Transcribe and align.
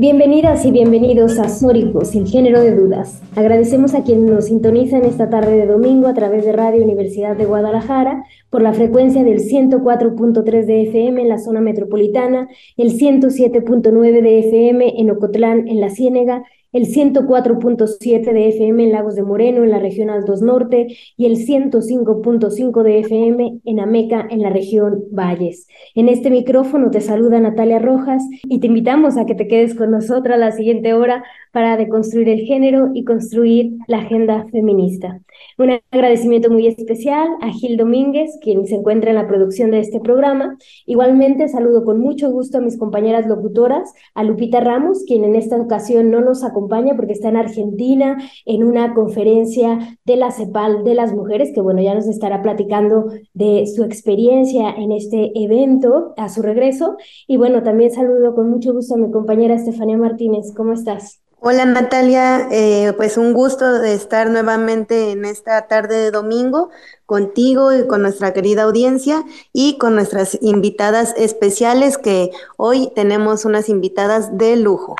Bienvenidas 0.00 0.64
y 0.64 0.70
bienvenidos 0.70 1.40
a 1.40 1.48
Sórico, 1.48 2.04
sin 2.04 2.24
género 2.24 2.60
de 2.62 2.72
dudas. 2.72 3.20
Agradecemos 3.34 3.94
a 3.94 4.04
quienes 4.04 4.30
nos 4.30 4.44
sintonizan 4.44 5.04
esta 5.04 5.28
tarde 5.28 5.56
de 5.56 5.66
domingo 5.66 6.06
a 6.06 6.14
través 6.14 6.44
de 6.44 6.52
Radio 6.52 6.84
Universidad 6.84 7.36
de 7.36 7.46
Guadalajara 7.46 8.22
por 8.48 8.62
la 8.62 8.72
frecuencia 8.72 9.24
del 9.24 9.40
104.3 9.40 10.66
de 10.66 10.82
FM 10.82 11.22
en 11.22 11.28
la 11.28 11.38
zona 11.38 11.60
metropolitana, 11.60 12.48
el 12.76 12.92
107.9 12.92 14.22
de 14.22 14.38
FM 14.38 15.00
en 15.00 15.10
Ocotlán, 15.10 15.66
en 15.66 15.80
la 15.80 15.90
Ciénega, 15.90 16.44
el 16.72 16.86
104.7 16.86 18.32
de 18.32 18.48
FM 18.48 18.84
en 18.84 18.92
Lagos 18.92 19.14
de 19.14 19.22
Moreno, 19.22 19.64
en 19.64 19.70
la 19.70 19.78
región 19.78 20.10
Altos 20.10 20.42
Norte, 20.42 20.88
y 21.16 21.26
el 21.26 21.36
105.5 21.36 22.82
de 22.82 22.98
FM 23.00 23.60
en 23.64 23.80
Ameca, 23.80 24.26
en 24.30 24.42
la 24.42 24.50
región 24.50 25.04
Valles. 25.10 25.66
En 25.94 26.08
este 26.08 26.30
micrófono 26.30 26.90
te 26.90 27.00
saluda 27.00 27.40
Natalia 27.40 27.78
Rojas 27.78 28.22
y 28.42 28.60
te 28.60 28.66
invitamos 28.66 29.16
a 29.16 29.24
que 29.24 29.34
te 29.34 29.48
quedes 29.48 29.74
con 29.74 29.90
nosotras 29.90 30.38
la 30.38 30.52
siguiente 30.52 30.92
hora 30.92 31.24
para 31.52 31.76
deconstruir 31.76 32.28
el 32.28 32.40
género 32.40 32.90
y 32.94 33.04
construir 33.04 33.72
la 33.86 33.98
agenda 33.98 34.46
feminista. 34.52 35.20
Un 35.56 35.80
agradecimiento 35.90 36.50
muy 36.50 36.66
especial 36.66 37.28
a 37.40 37.50
Gil 37.50 37.76
Domínguez, 37.76 38.38
quien 38.42 38.66
se 38.66 38.74
encuentra 38.74 39.10
en 39.10 39.16
la 39.16 39.26
producción 39.26 39.70
de 39.70 39.80
este 39.80 40.00
programa. 40.00 40.56
Igualmente 40.86 41.48
saludo 41.48 41.84
con 41.84 42.00
mucho 42.00 42.30
gusto 42.30 42.58
a 42.58 42.60
mis 42.60 42.78
compañeras 42.78 43.26
locutoras, 43.26 43.92
a 44.14 44.24
Lupita 44.24 44.60
Ramos, 44.60 45.04
quien 45.06 45.24
en 45.24 45.34
esta 45.34 45.56
ocasión 45.56 46.10
no 46.10 46.20
nos 46.20 46.44
acompaña 46.44 46.57
porque 46.96 47.12
está 47.12 47.28
en 47.28 47.36
Argentina 47.36 48.18
en 48.44 48.64
una 48.64 48.94
conferencia 48.94 49.98
de 50.04 50.16
la 50.16 50.30
CEPAL 50.30 50.84
de 50.84 50.94
las 50.94 51.12
mujeres, 51.12 51.52
que 51.54 51.60
bueno, 51.60 51.82
ya 51.82 51.94
nos 51.94 52.08
estará 52.08 52.42
platicando 52.42 53.06
de 53.34 53.66
su 53.66 53.84
experiencia 53.84 54.70
en 54.70 54.92
este 54.92 55.30
evento 55.34 56.14
a 56.16 56.28
su 56.28 56.42
regreso. 56.42 56.96
Y 57.26 57.36
bueno, 57.36 57.62
también 57.62 57.90
saludo 57.90 58.34
con 58.34 58.50
mucho 58.50 58.72
gusto 58.72 58.94
a 58.94 58.98
mi 58.98 59.10
compañera 59.10 59.54
Estefanía 59.54 59.96
Martínez. 59.96 60.52
¿Cómo 60.56 60.72
estás? 60.72 61.20
Hola 61.40 61.64
Natalia, 61.66 62.48
eh, 62.50 62.92
pues 62.96 63.16
un 63.16 63.32
gusto 63.32 63.78
de 63.78 63.94
estar 63.94 64.28
nuevamente 64.28 65.12
en 65.12 65.24
esta 65.24 65.68
tarde 65.68 65.94
de 65.94 66.10
domingo 66.10 66.70
contigo 67.06 67.72
y 67.72 67.86
con 67.86 68.02
nuestra 68.02 68.32
querida 68.32 68.64
audiencia 68.64 69.22
y 69.52 69.78
con 69.78 69.94
nuestras 69.94 70.36
invitadas 70.42 71.14
especiales 71.16 71.96
que 71.96 72.32
hoy 72.56 72.90
tenemos 72.96 73.44
unas 73.44 73.68
invitadas 73.68 74.36
de 74.36 74.56
lujo. 74.56 74.96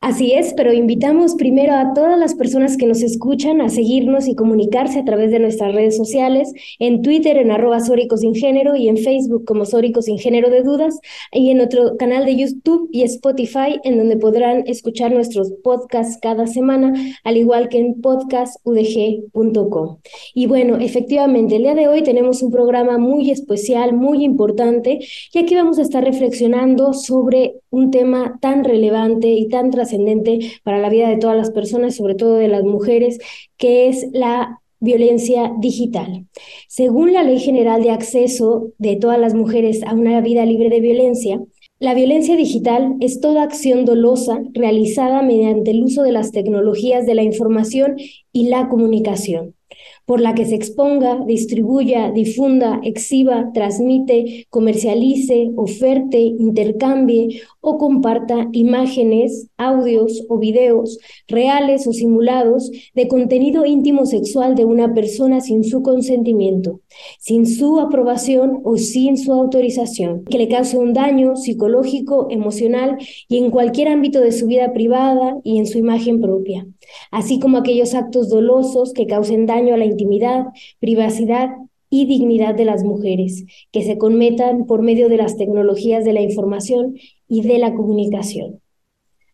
Así 0.00 0.30
es, 0.32 0.54
pero 0.54 0.72
invitamos 0.72 1.34
primero 1.34 1.74
a 1.74 1.92
todas 1.92 2.16
las 2.16 2.36
personas 2.36 2.76
que 2.76 2.86
nos 2.86 3.02
escuchan 3.02 3.60
a 3.60 3.68
seguirnos 3.68 4.28
y 4.28 4.36
comunicarse 4.36 5.00
a 5.00 5.04
través 5.04 5.32
de 5.32 5.40
nuestras 5.40 5.74
redes 5.74 5.96
sociales, 5.96 6.52
en 6.78 7.02
Twitter 7.02 7.36
en 7.36 7.50
arroba 7.50 7.80
Sin 7.80 8.32
Género 8.36 8.76
y 8.76 8.88
en 8.88 8.96
Facebook 8.96 9.44
como 9.44 9.64
Sóricos 9.64 10.04
Sin 10.04 10.16
Género 10.18 10.50
de 10.50 10.62
Dudas 10.62 11.00
y 11.32 11.50
en 11.50 11.60
otro 11.60 11.96
canal 11.96 12.26
de 12.26 12.36
YouTube 12.36 12.88
y 12.92 13.02
Spotify 13.02 13.80
en 13.82 13.98
donde 13.98 14.16
podrán 14.16 14.62
escuchar 14.68 15.10
nuestros 15.10 15.50
podcasts 15.64 16.16
cada 16.22 16.46
semana, 16.46 16.92
al 17.24 17.36
igual 17.36 17.68
que 17.68 17.80
en 17.80 18.00
podcastudg.com. 18.00 19.98
Y 20.32 20.46
bueno, 20.46 20.76
efectivamente, 20.76 21.56
el 21.56 21.62
día 21.62 21.74
de 21.74 21.88
hoy 21.88 22.04
tenemos 22.04 22.40
un 22.44 22.52
programa 22.52 22.98
muy 22.98 23.32
especial, 23.32 23.94
muy 23.94 24.22
importante, 24.22 25.00
y 25.34 25.38
aquí 25.40 25.56
vamos 25.56 25.80
a 25.80 25.82
estar 25.82 26.04
reflexionando 26.04 26.92
sobre 26.92 27.56
un 27.70 27.90
tema 27.90 28.38
tan 28.40 28.62
relevante 28.62 29.26
y 29.26 29.48
tan 29.48 29.72
trascendente 29.72 29.87
para 30.62 30.78
la 30.78 30.90
vida 30.90 31.08
de 31.08 31.18
todas 31.18 31.36
las 31.36 31.50
personas, 31.50 31.96
sobre 31.96 32.14
todo 32.14 32.34
de 32.34 32.48
las 32.48 32.64
mujeres, 32.64 33.18
que 33.56 33.88
es 33.88 34.08
la 34.12 34.60
violencia 34.80 35.52
digital. 35.58 36.26
Según 36.68 37.12
la 37.12 37.22
Ley 37.22 37.40
General 37.40 37.82
de 37.82 37.90
Acceso 37.90 38.72
de 38.78 38.96
todas 38.96 39.18
las 39.18 39.34
mujeres 39.34 39.82
a 39.84 39.94
una 39.94 40.20
vida 40.20 40.44
libre 40.44 40.68
de 40.70 40.80
violencia, 40.80 41.40
la 41.80 41.94
violencia 41.94 42.36
digital 42.36 42.96
es 43.00 43.20
toda 43.20 43.42
acción 43.42 43.84
dolosa 43.84 44.40
realizada 44.52 45.22
mediante 45.22 45.70
el 45.70 45.84
uso 45.84 46.02
de 46.02 46.12
las 46.12 46.32
tecnologías 46.32 47.06
de 47.06 47.14
la 47.14 47.22
información 47.22 47.96
y 48.32 48.48
la 48.48 48.68
comunicación 48.68 49.54
por 50.08 50.22
la 50.22 50.34
que 50.34 50.46
se 50.46 50.54
exponga, 50.54 51.22
distribuya, 51.26 52.10
difunda, 52.10 52.80
exhiba, 52.82 53.50
transmite, 53.52 54.46
comercialice, 54.48 55.50
oferte, 55.54 56.18
intercambie 56.18 57.42
o 57.60 57.76
comparta 57.76 58.48
imágenes, 58.52 59.48
audios 59.58 60.24
o 60.30 60.38
videos 60.38 60.98
reales 61.26 61.86
o 61.86 61.92
simulados 61.92 62.70
de 62.94 63.06
contenido 63.06 63.66
íntimo 63.66 64.06
sexual 64.06 64.54
de 64.54 64.64
una 64.64 64.94
persona 64.94 65.42
sin 65.42 65.62
su 65.62 65.82
consentimiento, 65.82 66.80
sin 67.18 67.44
su 67.44 67.78
aprobación 67.78 68.62
o 68.64 68.78
sin 68.78 69.18
su 69.18 69.34
autorización, 69.34 70.24
que 70.24 70.38
le 70.38 70.48
cause 70.48 70.78
un 70.78 70.94
daño 70.94 71.36
psicológico, 71.36 72.28
emocional 72.30 72.96
y 73.28 73.36
en 73.36 73.50
cualquier 73.50 73.88
ámbito 73.88 74.22
de 74.22 74.32
su 74.32 74.46
vida 74.46 74.72
privada 74.72 75.36
y 75.44 75.58
en 75.58 75.66
su 75.66 75.76
imagen 75.76 76.22
propia, 76.22 76.66
así 77.10 77.38
como 77.38 77.58
aquellos 77.58 77.92
actos 77.94 78.30
dolosos 78.30 78.94
que 78.94 79.06
causen 79.06 79.44
daño 79.44 79.74
a 79.74 79.76
la 79.76 79.84
intimidad, 79.98 80.46
privacidad 80.78 81.50
y 81.90 82.06
dignidad 82.06 82.54
de 82.54 82.64
las 82.64 82.84
mujeres, 82.84 83.44
que 83.72 83.82
se 83.82 83.98
cometan 83.98 84.66
por 84.66 84.82
medio 84.82 85.08
de 85.08 85.16
las 85.16 85.36
tecnologías 85.36 86.04
de 86.04 86.12
la 86.12 86.20
información 86.22 86.96
y 87.28 87.42
de 87.42 87.58
la 87.58 87.74
comunicación. 87.74 88.60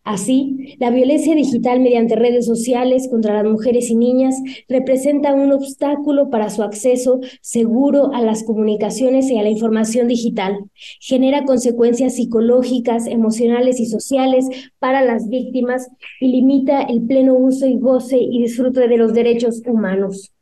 Así, 0.05 0.77
la 0.79 0.91
violencia 0.91 1.35
digital 1.35 1.81
mediante 1.81 2.15
redes 2.15 2.45
sociales 2.45 3.09
contra 3.09 3.43
las 3.43 3.51
mujeres 3.51 3.89
y 3.89 3.97
niñas 3.97 4.37
representa 4.69 5.33
un 5.33 5.51
obstáculo 5.51 6.29
para 6.29 6.51
su 6.51 6.63
acceso 6.63 7.21
seguro 7.41 8.13
a 8.13 8.21
las 8.21 8.43
comunicaciones 8.45 9.31
y 9.31 9.39
a 9.39 9.43
la 9.43 9.49
información 9.49 10.07
digital. 10.07 10.59
Genera 11.01 11.47
consecuencias 11.47 12.17
psicológicas, 12.17 13.07
emocionales 13.07 13.81
y 13.81 13.87
sociales 13.87 14.45
para 14.79 15.03
las 15.03 15.31
víctimas 15.31 15.89
y 16.21 16.29
limita 16.29 16.83
el 16.83 17.07
pleno 17.07 17.33
uso 17.33 17.67
y 17.67 17.79
goce 17.79 18.19
y 18.19 18.43
disfrute 18.43 18.87
de 18.87 18.99
los 18.99 19.15
derechos 19.15 19.63
humanos. 19.67 20.35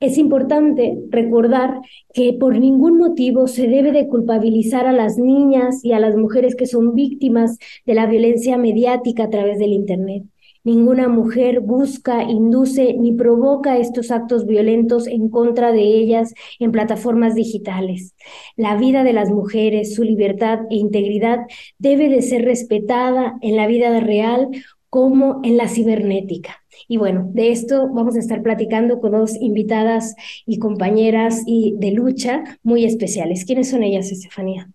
Es 0.00 0.16
importante 0.16 0.98
recordar 1.10 1.82
que 2.14 2.32
por 2.32 2.58
ningún 2.58 2.96
motivo 2.96 3.46
se 3.46 3.68
debe 3.68 3.92
de 3.92 4.08
culpabilizar 4.08 4.86
a 4.86 4.94
las 4.94 5.18
niñas 5.18 5.84
y 5.84 5.92
a 5.92 6.00
las 6.00 6.16
mujeres 6.16 6.56
que 6.56 6.64
son 6.64 6.94
víctimas 6.94 7.58
de 7.84 7.92
la 7.92 8.06
violencia 8.06 8.56
mediática 8.56 9.24
a 9.24 9.30
través 9.30 9.58
del 9.58 9.74
Internet. 9.74 10.24
Ninguna 10.64 11.08
mujer 11.08 11.60
busca, 11.60 12.22
induce 12.22 12.94
ni 12.94 13.12
provoca 13.12 13.76
estos 13.76 14.10
actos 14.10 14.46
violentos 14.46 15.06
en 15.06 15.28
contra 15.28 15.70
de 15.70 15.82
ellas 15.82 16.32
en 16.58 16.72
plataformas 16.72 17.34
digitales. 17.34 18.14
La 18.56 18.76
vida 18.76 19.04
de 19.04 19.12
las 19.12 19.30
mujeres, 19.30 19.94
su 19.94 20.02
libertad 20.02 20.60
e 20.70 20.76
integridad 20.76 21.40
debe 21.78 22.08
de 22.08 22.22
ser 22.22 22.46
respetada 22.46 23.36
en 23.42 23.56
la 23.56 23.66
vida 23.66 24.00
real 24.00 24.48
como 24.90 25.40
en 25.44 25.56
la 25.56 25.68
cibernética. 25.68 26.56
Y 26.88 26.96
bueno, 26.96 27.30
de 27.32 27.52
esto 27.52 27.88
vamos 27.92 28.16
a 28.16 28.18
estar 28.18 28.42
platicando 28.42 29.00
con 29.00 29.12
dos 29.12 29.36
invitadas 29.40 30.14
y 30.46 30.58
compañeras 30.58 31.42
y 31.46 31.76
de 31.78 31.92
lucha 31.92 32.42
muy 32.62 32.84
especiales. 32.84 33.44
¿Quiénes 33.44 33.70
son 33.70 33.84
ellas, 33.84 34.10
Estefanía? 34.10 34.68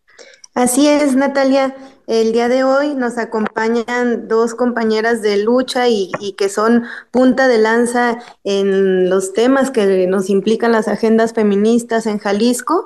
Así 0.54 0.88
es, 0.88 1.18
Natalia. 1.18 1.76
El 2.08 2.32
día 2.32 2.48
de 2.48 2.64
hoy 2.64 2.96
nos 2.96 3.18
acompañan 3.18 4.30
dos 4.30 4.56
compañeras 4.56 5.22
de 5.22 5.44
lucha 5.44 5.90
y, 5.90 6.12
y, 6.22 6.34
que 6.34 6.48
son 6.48 6.86
punta 7.12 7.50
de 7.50 7.58
lanza 7.58 8.20
en 8.46 9.10
los 9.10 9.34
temas 9.34 9.70
que 9.70 10.08
nos 10.08 10.30
implican 10.30 10.72
las 10.72 10.88
agendas 10.88 11.34
feministas 11.34 12.06
en 12.06 12.20
Jalisco 12.20 12.86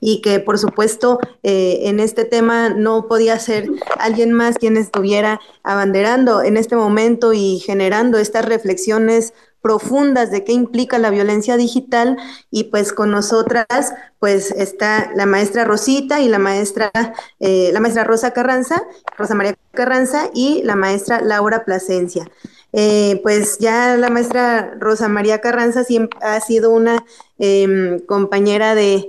y 0.00 0.22
que 0.22 0.40
por 0.40 0.58
supuesto 0.58 1.18
eh, 1.42 1.80
en 1.84 2.00
este 2.00 2.24
tema 2.24 2.70
no 2.70 3.06
podía 3.08 3.38
ser 3.38 3.68
alguien 3.98 4.32
más 4.32 4.56
quien 4.56 4.76
estuviera 4.76 5.40
abanderando 5.62 6.42
en 6.42 6.56
este 6.56 6.76
momento 6.76 7.32
y 7.32 7.60
generando 7.60 8.18
estas 8.18 8.44
reflexiones 8.44 9.32
profundas 9.60 10.30
de 10.30 10.42
qué 10.44 10.52
implica 10.52 10.98
la 10.98 11.10
violencia 11.10 11.56
digital 11.56 12.16
y 12.50 12.64
pues 12.64 12.92
con 12.92 13.10
nosotras 13.10 13.66
pues 14.18 14.52
está 14.52 15.10
la 15.14 15.26
maestra 15.26 15.64
Rosita 15.64 16.20
y 16.20 16.28
la 16.28 16.38
maestra 16.38 16.90
eh, 17.40 17.70
la 17.72 17.80
maestra 17.80 18.04
Rosa 18.04 18.32
Carranza, 18.32 18.82
Rosa 19.18 19.34
María 19.34 19.56
Carranza 19.72 20.30
y 20.34 20.62
la 20.64 20.76
maestra 20.76 21.20
Laura 21.20 21.64
Plasencia. 21.64 22.30
Eh, 22.72 23.18
pues 23.24 23.58
ya 23.58 23.96
la 23.96 24.10
maestra 24.10 24.76
Rosa 24.78 25.08
María 25.08 25.40
Carranza 25.40 25.82
siempre 25.82 26.18
ha 26.22 26.40
sido 26.40 26.70
una 26.70 27.04
em, 27.42 28.00
compañera 28.00 28.74
de, 28.74 29.08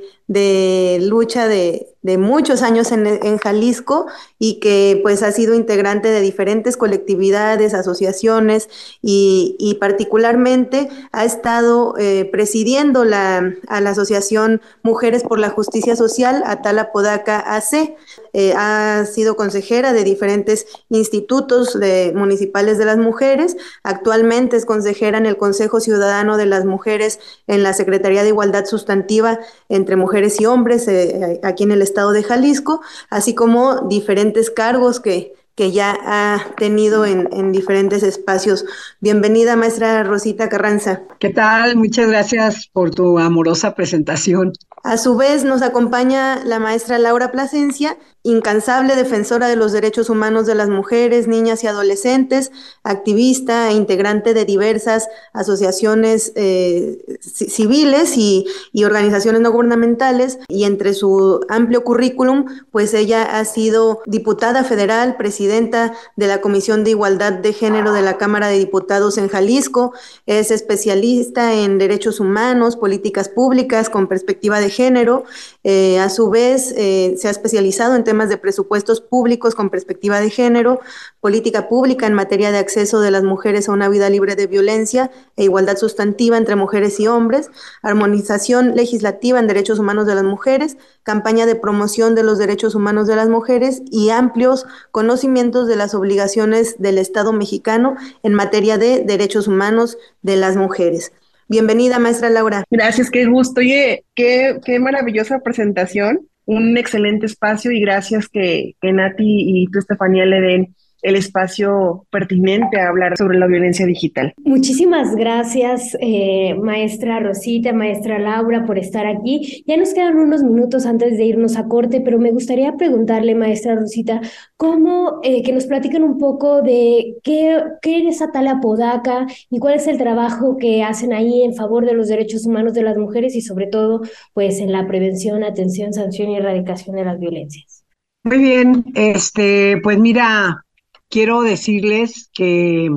lucha 1.01 1.50
de, 1.50 1.88
muchos 2.18 2.62
años 2.63 2.92
en, 2.94 3.38
Jalisco 3.38 4.07
y 4.39 4.60
que 4.60 5.00
pues 5.04 5.22
ha 5.22 5.31
sido 5.33 5.54
integrante 5.54 6.07
de 6.07 6.22
diferentes 6.22 6.78
colectividades, 6.78 7.74
asociaciones 7.74 8.69
y, 9.01 9.78
particularmente 9.81 10.89
ha 11.12 11.25
estado 11.25 11.95
eh, 11.98 12.30
presidiendo 12.31 13.04
la, 13.04 13.54
a 13.68 13.81
la 13.81 13.89
Asociación 13.89 14.62
Mujeres 14.81 15.24
por 15.24 15.38
la 15.38 15.50
Justicia 15.50 15.95
Social, 15.98 16.42
Atala 16.45 16.92
Podaca 16.94 17.39
AC. 17.39 17.95
Eh, 18.33 18.54
ha 18.56 19.06
sido 19.12 19.36
consejera 19.36 19.92
de 19.92 20.06
diferentes 20.06 20.66
institutos 20.89 21.78
municipales 22.13 22.78
de 22.78 22.86
las 22.86 22.98
mujeres. 22.98 23.57
Actualmente 23.83 24.56
es 24.56 24.66
consejera 24.66 25.18
en 25.18 25.25
el 25.25 25.38
Consejo 25.38 25.80
Ciudadano 25.80 26.38
de 26.38 26.45
las 26.45 26.66
Mujeres 26.66 27.19
en 27.48 27.63
la 27.63 27.74
Secretaría 27.74 28.20
de 28.23 28.29
Igualdad 28.29 28.65
Sustantiva 28.65 29.39
entre 29.69 29.95
Mujeres 29.95 30.39
y 30.39 30.45
Hombres 30.45 30.88
eh, 30.88 31.39
aquí 31.44 31.63
en 31.63 31.71
el 31.71 31.81
estado 31.81 32.12
de 32.12 32.23
Jalisco, 32.23 32.81
así 33.09 33.35
como 33.35 33.88
diferentes 33.88 34.50
cargos 34.50 35.00
que, 35.00 35.33
que 35.56 35.71
ya 35.71 35.97
ha 36.03 36.56
tenido 36.57 37.06
en, 37.06 37.29
en, 37.31 37.51
diferentes 37.51 38.03
espacios. 38.03 38.65
Bienvenida, 39.00 39.56
maestra 39.56 40.03
Rosita 40.03 40.50
Carranza. 40.50 41.03
¿Qué 41.19 41.29
tal? 41.29 41.75
Muchas 41.75 42.07
gracias 42.07 42.69
por 42.71 42.91
tu 42.91 43.19
amorosa 43.19 43.75
presentación. 43.75 44.53
A 44.83 44.97
su 44.97 45.15
vez 45.15 45.44
nos 45.44 45.62
acompaña 45.62 46.44
la 46.44 46.59
maestra 46.59 46.97
Laura 46.97 47.31
Plasencia, 47.31 47.97
incansable 48.23 48.95
defensora 48.95 49.47
de 49.47 49.56
los 49.56 49.71
derechos 49.71 50.09
humanos 50.09 50.45
de 50.45 50.56
las 50.56 50.69
mujeres, 50.69 51.27
niñas 51.27 51.63
y 51.63 51.68
adolescentes, 51.68 52.51
activista 52.83 53.69
e 53.69 53.73
integrante 53.73 54.33
de 54.33 54.45
diversas 54.45 55.07
asociaciones 55.33 56.31
eh, 56.35 57.00
civiles 57.21 58.18
y, 58.18 58.45
y, 58.71 58.83
organizaciones 58.83 59.41
no 59.41 59.51
gubernamentales. 59.51 60.39
Y 60.47 60.65
entre 60.65 60.94
su 60.94 61.41
amplio 61.50 61.83
currículum, 61.83 62.45
pues 62.71 62.94
ella 62.94 63.39
ha 63.39 63.45
sido 63.45 64.01
diputada 64.06 64.63
federal, 64.63 65.18
presidenta 65.18 65.94
de 66.15 66.27
la 66.27 66.41
Comisión 66.41 66.83
de 66.83 66.91
Igualdad 66.91 67.33
de 67.33 67.53
Género 67.53 67.94
de 67.94 68.01
la 68.01 68.18
Cámara 68.18 68.47
de 68.47 68.59
Diputados 68.59 69.18
en 69.18 69.29
Jalisco, 69.29 69.94
es 70.25 70.51
especialista 70.51 71.53
en 71.53 71.77
derechos 71.77 72.19
humanos, 72.19 72.75
políticas 72.75 73.29
públicas 73.29 73.89
con 73.89 74.07
perspectiva 74.07 74.59
de 74.59 74.69
género. 74.69 75.23
Eh, 75.63 76.00
a 76.00 76.09
su 76.09 76.29
vez, 76.29 76.73
eh, 76.77 77.15
se 77.18 77.27
ha 77.27 77.31
especializado 77.31 77.95
en 77.95 78.03
temas 78.12 78.28
de 78.28 78.38
presupuestos 78.38 79.00
públicos 79.00 79.56
con 79.56 79.69
perspectiva 79.69 80.19
de 80.19 80.30
género, 80.30 80.81
política 81.22 81.69
pública 81.69 82.08
en 82.08 82.13
materia 82.13 82.52
de 82.52 82.58
acceso 82.58 83.00
de 83.00 83.10
las 83.10 83.24
mujeres 83.24 83.69
a 83.69 83.72
una 83.72 83.88
vida 83.88 84.10
libre 84.10 84.36
de 84.36 84.48
violencia 84.48 85.12
e 85.38 85.46
igualdad 85.46 85.78
sustantiva 85.78 86.36
entre 86.36 86.58
mujeres 86.58 87.00
y 87.00 87.08
hombres, 87.08 87.50
armonización 87.81 88.75
legislativa 88.75 89.40
en 89.40 89.48
derechos 89.48 89.80
humanos 89.80 90.08
de 90.08 90.16
las 90.16 90.25
mujeres, 90.25 90.75
campaña 91.04 91.46
de 91.46 91.56
promoción 91.56 92.13
de 92.13 92.24
los 92.24 92.38
derechos 92.38 92.75
humanos 92.75 93.08
de 93.08 93.16
las 93.16 93.30
mujeres 93.30 93.81
y 93.90 94.10
amplios 94.10 94.66
conocimientos 94.92 95.69
de 95.69 95.78
las 95.78 95.94
obligaciones 95.94 96.75
del 96.80 96.98
Estado 96.98 97.31
mexicano 97.31 97.96
en 98.24 98.34
materia 98.34 98.78
de 98.78 99.06
derechos 99.06 99.48
humanos 99.48 99.98
de 100.22 100.36
las 100.36 100.57
mujeres. 100.57 101.14
Bienvenida, 101.48 101.98
maestra 101.98 102.30
Laura. 102.30 102.66
Gracias, 102.69 103.10
qué 103.10 103.25
gusto. 103.25 103.62
Oye, 103.62 104.04
qué, 104.16 104.60
qué 104.66 104.80
maravillosa 104.80 105.40
presentación, 105.40 106.28
un 106.46 106.78
excelente 106.78 107.26
espacio 107.26 107.72
y 107.72 107.80
gracias 107.80 108.28
que, 108.28 108.76
que 108.82 108.92
Nati 108.92 109.24
y 109.64 109.68
tú, 109.68 109.80
Estefanía, 109.80 110.26
le 110.26 110.42
den 110.42 110.76
el 111.01 111.15
espacio 111.15 112.06
pertinente 112.12 112.80
a 112.80 112.89
hablar 112.89 113.18
sobre 113.18 113.38
la 113.38 113.48
violencia 113.48 113.86
digital. 113.86 114.33
Muchísimas 114.44 115.15
gracias, 115.15 115.98
eh, 116.00 116.56
maestra 116.56 117.19
Rosita, 117.19 117.74
maestra 117.74 118.19
Laura, 118.19 118.65
por 118.65 118.77
estar 118.77 119.06
aquí. 119.07 119.63
Ya 119.65 119.77
nos 119.77 119.94
quedan 119.94 120.18
unos 120.18 120.44
minutos 120.44 120.86
antes 120.86 121.18
de 121.18 121.25
irnos 121.25 121.57
a 121.57 121.68
corte, 121.68 122.01
pero 122.01 122.19
me 122.19 122.31
gustaría 122.31 122.75
preguntarle, 122.77 123.36
maestra 123.36 123.75
Rosita, 123.75 124.21
cómo 124.57 125.19
eh, 125.24 125.44
que 125.44 125.53
nos 125.53 125.65
platiquen 125.65 126.03
un 126.03 126.18
poco 126.18 126.62
de 126.62 127.15
qué, 127.24 127.62
qué 127.81 128.07
es 128.07 128.21
Atala 128.21 128.59
Podaca 128.62 129.25
y 129.50 129.59
cuál 129.59 129.75
es 129.75 129.88
el 129.88 129.97
trabajo 129.97 130.57
que 130.57 130.83
hacen 130.83 131.13
ahí 131.13 131.44
en 131.44 131.56
favor 131.56 131.86
de 131.86 131.94
los 131.94 132.07
derechos 132.07 132.45
humanos 132.45 132.74
de 132.74 132.83
las 132.83 132.97
mujeres 132.97 133.36
y 133.36 133.42
sobre 133.42 133.68
todo, 133.68 134.01
pues, 134.33 134.59
en 134.59 134.71
la 134.71 134.88
prevención, 134.88 135.44
atención, 135.44 135.94
sanción 135.94 136.30
y 136.30 136.38
erradicación 136.38 136.95
de 136.95 137.06
las 137.06 137.19
violencias. 137.19 137.83
Muy 138.24 138.38
bien, 138.38 138.86
este, 138.94 139.80
pues 139.81 139.97
mira, 139.97 140.63
quiero 141.12 141.42
decirles 141.42 142.31
que, 142.34 142.90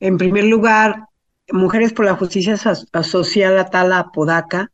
en 0.00 0.18
primer 0.18 0.44
lugar, 0.44 1.06
Mujeres 1.52 1.92
por 1.92 2.06
la 2.06 2.16
Justicia 2.16 2.56
Social 2.56 3.58
Atala 3.58 4.10
Podaca 4.12 4.72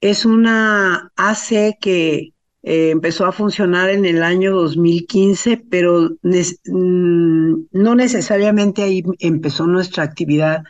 es 0.00 0.24
una 0.24 1.10
AC 1.16 1.76
que 1.80 2.34
eh, 2.62 2.90
empezó 2.90 3.26
a 3.26 3.32
funcionar 3.32 3.90
en 3.90 4.04
el 4.04 4.22
año 4.22 4.52
2015, 4.52 5.64
pero 5.70 6.10
mm, 6.22 7.54
no 7.72 7.94
necesariamente 7.94 8.82
ahí 8.82 9.02
empezó 9.18 9.66
nuestra 9.66 10.04
actividad 10.04 10.62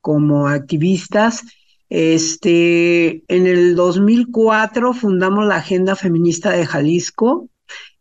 como 0.00 0.46
activistas. 0.46 1.42
Este, 1.88 3.24
en 3.28 3.46
el 3.46 3.74
2004 3.74 4.92
fundamos 4.92 5.46
la 5.46 5.56
Agenda 5.56 5.96
Feminista 5.96 6.50
de 6.50 6.66
Jalisco, 6.66 7.48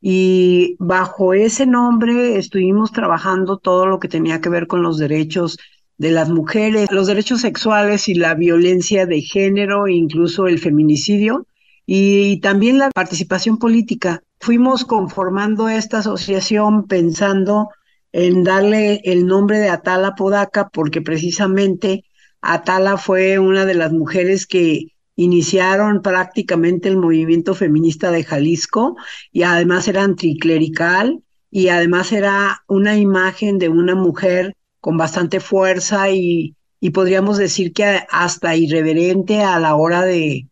y 0.01 0.75
bajo 0.79 1.33
ese 1.33 1.65
nombre 1.65 2.37
estuvimos 2.37 2.91
trabajando 2.91 3.57
todo 3.57 3.87
lo 3.87 3.99
que 3.99 4.07
tenía 4.07 4.41
que 4.41 4.49
ver 4.49 4.67
con 4.67 4.83
los 4.83 4.97
derechos 4.97 5.57
de 5.97 6.11
las 6.11 6.29
mujeres, 6.29 6.87
los 6.91 7.07
derechos 7.07 7.41
sexuales 7.41 8.07
y 8.07 8.13
la 8.13 8.35
violencia 8.35 9.05
de 9.05 9.21
género, 9.21 9.87
incluso 9.87 10.47
el 10.47 10.59
feminicidio 10.59 11.47
y 11.85 12.39
también 12.41 12.77
la 12.77 12.91
participación 12.91 13.57
política. 13.57 14.21
Fuimos 14.39 14.85
conformando 14.85 15.69
esta 15.69 15.99
asociación 15.99 16.87
pensando 16.87 17.69
en 18.11 18.43
darle 18.43 19.01
el 19.03 19.25
nombre 19.25 19.57
de 19.57 19.69
Atala 19.69 20.13
Podaca 20.15 20.69
porque 20.69 21.01
precisamente 21.01 22.03
Atala 22.41 22.97
fue 22.97 23.39
una 23.39 23.65
de 23.65 23.73
las 23.73 23.91
mujeres 23.91 24.45
que 24.45 24.93
iniciaron 25.17 26.01
prácticamente 26.01 26.87
el 26.87 26.97
movimiento 26.97 27.55
feminista 27.55 28.11
de 28.11 28.23
Jalisco 28.23 28.95
y 29.33 29.43
además 29.43 29.87
era 29.89 30.03
anticlerical 30.03 31.21
y 31.51 31.67
además 31.69 32.13
era 32.13 32.63
una 32.67 32.95
imagen 32.97 33.57
de 33.57 33.67
una 33.67 33.95
mujer 33.95 34.55
con 34.79 34.95
bastante 34.95 35.39
fuerza 35.39 36.11
y, 36.11 36.55
y 36.79 36.91
podríamos 36.91 37.37
decir 37.37 37.73
que 37.73 38.05
hasta 38.09 38.55
irreverente 38.55 39.41
a 39.41 39.59
la 39.59 39.75
hora 39.75 40.03
de, 40.03 40.47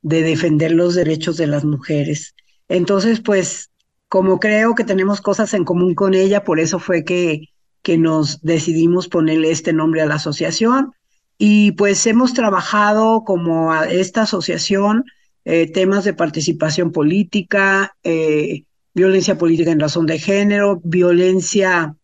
de 0.00 0.22
defender 0.22 0.72
los 0.72 0.94
derechos 0.94 1.36
de 1.36 1.48
las 1.48 1.64
mujeres. 1.64 2.34
Entonces, 2.68 3.20
pues, 3.20 3.70
como 4.08 4.38
creo 4.38 4.76
que 4.76 4.84
tenemos 4.84 5.20
cosas 5.20 5.54
en 5.54 5.64
común 5.64 5.94
con 5.94 6.14
ella, 6.14 6.44
por 6.44 6.60
eso 6.60 6.78
fue 6.78 7.04
que, 7.04 7.48
que 7.82 7.98
nos 7.98 8.40
decidimos 8.42 9.08
ponerle 9.08 9.50
este 9.50 9.72
nombre 9.72 10.02
a 10.02 10.06
la 10.06 10.14
asociación. 10.14 10.92
Y 11.38 11.72
pues 11.72 12.06
hemos 12.06 12.32
trabajado 12.32 13.24
como 13.24 13.74
esta 13.74 14.22
asociación 14.22 15.04
eh, 15.44 15.70
temas 15.70 16.04
de 16.04 16.14
participación 16.14 16.92
política, 16.92 17.96
eh, 18.02 18.64
violencia 18.94 19.36
política 19.36 19.72
en 19.72 19.80
razón 19.80 20.06
de 20.06 20.18
género, 20.18 20.80
violencia 20.84 21.96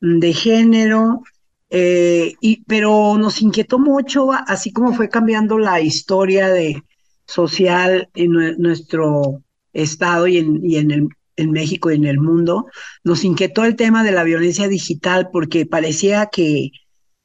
mm, 0.00 0.18
de 0.20 0.32
género, 0.32 1.22
eh, 1.70 2.34
y, 2.40 2.64
pero 2.64 3.18
nos 3.18 3.42
inquietó 3.42 3.78
mucho, 3.78 4.30
así 4.32 4.72
como 4.72 4.94
fue 4.94 5.08
cambiando 5.08 5.58
la 5.58 5.80
historia 5.80 6.48
de, 6.48 6.82
social 7.26 8.08
en 8.14 8.32
nuestro 8.58 9.42
estado 9.72 10.26
y 10.26 10.38
en, 10.38 10.90
el, 10.90 11.08
en 11.36 11.50
México 11.50 11.90
y 11.90 11.96
en 11.96 12.06
el 12.06 12.18
mundo, 12.18 12.66
nos 13.04 13.24
inquietó 13.24 13.64
el 13.64 13.76
tema 13.76 14.04
de 14.04 14.12
la 14.12 14.24
violencia 14.24 14.68
digital 14.68 15.28
porque 15.32 15.66
parecía 15.66 16.26
que, 16.26 16.70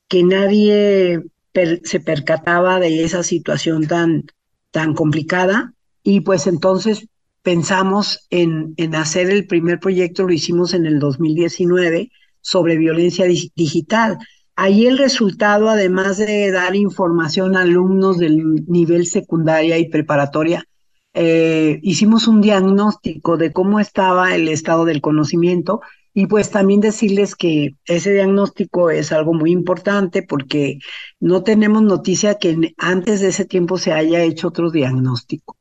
que 0.08 0.24
nadie 0.24 1.22
se 1.54 2.00
percataba 2.00 2.80
de 2.80 3.04
esa 3.04 3.24
situación 3.24 3.88
tan, 3.88 4.26
tan 4.72 4.94
complicada 4.94 5.74
y 6.04 6.22
pues 6.22 6.48
entonces 6.48 7.08
pensamos 7.42 8.28
en, 8.30 8.74
en 8.78 8.96
hacer 8.96 9.30
el 9.30 9.48
primer 9.48 9.80
proyecto, 9.80 10.24
lo 10.24 10.34
hicimos 10.34 10.74
en 10.74 10.86
el 10.86 11.00
2019, 11.00 12.12
sobre 12.42 12.78
violencia 12.78 13.26
digital. 13.26 14.18
Ahí 14.56 14.86
el 14.86 14.98
resultado, 14.98 15.70
además 15.70 16.18
de 16.18 16.52
dar 16.52 16.76
información 16.76 17.56
a 17.56 17.62
alumnos 17.62 18.18
del 18.18 18.66
nivel 18.68 19.06
secundaria 19.06 19.78
y 19.78 19.90
preparatoria, 19.90 20.66
eh, 21.14 21.80
hicimos 21.84 22.28
un 22.28 22.42
diagnóstico 22.42 23.38
de 23.38 23.52
cómo 23.52 23.80
estaba 23.80 24.36
el 24.36 24.48
estado 24.48 24.86
del 24.86 25.02
conocimiento 25.02 25.82
y 26.14 26.28
pues 26.28 26.50
también 26.50 26.82
decirles 26.82 27.36
que 27.36 27.76
ese 27.86 28.12
diagnóstico 28.14 28.90
es 28.90 29.12
algo 29.12 29.34
muy 29.34 29.52
importante 29.52 30.24
porque 30.24 30.80
no 31.20 31.44
tenemos 31.44 31.84
noticia 31.84 32.36
que 32.36 32.74
antes 32.78 33.22
de 33.22 33.30
ese 33.30 33.46
tiempo 33.46 33.78
se 33.78 33.94
haya 33.94 34.22
hecho 34.24 34.50
otro 34.50 34.72
diagnóstico. 34.72 35.58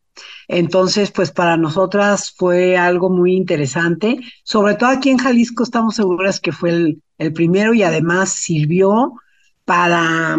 Entonces, 0.49 1.13
pues 1.13 1.31
para 1.31 1.57
nosotras 1.57 2.35
fue 2.37 2.77
algo 2.77 3.09
muy 3.09 3.35
interesante. 3.35 4.19
Sobre 4.43 4.75
todo 4.75 4.91
aquí 4.91 5.11
en 5.11 5.19
Jalisco 5.19 5.63
estamos 5.63 5.95
seguras 5.95 6.41
que 6.41 6.53
fue 6.53 6.71
el, 6.71 7.03
el 7.19 7.33
primero 7.33 7.73
y 7.73 7.85
además 7.85 8.33
sirvió 8.33 9.15
para 9.65 10.37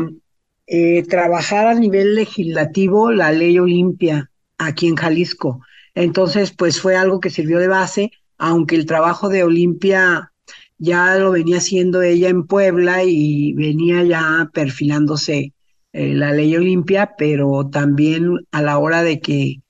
eh, 0.67 1.03
trabajar 1.03 1.67
a 1.67 1.73
nivel 1.73 2.15
legislativo 2.15 3.11
la 3.11 3.31
ley 3.31 3.57
Olimpia 3.59 4.29
aquí 4.57 4.87
en 4.87 4.95
Jalisco. 4.95 5.61
Entonces, 5.95 6.51
pues 6.51 6.79
fue 6.81 6.95
algo 6.95 7.19
que 7.19 7.29
sirvió 7.29 7.59
de 7.59 7.67
base, 7.67 8.11
aunque 8.41 8.75
el 8.75 8.87
trabajo 8.87 9.29
de 9.29 9.43
Olimpia 9.43 10.31
ya 10.79 11.15
lo 11.15 11.29
venía 11.29 11.57
haciendo 11.57 12.01
ella 12.01 12.27
en 12.27 12.47
Puebla 12.47 13.03
y 13.03 13.53
venía 13.53 14.03
ya 14.03 14.49
perfilándose 14.51 15.53
eh, 15.93 16.13
la 16.15 16.33
ley 16.33 16.55
Olimpia, 16.55 17.13
pero 17.19 17.69
también 17.71 18.39
a 18.51 18.63
la 18.63 18.79
hora 18.79 19.03
de 19.03 19.19
que 19.19 19.61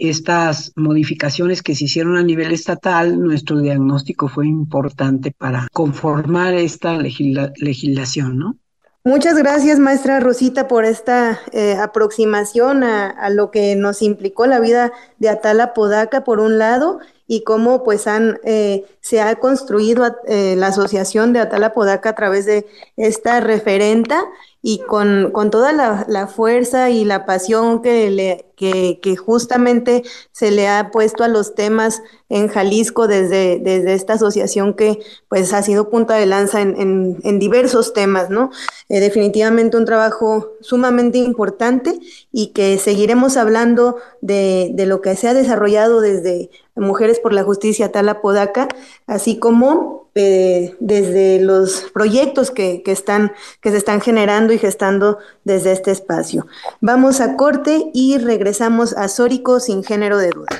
estas 0.00 0.72
modificaciones 0.74 1.62
que 1.62 1.76
se 1.76 1.84
hicieron 1.84 2.16
a 2.16 2.24
nivel 2.24 2.50
estatal, 2.50 3.20
nuestro 3.20 3.60
diagnóstico 3.60 4.26
fue 4.26 4.48
importante 4.48 5.30
para 5.30 5.68
conformar 5.72 6.54
esta 6.54 6.98
legislación, 6.98 8.36
¿no? 8.36 8.56
Muchas 9.04 9.38
gracias, 9.38 9.78
maestra 9.78 10.18
Rosita, 10.18 10.66
por 10.66 10.84
esta 10.84 11.38
eh, 11.52 11.76
aproximación 11.80 12.82
a, 12.82 13.30
lo 13.30 13.52
que 13.52 13.76
nos 13.76 14.02
implicó 14.02 14.46
la 14.46 14.58
vida 14.58 14.92
de 15.18 15.28
Atala 15.28 15.72
Podaca, 15.72 16.24
por 16.24 16.40
un 16.40 16.58
lado, 16.58 16.98
y 17.28 17.44
cómo 17.44 17.84
pues 17.84 18.06
han, 18.08 18.40
eh, 18.42 18.86
se 19.00 19.20
ha 19.20 19.36
construido 19.36 20.16
eh, 20.26 20.56
la 20.56 20.68
asociación 20.68 21.32
de 21.32 21.40
Atala 21.40 21.74
Podaca 21.74 22.08
a 22.08 22.14
través 22.14 22.46
de 22.46 22.66
esta 22.96 23.38
referenta 23.40 24.24
y 24.62 24.78
con, 24.80 25.30
con 25.30 25.50
toda 25.50 25.72
la, 25.72 26.06
la, 26.08 26.26
fuerza 26.26 26.90
y 26.90 27.04
la 27.04 27.26
pasión 27.26 27.82
que, 27.82 28.10
le, 28.10 28.47
que, 28.58 29.16
justamente 29.16 30.02
se 30.32 30.50
le 30.50 30.68
ha 30.68 30.90
puesto 30.90 31.24
a 31.24 31.28
los 31.28 31.54
temas 31.54 32.02
en 32.28 32.48
Jalisco 32.48 33.06
desde, 33.06 33.58
desde 33.58 33.94
esta 33.94 34.14
asociación 34.14 34.74
que 34.74 34.98
pues 35.28 35.52
ha 35.52 35.62
sido 35.62 35.88
punta 35.88 36.14
de 36.14 36.26
lanza 36.26 36.60
en, 36.60 37.18
en, 37.22 37.38
diversos 37.38 37.92
temas, 37.92 38.30
¿no? 38.30 38.50
Eh, 38.88 39.00
definitivamente 39.00 39.76
un 39.76 39.84
trabajo 39.84 40.52
sumamente 40.60 41.18
importante 41.18 41.98
y 42.32 42.48
que 42.48 42.78
seguiremos 42.78 43.36
hablando 43.36 43.96
de, 44.20 44.70
de 44.74 44.86
lo 44.86 45.00
que 45.00 45.16
se 45.16 45.28
ha 45.28 45.34
desarrollado 45.34 46.00
desde 46.00 46.50
Mujeres 46.78 47.18
por 47.18 47.32
la 47.32 47.42
Justicia 47.42 47.90
Tala 47.90 48.20
Podaca, 48.20 48.68
así 49.06 49.38
como 49.38 50.08
eh, 50.14 50.74
desde 50.80 51.40
los 51.40 51.86
proyectos 51.92 52.50
que, 52.50 52.82
que, 52.82 52.90
están, 52.90 53.32
que 53.60 53.70
se 53.70 53.76
están 53.76 54.00
generando 54.00 54.52
y 54.52 54.58
gestando 54.58 55.18
desde 55.44 55.70
este 55.70 55.90
espacio. 55.92 56.46
Vamos 56.80 57.20
a 57.20 57.36
corte 57.36 57.90
y 57.94 58.18
regresamos 58.18 58.47
a 58.96 59.08
Sórico 59.08 59.60
sin 59.60 59.84
género 59.84 60.16
de 60.16 60.30
dudas. 60.30 60.58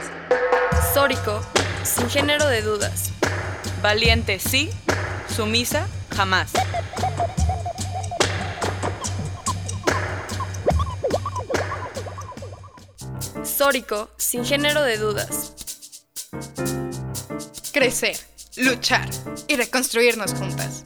Sórico 0.92 1.40
sin 1.84 2.10
género 2.10 2.46
de 2.46 2.60
dudas. 2.60 3.12
Valiente 3.80 4.38
sí, 4.38 4.68
sumisa 5.34 5.88
jamás. 6.14 6.50
Sórico 13.42 14.10
sin 14.18 14.44
género 14.44 14.82
de 14.82 14.98
dudas. 14.98 15.54
Crecer, 17.72 18.18
luchar 18.56 19.08
y 19.46 19.56
reconstruirnos 19.56 20.34
juntas. 20.34 20.84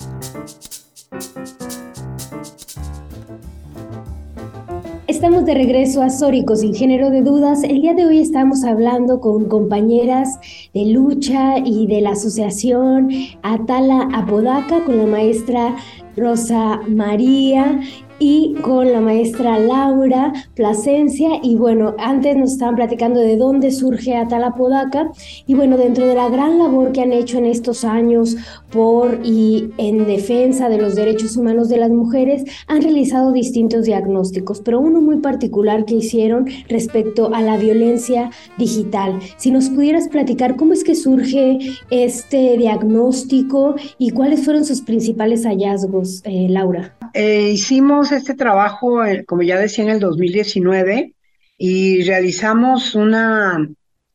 Estamos 5.22 5.44
de 5.44 5.54
regreso 5.54 6.02
a 6.02 6.10
Sórico 6.10 6.56
sin 6.56 6.74
género 6.74 7.08
de 7.10 7.22
dudas. 7.22 7.62
El 7.62 7.80
día 7.80 7.94
de 7.94 8.06
hoy 8.06 8.18
estamos 8.18 8.64
hablando 8.64 9.20
con 9.20 9.44
compañeras 9.44 10.40
de 10.74 10.86
lucha 10.86 11.58
y 11.64 11.86
de 11.86 12.00
la 12.00 12.10
asociación 12.10 13.08
Atala 13.44 14.08
Apodaca 14.12 14.84
con 14.84 14.98
la 14.98 15.06
maestra 15.06 15.76
Rosa 16.16 16.80
María 16.88 17.78
y 18.24 18.54
con 18.62 18.92
la 18.92 19.00
maestra 19.00 19.58
Laura 19.58 20.32
Plasencia. 20.54 21.40
Y 21.42 21.56
bueno, 21.56 21.96
antes 21.98 22.36
nos 22.36 22.52
estaban 22.52 22.76
platicando 22.76 23.18
de 23.18 23.36
dónde 23.36 23.72
surge 23.72 24.14
Atalapodaca. 24.14 25.10
Y 25.44 25.56
bueno, 25.56 25.76
dentro 25.76 26.06
de 26.06 26.14
la 26.14 26.28
gran 26.28 26.56
labor 26.56 26.92
que 26.92 27.00
han 27.00 27.12
hecho 27.12 27.38
en 27.38 27.46
estos 27.46 27.84
años 27.84 28.36
por 28.70 29.18
y 29.24 29.72
en 29.76 30.06
defensa 30.06 30.68
de 30.68 30.78
los 30.78 30.94
derechos 30.94 31.36
humanos 31.36 31.68
de 31.68 31.78
las 31.78 31.90
mujeres, 31.90 32.44
han 32.68 32.82
realizado 32.82 33.32
distintos 33.32 33.86
diagnósticos, 33.86 34.60
pero 34.60 34.78
uno 34.78 35.00
muy 35.00 35.16
particular 35.16 35.84
que 35.84 35.96
hicieron 35.96 36.46
respecto 36.68 37.34
a 37.34 37.42
la 37.42 37.56
violencia 37.56 38.30
digital. 38.56 39.18
Si 39.36 39.50
nos 39.50 39.68
pudieras 39.68 40.06
platicar 40.06 40.54
cómo 40.54 40.74
es 40.74 40.84
que 40.84 40.94
surge 40.94 41.58
este 41.90 42.56
diagnóstico 42.56 43.74
y 43.98 44.10
cuáles 44.10 44.44
fueron 44.44 44.64
sus 44.64 44.80
principales 44.80 45.44
hallazgos, 45.44 46.22
eh, 46.24 46.46
Laura. 46.48 46.94
Eh, 47.14 47.50
hicimos 47.50 48.10
este 48.10 48.34
trabajo, 48.34 49.04
eh, 49.04 49.24
como 49.24 49.42
ya 49.42 49.58
decía, 49.58 49.84
en 49.84 49.90
el 49.90 50.00
2019 50.00 51.14
y 51.58 52.02
realizamos 52.04 52.94
una 52.94 53.68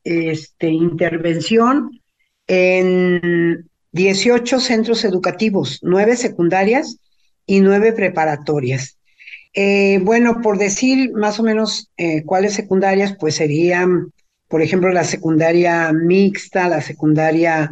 este, 0.03 0.69
intervención 0.69 2.01
en 2.47 3.69
18 3.91 4.59
centros 4.59 5.03
educativos, 5.05 5.79
nueve 5.83 6.15
secundarias 6.15 6.97
y 7.45 7.61
nueve 7.61 7.93
preparatorias. 7.93 8.97
Eh, 9.53 9.99
bueno, 10.03 10.41
por 10.41 10.57
decir 10.57 11.11
más 11.13 11.39
o 11.39 11.43
menos 11.43 11.89
cuáles 12.25 12.53
secundarias, 12.53 13.15
pues 13.19 13.35
serían, 13.35 14.11
por 14.47 14.61
ejemplo, 14.61 14.91
la 14.91 15.03
secundaria 15.03 15.91
mixta, 15.93 16.69
la 16.69 16.81
secundaria 16.81 17.69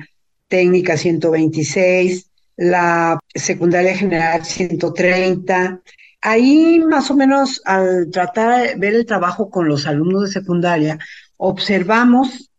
técnica 0.48 0.98
126, 0.98 2.30
la 2.58 3.20
secundaria 3.36 3.96
general 3.96 4.46
130. 4.46 5.82
Ahí 6.22 6.80
más 6.80 7.12
o 7.12 7.16
menos 7.16 7.62
al 7.66 8.10
tratar 8.10 8.68
de 8.68 8.76
ver 8.76 8.96
el 8.96 9.06
trabajo 9.06 9.50
con 9.50 9.68
los 9.68 9.86
alumnos 9.86 10.24
de 10.24 10.40
secundaria, 10.40 10.98
observamos 11.38 12.50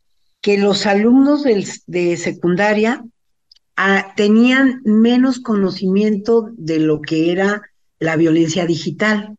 que 0.40 0.58
los 0.58 0.86
alumnos 0.86 1.42
de, 1.42 2.16
secundaria 2.16 3.04
ah, 3.76 4.12
tenían 4.16 4.82
menos 4.84 5.40
conocimiento 5.40 6.50
de 6.52 6.78
lo 6.78 7.00
que 7.00 7.32
era 7.32 7.62
la 7.98 8.14
violencia 8.14 8.66
digital. 8.66 9.36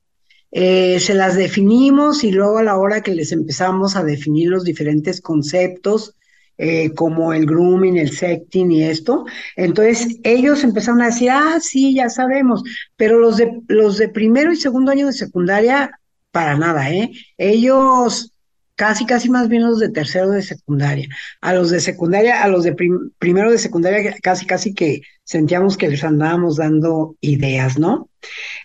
Eh, 0.51 1.00
se 1.00 1.13
las 1.13 1.36
definimos 1.36 2.24
y 2.24 2.32
luego 2.32 2.58
a 2.58 2.63
la 2.63 2.77
hora 2.77 3.01
que 3.01 3.15
les 3.15 3.32
empezamos 3.32 3.96
a 3.96 4.03
definir 4.03 4.50
los 4.50 4.63
diferentes 4.63 5.22
conceptos, 5.22 6.17
eh, 6.58 6.92
como 6.94 7.34
el 7.34 7.46
grooming, 7.46 7.98
el 7.98 8.12
sexting 8.12 8.72
y 8.72 8.84
esto. 8.84 9.26
Entonces 9.56 10.18
ellos 10.24 10.64
empezaron 10.64 11.02
a 11.02 11.08
decir, 11.08 11.30
ah, 11.32 11.60
sí, 11.62 11.94
ya 11.94 12.10
sabemos, 12.10 12.64
pero 12.96 13.20
los 13.20 13.38
de, 13.38 13.62
los 13.68 13.98
de 13.98 14.10
primero 14.10 14.52
y 14.52 14.56
segundo 14.56 14.92
año 14.92 15.06
de 15.06 15.14
secundaria, 15.14 16.00
para 16.32 16.58
nada, 16.58 16.92
¿eh? 16.92 17.12
Ellos 17.38 18.32
casi, 18.76 19.06
casi 19.06 19.30
más 19.30 19.50
bien 19.50 19.64
los 19.66 19.80
de 19.80 19.90
tercero 19.90 20.30
de 20.30 20.42
secundaria. 20.42 21.08
A 21.42 21.54
los 21.54 21.72
de 21.72 21.80
secundaria, 21.80 22.44
a 22.44 22.48
los 22.48 22.64
de 22.64 22.76
primero 23.20 23.52
de 23.52 23.58
secundaria, 23.58 24.16
casi, 24.22 24.46
casi 24.46 24.74
que 24.74 25.02
sentíamos 25.24 25.78
que 25.78 25.90
les 25.90 26.04
andábamos 26.04 26.58
dando 26.58 27.16
ideas, 27.22 27.78
¿no? 27.78 28.10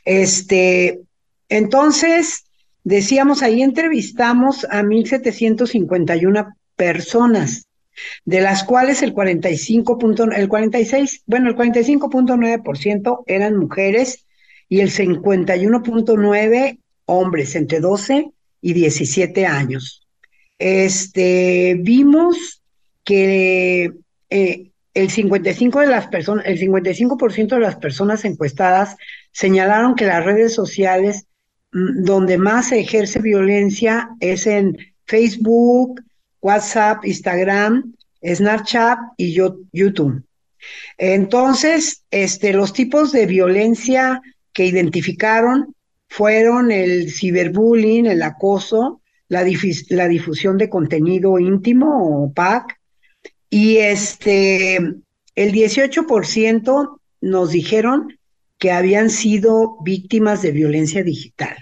Este, 0.05 1.01
entonces, 1.49 2.45
decíamos, 2.85 3.43
ahí 3.43 3.63
entrevistamos 3.63 4.67
a 4.71 4.83
1751 4.83 6.57
personas 6.77 7.67
de 8.25 8.41
las 8.41 8.65
cuales 8.65 9.03
el 9.03 9.13
45 9.13 9.99
el 10.35 10.49
46, 10.49 11.23
bueno, 11.27 11.51
el 11.51 11.57
45.9% 11.57 13.25
eran 13.27 13.57
mujeres 13.57 14.27
y 14.69 14.81
el 14.81 14.91
51.9 14.91 16.79
hombres 17.07 17.55
entre 17.57 17.81
12 17.81 18.31
y 18.61 18.73
17 18.73 19.47
años. 19.47 20.07
Este, 20.59 21.77
vimos 21.81 22.63
que 23.05 23.93
eh, 24.31 24.71
el 24.95 25.11
55 25.11 25.81
de 25.81 25.87
las 25.87 26.07
personas, 26.09 26.47
el 26.47 26.59
55% 26.59 27.49
de 27.49 27.61
las 27.61 27.77
personas 27.77 28.25
encuestadas 28.25 28.97
señalaron 29.33 29.95
que 29.95 30.07
las 30.07 30.25
redes 30.25 30.55
sociales 30.55 31.27
mm, 31.73 32.05
donde 32.05 32.39
más 32.39 32.69
se 32.69 32.81
ejerce 32.81 33.21
violencia 33.21 34.11
es 34.21 34.47
en 34.47 34.77
Facebook, 35.05 36.01
WhatsApp, 36.43 37.05
Instagram, 37.05 37.95
Snapchat 38.23 38.99
y 39.17 39.33
YouTube. 39.33 40.23
Entonces, 40.99 42.05
este, 42.11 42.53
los 42.53 42.73
tipos 42.73 43.13
de 43.13 43.27
violencia 43.27 44.21
que 44.53 44.67
identificaron 44.67 45.75
fueron 46.09 46.71
el 46.71 47.11
ciberbullying, 47.11 48.07
el 48.07 48.23
acoso, 48.23 49.01
la, 49.29 49.45
difusión 49.45 50.59
de 50.59 50.69
contenido 50.69 51.39
íntimo 51.39 52.25
o 52.25 52.33
PAC, 52.33 52.79
y 53.49 53.79
este, 53.79 54.77
el 54.77 55.53
18% 55.53 57.01
nos 57.23 57.51
dijeron 57.51 58.19
que 58.59 58.73
habían 58.73 59.11
sido 59.11 59.79
víctimas 59.83 60.43
de 60.43 60.53
violencia 60.53 61.03
digital 61.03 61.57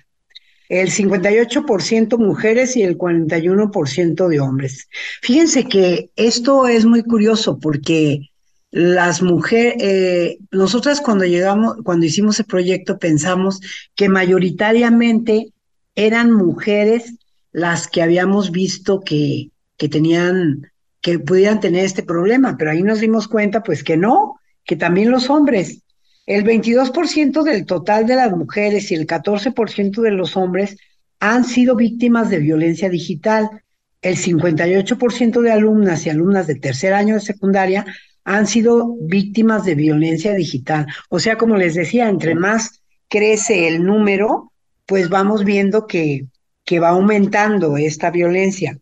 el 0.71 0.91
58% 0.91 2.17
mujeres 2.17 2.77
y 2.77 2.83
el 2.83 2.97
41% 2.97 4.29
de 4.29 4.41
hombres. 4.41 4.89
Fíjense 5.21 5.65
que 5.65 6.11
esto 6.15 6.69
es 6.69 6.87
muy 6.87 7.03
curioso 7.03 7.59
porque 7.59 8.31
las 8.71 9.21
mujeres, 9.21 9.75
eh, 9.81 10.39
nosotras 10.53 11.01
cuando 11.01 11.25
llegamos, 11.25 11.79
cuando 11.83 12.07
hicimos 12.07 12.39
el 12.39 12.47
proyecto 12.47 12.99
pensamos 12.99 13.61
que 13.97 14.09
mayoritariamente 14.09 15.53
eran 15.97 16.31
mujeres 16.31 17.15
las 17.51 17.89
que 17.89 18.03
habíamos 18.03 18.53
visto 18.53 19.01
que, 19.01 19.51
que 19.77 19.89
tenían, 19.89 20.71
que 21.01 21.19
pudieran 21.19 21.59
tener 21.59 21.85
este 21.85 22.05
problema, 22.05 22.57
pero 22.57 22.71
ahí 22.71 22.85
nos 22.85 23.01
dimos 23.01 23.27
cuenta 23.27 23.65
pues 23.65 23.83
que 23.83 23.97
no, 23.97 24.37
que 24.65 24.77
también 24.77 25.11
los 25.11 25.31
hombres. 25.31 25.83
El 26.31 26.45
22% 26.45 27.43
del 27.43 27.67
total 27.67 28.07
de 28.07 28.15
las 28.15 28.31
mujeres 28.31 28.93
y 28.93 28.95
el 28.95 29.05
14% 29.05 30.01
de 30.01 30.13
los 30.13 30.37
hombres 30.37 30.77
han 31.19 31.45
sido 31.45 31.75
víctimas 31.75 32.31
de 32.31 32.39
violencia 32.39 32.89
digital. 32.89 33.65
El 34.01 34.17
58% 34.17 35.41
de 35.41 35.51
alumnas 35.51 36.07
y 36.07 36.11
alumnas 36.11 36.47
de 36.47 36.55
tercer 36.55 36.95
año 36.95 37.15
de 37.15 37.21
secundaria 37.21 37.85
han 38.23 38.47
sido 38.47 38.95
víctimas 39.01 39.65
de 39.65 39.75
violencia 39.75 40.33
digital. 40.35 40.87
O 41.09 41.19
sea, 41.19 41.37
como 41.37 41.57
les 41.57 41.75
decía, 41.75 42.09
entre 42.09 42.37
más 42.37 42.81
crece 43.09 43.67
el 43.67 43.83
número, 43.83 44.53
pues 44.87 45.09
vamos 45.09 45.45
viendo 45.45 45.89
que, 45.89 46.27
que 46.65 46.79
va 46.79 46.91
aumentando 46.91 47.77
esta 47.77 48.13
violencia. 48.13 48.79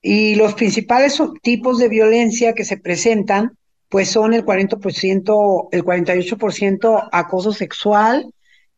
Y 0.00 0.36
los 0.36 0.54
principales 0.54 1.22
tipos 1.42 1.78
de 1.78 1.90
violencia 1.90 2.54
que 2.54 2.64
se 2.64 2.78
presentan, 2.78 3.58
pues 3.92 4.08
son 4.08 4.32
el 4.32 4.42
40%, 4.42 5.68
el 5.70 5.84
48% 5.84 7.08
acoso 7.12 7.52
sexual, 7.52 8.32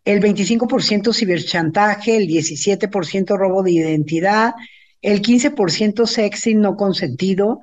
el 0.04 0.20
25% 0.20 1.14
ciberchantaje, 1.14 2.16
el 2.16 2.26
17% 2.26 3.38
robo 3.38 3.62
de 3.62 3.70
identidad, 3.70 4.54
el 5.02 5.22
15% 5.22 6.06
sexy 6.06 6.56
no 6.56 6.76
consentido, 6.76 7.60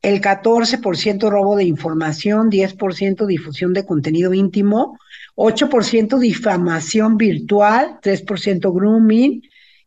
el 0.00 0.22
14% 0.22 1.28
robo 1.28 1.56
de 1.56 1.64
información, 1.64 2.50
10% 2.50 3.26
difusión 3.26 3.74
de 3.74 3.84
contenido 3.84 4.32
íntimo, 4.32 4.98
8% 5.34 6.18
difamación 6.18 7.18
virtual, 7.18 7.98
3% 8.02 8.74
grooming 8.74 9.42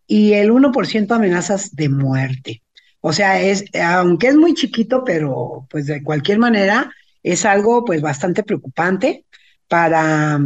y 0.06 0.34
el 0.34 0.52
1% 0.52 1.12
amenazas 1.16 1.76
de 1.76 1.90
muerte. 1.90 2.62
O 3.02 3.12
sea, 3.12 3.42
es, 3.42 3.66
aunque 3.82 4.28
es 4.28 4.36
muy 4.36 4.54
chiquito, 4.54 5.04
pero 5.04 5.66
pues 5.72 5.88
de 5.88 6.04
cualquier 6.04 6.38
manera 6.38 6.92
es 7.32 7.46
algo 7.46 7.84
pues 7.84 8.02
bastante 8.02 8.44
preocupante 8.44 9.26
para, 9.68 10.40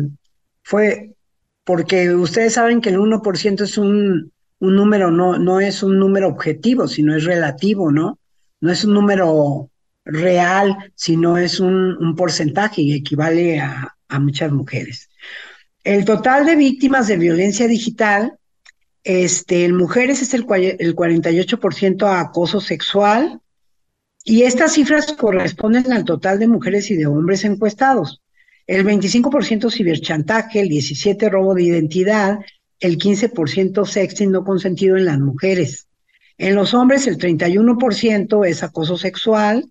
fue, 0.63 1.13
porque 1.63 2.13
ustedes 2.15 2.53
saben 2.53 2.81
que 2.81 2.89
el 2.89 2.97
1% 2.97 3.61
es 3.61 3.77
un, 3.77 4.31
un 4.59 4.75
número, 4.75 5.11
no, 5.11 5.38
no 5.38 5.59
es 5.59 5.83
un 5.83 6.00
número 6.00 6.27
objetivo, 6.27 6.88
sino 6.88 7.15
es 7.15 7.23
relativo, 7.23 7.91
¿no? 7.91 8.19
No 8.61 8.71
es 8.71 8.83
un 8.83 8.93
número 8.93 9.69
real, 10.05 10.91
sino 10.95 11.38
es 11.38 11.59
un, 11.59 12.15
porcentaje 12.17 12.81
y 12.81 12.93
equivale 12.93 13.59
a, 13.59 13.95
a 14.07 14.19
muchas 14.19 14.51
mujeres. 14.51 15.09
El 15.83 16.05
total 16.05 16.45
de 16.45 16.55
víctimas 16.55 17.07
de 17.07 17.17
violencia 17.17 17.67
digital 17.67 18.38
este, 19.03 19.65
en 19.65 19.75
mujeres 19.75 20.21
es 20.21 20.33
el, 20.33 20.45
el 20.79 20.95
48% 20.95 22.03
a 22.07 22.19
acoso 22.19 22.61
sexual 22.61 23.39
y 24.24 24.44
estas 24.44 24.74
cifras 24.74 25.13
corresponden 25.13 25.92
al 25.92 26.06
total 26.06 26.40
de 26.40 26.48
mujeres 26.48 26.92
y 26.92 26.96
de 26.96 27.08
hombres 27.08 27.44
encuestados. 27.44 28.22
El 28.68 28.86
25% 28.86 29.72
ciberchantaje, 29.72 30.62
el 30.62 30.70
17% 30.70 31.30
robo 31.30 31.56
de 31.56 31.63
identidad, 31.63 32.40
el 32.80 32.98
15% 32.98 33.86
sexting 33.86 34.32
no 34.32 34.44
consentido 34.44 34.98
en 34.98 35.06
las 35.06 35.20
mujeres. 35.20 35.88
En 36.38 36.56
los 36.56 36.74
hombres 36.74 37.08
el 37.08 37.18
31% 37.18 38.48
es 38.48 38.63
acoso 38.63 38.98
sexual, 38.98 39.70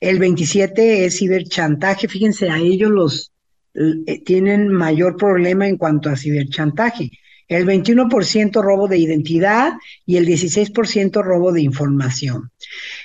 el 0.00 0.18
27% 0.18 0.72
es 0.76 1.18
ciberchantaje. 1.18 2.08
Fíjense, 2.08 2.50
a 2.50 2.58
ellos 2.58 2.90
los 2.90 3.32
eh, 3.74 4.22
tienen 4.24 4.68
mayor 4.68 5.16
problema 5.16 5.68
en 5.68 5.76
cuanto 5.76 6.10
a 6.10 6.16
ciberchantaje 6.16 7.10
el 7.48 7.66
21% 7.66 8.62
robo 8.62 8.88
de 8.88 8.98
identidad 8.98 9.72
y 10.06 10.16
el 10.16 10.26
16% 10.26 11.22
robo 11.22 11.52
de 11.52 11.62
información. 11.62 12.50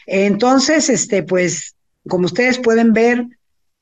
Entonces, 0.06 0.90
este, 0.90 1.24
pues, 1.24 1.76
como 2.08 2.26
ustedes 2.26 2.60
pueden 2.60 2.94
ver, 2.94 3.26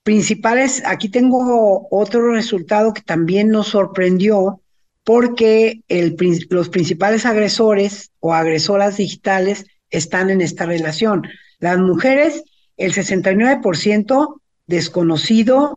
principales, 0.04 0.84
aquí 0.86 1.10
tengo 1.10 1.88
otro 1.90 2.32
resultado 2.32 2.94
que 2.94 3.02
también 3.02 3.50
nos 3.50 3.68
sorprendió 3.68 4.62
porque 5.04 5.82
el, 5.88 6.16
los 6.50 6.70
principales 6.70 7.26
agresores 7.26 8.12
o 8.20 8.34
agresoras 8.34 8.98
digitales 8.98 9.66
están 9.90 10.30
en 10.30 10.42
esta 10.42 10.66
relación. 10.66 11.24
Las 11.60 11.78
mujeres, 11.78 12.44
el 12.78 12.94
69% 12.94 14.42
desconocido, 14.68 15.76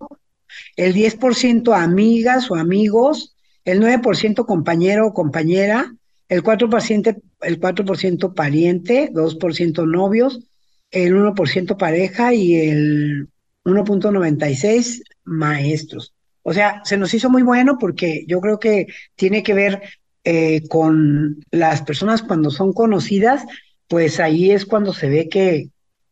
el 0.76 0.94
10% 0.94 1.74
amigas 1.74 2.50
o 2.50 2.57
amigos, 2.57 3.37
el 3.64 3.81
9% 3.81 4.47
compañero 4.47 5.07
o 5.07 5.14
compañera, 5.14 5.94
el 6.29 6.42
4%, 6.42 7.21
el 7.40 7.61
4 7.61 8.35
pariente, 8.35 9.11
2% 9.12 9.87
novios, 9.87 10.40
el 10.90 11.14
1% 11.14 11.77
pareja 11.77 12.35
y 12.35 12.57
el 12.57 13.29
1.96 13.64 15.03
maestros. 15.25 16.14
O 16.42 16.53
sea, 16.55 16.81
se 16.85 16.97
nos 16.97 17.12
hizo 17.12 17.29
muy 17.29 17.42
bueno 17.42 17.77
porque 17.79 18.25
yo 18.27 18.40
creo 18.40 18.59
que 18.59 18.87
tiene 19.16 19.42
que 19.42 19.55
ver 19.55 19.83
eh, 20.25 20.66
con 20.68 21.44
las 21.51 21.83
personas 21.83 22.23
cuando 22.23 22.51
son 22.51 22.73
conocidas, 22.73 23.44
pues 23.87 24.21
ahí 24.21 24.51
es 24.51 24.64
cuando 24.66 24.92
se 24.92 25.09
ve 25.09 25.29
que 25.29 25.68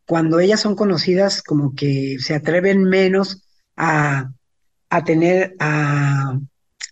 cuando 0.07 0.39
ellas 0.41 0.61
son 0.61 0.77
conocidas 0.77 1.43
como 1.43 1.75
que 1.75 2.17
se 2.21 2.35
atreven 2.35 2.85
menos 2.85 3.43
a, 3.77 4.31
a 4.89 5.05
tener, 5.05 5.57
a 5.59 6.39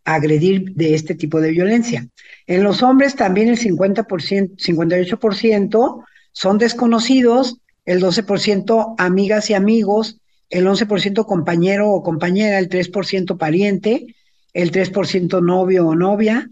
agredir 0.04 0.74
de 0.74 0.94
este 0.94 1.14
tipo 1.14 1.40
de 1.40 1.50
violencia. 1.50 2.08
En 2.46 2.62
los 2.62 2.82
hombres 2.82 3.16
también 3.16 3.48
el 3.48 3.58
50%, 3.58 4.56
58% 4.56 6.04
son 6.32 6.58
desconocidos, 6.58 7.58
el 7.84 8.02
12% 8.02 8.94
amigas 8.98 9.50
y 9.50 9.54
amigos, 9.54 10.18
el 10.50 10.66
11% 10.66 11.26
compañero 11.26 11.90
o 11.90 12.02
compañera, 12.02 12.58
el 12.58 12.68
3% 12.68 13.38
pariente, 13.38 14.14
el 14.52 14.70
3% 14.70 15.42
novio 15.42 15.86
o 15.88 15.94
novia 15.94 16.50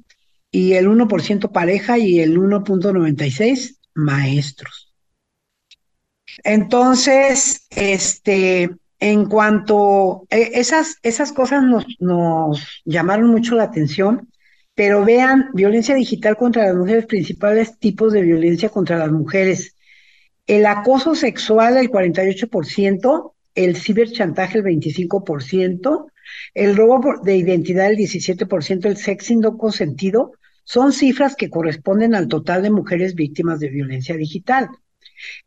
y 0.51 0.75
el 0.75 0.89
1% 0.89 1.53
pareja 1.53 1.99
y 1.99 2.21
el 2.21 2.39
1.96 2.39 3.77
maestros. 3.95 4.93
Entonces, 6.45 7.67
este, 7.71 8.71
en 9.03 9.27
cuanto 9.27 10.29
a 10.31 10.37
e, 10.37 10.61
esas, 10.61 10.99
esas 11.03 11.33
cosas 11.33 11.65
nos, 11.65 11.85
nos 11.99 12.83
llamaron 12.85 13.31
mucho 13.31 13.57
la 13.57 13.65
atención, 13.65 14.31
pero 14.77 15.05
vean, 15.05 15.51
violencia 15.55 15.97
digital 15.97 16.37
contra 16.37 16.67
las 16.67 16.77
mujeres, 16.77 17.07
principales 17.07 17.81
tipos 17.81 18.13
de 18.13 18.23
violencia 18.23 18.69
contra 18.69 18.99
las 18.99 19.11
mujeres. 19.11 19.75
El 20.47 20.67
acoso 20.67 21.17
sexual, 21.17 21.79
el 21.79 21.91
48%, 21.91 23.33
el 23.57 23.77
ciberchantaje, 23.77 24.59
el 24.59 24.65
25%, 24.65 26.07
el 26.55 26.77
robo 26.77 27.21
de 27.25 27.37
identidad, 27.37 27.91
el 27.91 27.97
17%, 27.97 28.87
el 28.87 28.97
sexing 28.97 29.41
no 29.41 29.59
consentido, 29.59 30.31
son 30.63 30.93
cifras 30.93 31.35
que 31.35 31.51
corresponden 31.51 32.15
al 32.15 32.29
total 32.29 32.63
de 32.63 32.71
mujeres 32.71 33.17
víctimas 33.17 33.59
de 33.59 33.69
violencia 33.69 34.17
digital. 34.17 34.69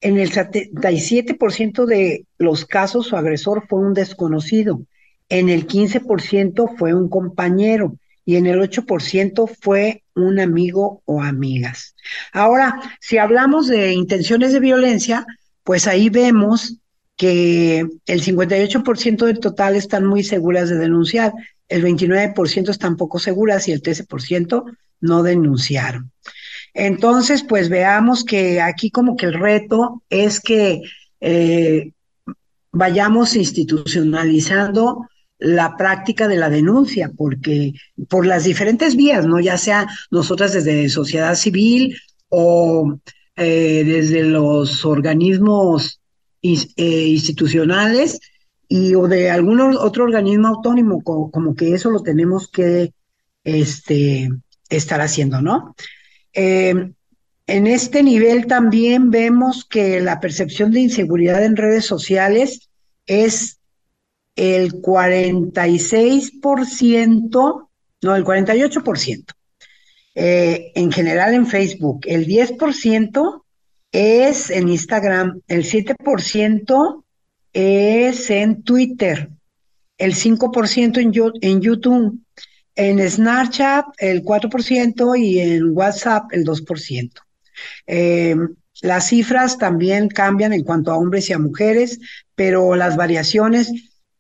En 0.01 0.17
el 0.17 0.31
77% 0.31 1.85
de 1.85 2.25
los 2.38 2.65
casos 2.65 3.07
su 3.07 3.15
agresor 3.15 3.67
fue 3.67 3.79
un 3.79 3.93
desconocido, 3.93 4.81
en 5.29 5.49
el 5.49 5.67
15% 5.67 6.77
fue 6.77 6.93
un 6.93 7.09
compañero 7.09 7.97
y 8.25 8.38
en 8.38 8.47
el 8.47 8.59
8% 8.59 9.49
fue 9.61 10.03
un 10.15 10.39
amigo 10.39 11.01
o 11.05 11.21
amigas. 11.21 11.95
Ahora, 12.31 12.81
si 12.99 13.17
hablamos 13.17 13.67
de 13.67 13.93
intenciones 13.93 14.53
de 14.53 14.59
violencia, 14.59 15.25
pues 15.63 15.88
ahí 15.88 16.09
vemos 16.09 16.77
que 17.17 17.79
el 18.05 18.23
58% 18.23 19.25
del 19.25 19.39
total 19.39 19.75
están 19.75 20.05
muy 20.05 20.23
seguras 20.23 20.69
de 20.69 20.77
denunciar, 20.77 21.33
el 21.69 21.83
29% 21.83 22.69
están 22.69 22.97
poco 22.97 23.19
seguras 23.19 23.67
y 23.67 23.71
el 23.71 23.81
13% 23.81 24.63
no 25.01 25.23
denunciaron. 25.23 26.11
Entonces, 26.75 27.41
pues 27.41 27.69
veamos 27.69 28.25
que 28.25 28.59
aquí 28.59 28.91
como 28.91 29.15
que 29.15 29.27
el 29.27 29.33
reto 29.33 30.03
es 30.09 30.41
que 30.41 30.81
eh, 31.21 31.93
vayamos 32.73 33.38
institucionalizando 33.38 35.07
la 35.39 35.77
práctica 35.77 36.27
de 36.27 36.35
la 36.35 36.49
denuncia, 36.49 37.11
porque 37.15 37.73
por 38.09 38.25
las 38.25 38.43
diferentes 38.43 38.97
vías, 38.97 39.25
¿no? 39.25 39.39
Ya 39.39 39.57
sea 39.57 39.88
nosotras 40.11 40.51
desde 40.51 40.89
sociedad 40.89 41.35
civil 41.35 41.95
o 42.27 42.99
eh, 43.38 43.83
desde 43.85 44.23
los 44.23 44.83
organismos 44.83 46.01
eh, 46.41 47.07
institucionales 47.07 48.19
y 48.67 48.95
o 48.95 49.07
de 49.07 49.29
algún 49.29 49.61
otro 49.61 50.03
organismo 50.03 50.49
autónomo, 50.49 51.01
como, 51.03 51.31
como, 51.31 51.55
que 51.55 51.73
eso 51.73 51.89
lo 51.89 52.01
tenemos 52.01 52.49
que 52.49 52.93
este, 53.45 54.29
estar 54.69 54.99
haciendo, 54.99 55.41
¿no? 55.41 55.73
Eh, 56.36 56.91
en 57.48 57.67
este 57.67 58.02
nivel 58.04 58.48
también 58.48 59.12
vemos 59.12 59.65
que 59.65 60.02
la 60.02 60.19
percepción 60.19 60.71
de 60.71 60.80
inseguridad 60.82 61.43
en 61.43 61.56
redes 61.56 61.86
sociales 61.86 62.69
es 63.06 63.60
el 64.36 64.82
46%, 64.82 67.69
no, 68.02 68.15
el 68.15 68.26
48%. 68.26 69.26
Eh, 70.17 70.71
en 70.76 70.91
general 70.91 71.34
en 71.34 71.45
Facebook, 71.45 72.02
el 72.06 72.26
10% 72.26 73.43
es 73.91 74.50
en 74.50 74.69
Instagram, 74.69 75.41
el 75.48 75.65
7% 75.65 77.04
es 77.54 78.30
en 78.30 78.63
Twitter, 78.63 79.30
el 79.98 80.15
5% 80.15 80.98
en, 80.98 81.13
en 81.41 81.62
YouTube, 81.62 82.19
en 82.75 83.09
Snapchat 83.09 83.85
el 83.97 84.23
4% 84.23 85.19
y 85.19 85.39
en 85.39 85.75
WhatsApp 85.75 86.31
el 86.31 86.45
2%. 86.45 87.11
Eh, 87.88 88.35
las 88.81 89.07
cifras 89.07 89.57
también 89.57 90.09
cambian 90.09 90.53
en 90.53 90.63
cuanto 90.63 90.91
a 90.91 90.97
hombres 90.97 91.29
y 91.29 91.33
a 91.33 91.39
mujeres, 91.39 91.99
pero 92.35 92.75
las 92.75 92.97
variaciones, 92.97 93.71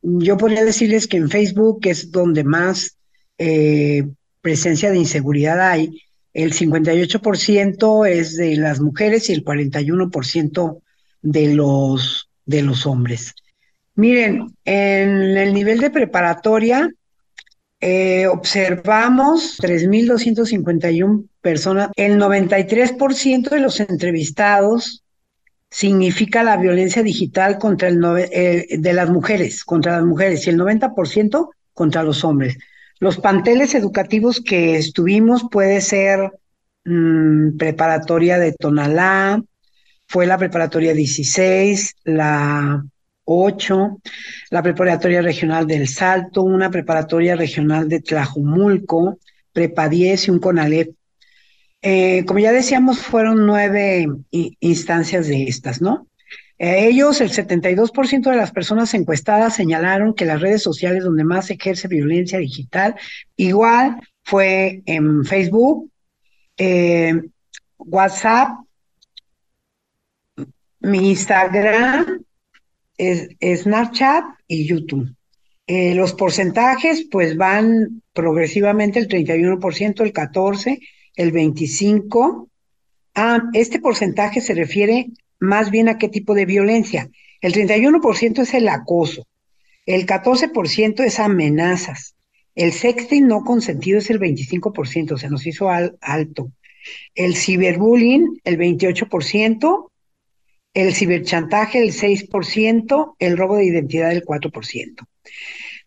yo 0.01 0.37
podría 0.37 0.63
decirles 0.63 1.07
que 1.07 1.17
en 1.17 1.29
Facebook 1.29 1.79
es 1.83 2.11
donde 2.11 2.43
más 2.43 2.97
eh, 3.37 4.07
presencia 4.41 4.91
de 4.91 4.97
inseguridad 4.97 5.59
hay. 5.59 6.01
El 6.33 6.53
58% 6.53 8.07
es 8.07 8.37
de 8.37 8.55
las 8.57 8.79
mujeres 8.79 9.29
y 9.29 9.33
el 9.33 9.43
41% 9.43 10.81
de 11.21 11.53
los, 11.53 12.29
de 12.45 12.61
los 12.61 12.85
hombres. 12.85 13.33
Miren, 13.95 14.53
en 14.65 15.37
el 15.37 15.53
nivel 15.53 15.79
de 15.79 15.89
preparatoria 15.89 16.89
eh, 17.87 18.25
observamos 18.25 19.59
3.251 19.59 21.27
personas. 21.39 21.91
El 21.95 22.17
93% 22.17 23.49
de 23.49 23.59
los 23.59 23.79
entrevistados 23.79 25.03
significa 25.69 26.41
la 26.41 26.57
violencia 26.57 27.03
digital 27.03 27.59
contra 27.59 27.89
el 27.89 28.03
eh, 28.31 28.65
de 28.79 28.93
las 28.93 29.11
mujeres, 29.11 29.63
contra 29.63 29.97
las 29.97 30.05
mujeres, 30.05 30.47
y 30.47 30.49
el 30.49 30.57
90% 30.57 31.49
contra 31.73 32.01
los 32.01 32.23
hombres. 32.23 32.57
Los 32.99 33.17
panteles 33.19 33.75
educativos 33.75 34.41
que 34.41 34.77
estuvimos 34.77 35.45
puede 35.51 35.79
ser 35.79 36.31
mm, 36.85 37.55
preparatoria 37.55 38.39
de 38.39 38.53
Tonalá, 38.53 39.43
fue 40.07 40.25
la 40.25 40.39
preparatoria 40.39 40.95
16, 40.95 41.97
la 42.03 42.83
8, 43.25 44.01
la 44.51 44.63
preparatoria 44.63 45.21
regional 45.21 45.67
del 45.67 45.87
Salto, 45.87 46.43
una 46.43 46.69
preparatoria 46.69 47.35
regional 47.35 47.89
de 47.89 48.01
Tlajumulco, 48.01 49.19
Prepa 49.51 49.89
10 49.89 50.27
y 50.27 50.31
un 50.31 50.39
CONALEP. 50.39 50.95
Eh, 51.81 52.23
como 52.25 52.39
ya 52.39 52.51
decíamos, 52.51 52.99
fueron 52.99 53.45
nueve 53.45 54.07
instancias 54.31 55.27
de 55.27 55.43
estas, 55.43 55.81
¿no? 55.81 56.07
ellos, 56.57 57.19
el 57.19 57.31
72% 57.31 58.29
de 58.29 58.37
las 58.37 58.51
personas 58.51 58.93
encuestadas 58.93 59.55
señalaron 59.55 60.13
que 60.13 60.25
las 60.25 60.39
redes 60.39 60.63
sociales 60.63 61.03
donde 61.03 61.25
más 61.25 61.47
se 61.47 61.55
ejerce 61.55 61.89
violencia 61.89 62.39
digital, 62.39 62.95
igual 63.35 63.97
fue 64.23 64.81
en 64.85 65.25
Facebook, 65.25 65.91
eh, 66.57 67.13
WhatsApp, 67.77 68.49
mi 70.79 71.09
Instagram, 71.09 72.24
es, 72.97 73.29
Snapchat 73.61 74.23
y 74.47 74.65
YouTube. 74.67 75.15
Eh, 75.67 75.95
los 75.95 76.13
porcentajes 76.13 77.07
pues 77.09 77.37
van 77.37 78.03
progresivamente 78.13 78.99
el 78.99 79.07
31%, 79.07 80.01
el 80.01 80.13
14%, 80.13 80.79
el 81.15 81.33
25%. 81.33 82.49
Ah, 83.17 83.43
este 83.53 83.79
porcentaje 83.79 84.41
se 84.41 84.53
refiere 84.53 85.07
más 85.39 85.71
bien 85.71 85.87
a 85.87 85.97
qué 85.97 86.09
tipo 86.09 86.33
de 86.33 86.45
violencia. 86.45 87.09
El 87.41 87.53
31% 87.53 88.41
es 88.41 88.53
el 88.53 88.67
acoso, 88.67 89.25
el 89.85 90.05
14% 90.05 91.03
es 91.03 91.19
amenazas, 91.19 92.15
el 92.55 92.71
sexting 92.71 93.27
no 93.27 93.43
consentido 93.43 93.99
es 93.99 94.09
el 94.09 94.19
25%, 94.19 95.17
se 95.17 95.29
nos 95.29 95.45
hizo 95.45 95.69
alto. 95.69 96.51
El 97.13 97.35
ciberbullying, 97.35 98.39
el 98.43 98.57
28%, 98.57 99.91
el 100.75 100.93
ciberchantaje, 100.93 101.81
el 101.81 101.91
6%, 101.91 103.15
el 103.17 103.37
robo 103.37 103.57
de 103.57 103.65
identidad, 103.65 104.11
el 104.11 104.23
4%. 104.23 105.07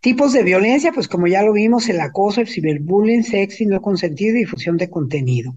Tipos 0.01 0.33
de 0.33 0.43
violencia, 0.43 0.91
pues 0.91 1.07
como 1.07 1.29
ya 1.29 1.43
lo 1.43 1.53
vimos, 1.53 1.89
el 1.89 2.01
acoso, 2.01 2.41
el 2.41 2.49
ciberbullying, 2.49 3.23
sexting 3.23 3.69
no 3.69 3.81
consentido 3.81 4.35
y 4.35 4.41
difusión 4.41 4.77
de 4.77 4.91
contenido. 4.91 5.57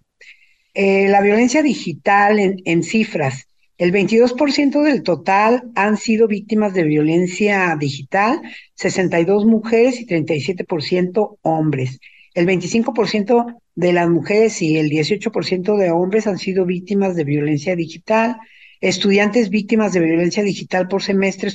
Eh, 0.75 1.07
la 1.09 1.21
violencia 1.21 1.63
digital 1.63 2.39
en 2.39 2.83
cifras, 2.83 3.47
el 3.81 3.91
22% 3.91 4.83
del 4.83 5.01
total 5.01 5.63
han 5.73 5.97
sido 5.97 6.27
víctimas 6.27 6.75
de 6.75 6.83
violencia 6.83 7.75
digital, 7.79 8.39
62 8.75 9.47
mujeres 9.47 9.99
y 9.99 10.05
37% 10.05 11.39
hombres. 11.41 11.99
El 12.35 12.45
25% 12.45 13.55
de 13.73 13.93
las 13.93 14.07
mujeres 14.07 14.61
y 14.61 14.77
el 14.77 14.91
18% 14.91 15.77
de 15.77 15.89
hombres 15.89 16.27
han 16.27 16.37
sido 16.37 16.67
víctimas 16.67 17.15
de 17.15 17.23
violencia 17.23 17.75
digital. 17.75 18.37
Estudiantes 18.81 19.49
víctimas 19.49 19.93
de 19.93 19.99
violencia 19.99 20.41
digital 20.41 20.87
por 20.87 21.03
semestre, 21.03 21.51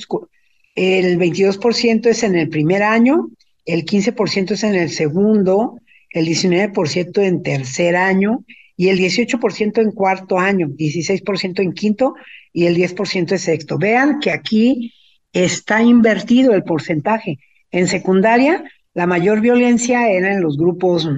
el 0.75 1.19
22% 1.19 2.07
es 2.07 2.23
en 2.23 2.35
el 2.35 2.47
primer 2.47 2.83
año, 2.83 3.29
el 3.65 3.85
15% 3.85 4.51
es 4.51 4.63
en 4.63 4.75
el 4.75 4.89
segundo, 4.89 5.79
el 6.11 6.25
19% 6.25 7.21
en 7.21 7.43
tercer 7.43 7.97
año 7.97 8.45
y 8.77 8.87
el 8.87 8.97
18% 8.97 9.81
en 9.81 9.91
cuarto 9.91 10.39
año, 10.39 10.67
16% 10.67 11.59
en 11.59 11.73
quinto 11.73 12.15
y 12.53 12.65
el 12.65 12.77
10% 12.77 13.31
en 13.31 13.39
sexto. 13.39 13.77
Vean 13.77 14.19
que 14.19 14.31
aquí 14.31 14.93
está 15.33 15.83
invertido 15.83 16.53
el 16.53 16.63
porcentaje. 16.63 17.39
En 17.71 17.87
secundaria, 17.87 18.63
la 18.93 19.05
mayor 19.05 19.41
violencia 19.41 20.09
era 20.09 20.33
en 20.33 20.41
los 20.41 20.57
grupos 20.57 21.09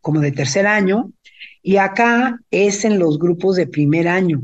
como 0.00 0.20
de 0.20 0.32
tercer 0.32 0.66
año 0.66 1.12
y 1.62 1.76
acá 1.76 2.40
es 2.50 2.86
en 2.86 2.98
los 2.98 3.18
grupos 3.18 3.56
de 3.56 3.66
primer 3.66 4.08
año. 4.08 4.42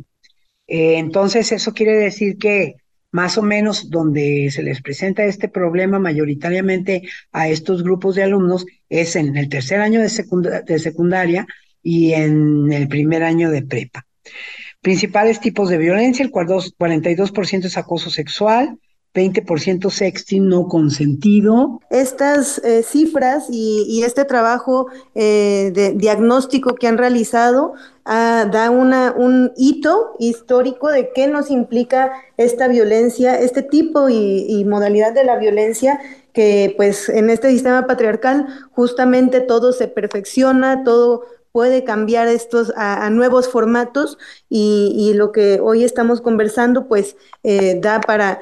Eh, 0.67 0.99
entonces, 0.99 1.53
eso 1.53 1.73
quiere 1.73 1.97
decir 1.97 2.39
que 2.39 2.77
más 3.11 3.39
o 3.39 3.43
menos 3.43 3.91
donde 3.91 4.51
se 4.51 4.65
les 4.65 4.83
presenta 4.83 5.25
este 5.25 5.49
problema 5.49 6.01
mayoritariamente 6.01 7.03
a 7.31 7.49
estos 7.49 7.85
grupos 7.85 8.17
de 8.17 8.25
alumnos 8.25 8.67
es 8.89 9.15
en 9.15 9.37
el 9.37 9.49
tercer 9.49 9.81
año 9.81 10.01
de, 10.01 10.09
secundaria 10.81 11.47
y 11.81 12.13
en 12.13 12.73
el 12.73 12.89
primer 12.89 13.23
año 13.23 13.53
de 13.53 13.63
prepa. 13.63 14.05
Principales 14.81 15.39
tipos 15.39 15.69
de 15.69 15.79
violencia, 15.79 16.25
el 16.25 16.33
42% 16.33 17.65
es 17.65 17.79
acoso 17.79 18.11
sexual, 18.11 18.79
20% 19.15 19.91
sexting 19.91 20.49
no 20.49 20.69
consentido. 20.69 21.81
Estas 21.89 22.59
eh, 22.65 22.83
cifras 22.83 23.47
y, 23.49 24.03
este 24.05 24.25
trabajo 24.25 24.89
eh, 25.15 25.71
de 25.73 25.93
diagnóstico 25.93 26.75
que 26.75 26.89
han 26.89 26.99
realizado 26.99 27.75
ah, 28.05 28.47
da 28.51 28.71
una, 28.71 29.15
un 29.17 29.53
hito 29.57 30.17
histórico 30.19 30.89
de 30.89 31.13
qué 31.15 31.29
nos 31.29 31.51
implica 31.51 32.13
esta 32.37 32.67
violencia, 32.67 33.39
este 33.39 33.63
tipo 33.63 34.09
y, 34.09 34.65
modalidad 34.65 35.13
de 35.15 35.25
la 35.25 35.37
violencia 35.37 36.01
que 36.33 36.75
pues 36.77 37.09
en 37.09 37.31
este 37.31 37.51
sistema 37.51 37.87
patriarcal 37.87 38.47
justamente 38.73 39.41
todo 39.41 39.73
se 39.73 39.87
perfecciona, 39.87 40.83
todo 40.83 41.23
puede 41.53 41.85
cambiar 41.85 42.27
estos 42.27 42.73
a, 42.77 43.09
nuevos 43.11 43.49
formatos 43.49 44.19
y, 44.49 45.13
lo 45.15 45.31
que 45.31 45.61
hoy 45.63 45.85
estamos 45.85 46.21
conversando 46.21 46.89
pues 46.89 47.17
eh, 47.45 47.79
da 47.81 48.01
para 48.01 48.41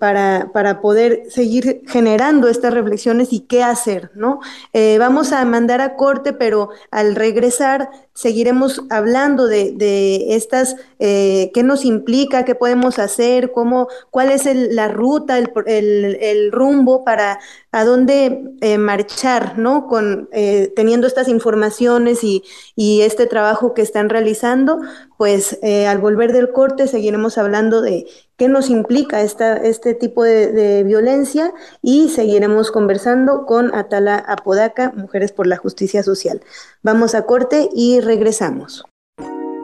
para, 0.00 0.50
para, 0.52 0.80
poder 0.80 1.22
seguir 1.30 1.82
generando 1.86 2.48
estas 2.48 2.74
reflexiones 2.74 3.32
y 3.32 3.40
qué 3.40 3.62
hacer, 3.62 4.10
¿no? 4.14 4.40
Eh, 4.72 4.96
vamos 4.98 5.30
a 5.32 5.44
mandar 5.44 5.80
a 5.80 5.94
corte, 5.94 6.32
pero 6.32 6.70
al 6.90 7.14
regresar 7.14 7.88
seguiremos 8.12 8.82
hablando 8.90 9.46
de, 9.46 9.72
de 9.72 10.34
estas, 10.34 10.74
eh, 10.98 11.52
qué 11.54 11.62
nos 11.62 11.84
implica, 11.84 12.44
qué 12.44 12.56
podemos 12.56 12.98
hacer, 12.98 13.52
cómo, 13.52 13.86
cuál 14.10 14.30
es 14.30 14.44
la 14.52 14.88
ruta, 14.88 15.38
el, 15.38 16.18
el, 16.20 16.50
rumbo 16.50 17.04
para 17.04 17.38
a 17.70 17.84
dónde 17.84 18.42
eh, 18.60 18.76
marchar, 18.76 19.56
¿no? 19.56 19.86
Con, 19.86 20.28
teniendo 20.74 21.06
estas 21.06 21.28
informaciones 21.28 22.24
y, 22.24 22.42
y, 22.74 23.02
este 23.02 23.26
trabajo 23.26 23.72
que 23.72 23.82
están 23.82 24.08
realizando, 24.08 24.80
pues 25.16 25.58
al 25.62 25.98
volver 25.98 26.32
del 26.32 26.50
corte 26.50 26.88
seguiremos 26.88 27.38
hablando 27.38 27.80
de 27.80 28.06
qué 28.40 28.48
nos 28.48 28.70
implica 28.70 29.20
esta, 29.20 29.58
este 29.58 29.92
tipo 29.92 30.24
de, 30.24 30.82
violencia 30.82 31.52
y 31.82 32.08
seguiremos 32.08 32.70
conversando 32.70 33.44
con 33.44 33.74
Atala 33.74 34.16
Apodaca, 34.16 34.92
Mujeres 34.96 35.30
por 35.30 35.46
la 35.46 35.58
Justicia 35.58 36.02
Social. 36.02 36.40
Vamos 36.82 37.14
a 37.14 37.26
corte 37.26 37.68
y 37.74 38.00
regresamos. 38.00 38.82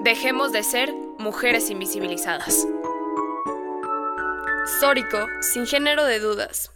Dejemos 0.04 0.52
de 0.52 0.62
ser 0.62 0.92
mujeres 1.18 1.70
invisibilizadas. 1.70 2.68
Sórico, 4.78 5.24
sin 5.40 5.64
género 5.64 6.04
de 6.04 6.20
dudas. 6.20 6.70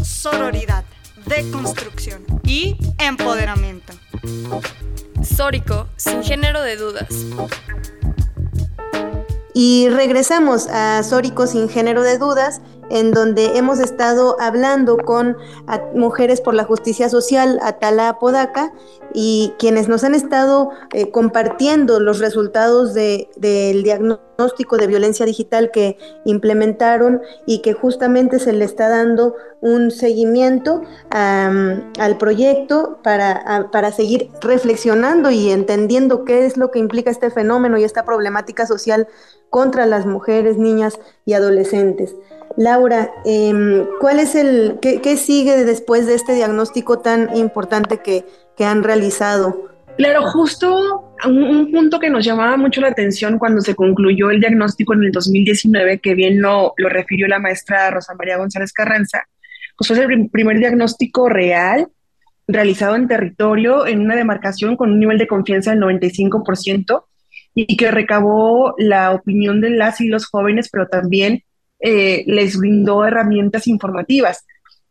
Sororidad, 0.00 0.84
deconstrucción 1.26 2.24
y 2.44 2.76
empoderamiento. 3.00 3.94
Sórico, 5.24 5.88
sin 5.96 6.22
género 6.22 6.62
de 6.62 6.76
dudas. 6.76 7.08
Y 9.54 9.88
regresamos 9.88 10.66
a 10.66 11.02
Sórico 11.04 11.46
sin 11.46 11.68
género 11.68 12.02
de 12.02 12.18
dudas 12.18 12.60
en 12.90 13.12
donde 13.12 13.56
hemos 13.56 13.80
estado 13.80 14.36
hablando 14.40 14.96
con 14.96 15.36
Mujeres 15.94 16.40
por 16.40 16.54
la 16.54 16.64
Justicia 16.64 17.08
Social, 17.08 17.58
Atala 17.62 18.08
Apodaca, 18.08 18.72
y 19.12 19.52
quienes 19.58 19.88
nos 19.88 20.04
han 20.04 20.14
estado 20.14 20.70
eh, 20.92 21.10
compartiendo 21.10 22.00
los 22.00 22.18
resultados 22.18 22.94
del 22.94 23.82
diagnóstico 23.82 24.76
de 24.76 24.86
violencia 24.88 25.24
digital 25.24 25.70
que 25.70 25.96
implementaron 26.24 27.22
y 27.46 27.60
que 27.60 27.72
justamente 27.72 28.38
se 28.40 28.52
le 28.52 28.64
está 28.64 28.88
dando 28.88 29.34
un 29.60 29.90
seguimiento 29.90 30.82
al 31.10 32.18
proyecto 32.18 32.98
para, 33.02 33.68
para 33.72 33.92
seguir 33.92 34.30
reflexionando 34.40 35.30
y 35.30 35.50
entendiendo 35.50 36.24
qué 36.24 36.44
es 36.44 36.56
lo 36.56 36.70
que 36.70 36.80
implica 36.80 37.10
este 37.10 37.30
fenómeno 37.30 37.78
y 37.78 37.84
esta 37.84 38.04
problemática 38.04 38.66
social 38.66 39.08
contra 39.48 39.86
las 39.86 40.04
mujeres, 40.04 40.58
niñas 40.58 40.98
y 41.24 41.34
adolescentes. 41.34 42.14
Laura, 42.56 43.10
em, 43.24 43.84
¿cuál 44.00 44.20
es 44.20 44.34
el, 44.34 44.78
qué, 44.80 45.16
sigue 45.16 45.64
después 45.64 46.06
de 46.06 46.14
este 46.14 46.34
diagnóstico 46.34 46.98
tan 46.98 47.36
importante 47.36 47.98
que, 47.98 48.24
han 48.64 48.84
realizado? 48.84 49.70
Claro, 49.96 50.22
justo 50.30 51.12
un, 51.24 51.70
punto 51.72 51.98
que 51.98 52.10
nos 52.10 52.24
llamaba 52.24 52.56
mucho 52.56 52.80
la 52.80 52.88
atención 52.88 53.38
cuando 53.38 53.60
se 53.60 53.74
concluyó 53.74 54.30
el 54.30 54.40
diagnóstico 54.40 54.94
en 54.94 55.04
el 55.04 55.12
2019, 55.12 55.98
que 55.98 56.14
bien 56.14 56.40
lo, 56.40 56.72
lo 56.76 56.88
refirió 56.88 57.26
la 57.26 57.40
maestra 57.40 57.90
Rosa 57.90 58.14
María 58.14 58.36
González 58.36 58.72
Carranza, 58.72 59.24
pues 59.76 59.88
fue 59.88 60.04
el 60.04 60.30
primer 60.30 60.58
diagnóstico 60.58 61.28
real 61.28 61.88
realizado 62.46 62.94
en 62.96 63.08
territorio 63.08 63.86
en 63.86 64.00
una 64.00 64.16
demarcación 64.16 64.76
con 64.76 64.92
un 64.92 65.00
nivel 65.00 65.18
de 65.18 65.26
confianza 65.26 65.70
del 65.70 65.80
95% 65.80 67.04
y 67.54 67.76
que 67.76 67.90
recabó 67.90 68.74
la 68.78 69.12
opinión 69.12 69.60
de 69.60 69.70
las 69.70 70.00
y 70.00 70.08
los 70.08 70.26
jóvenes, 70.26 70.68
pero 70.70 70.88
también 70.88 71.42
eh, 71.86 72.24
les 72.26 72.56
brindó 72.56 73.04
herramientas 73.04 73.66
informativas. 73.66 74.46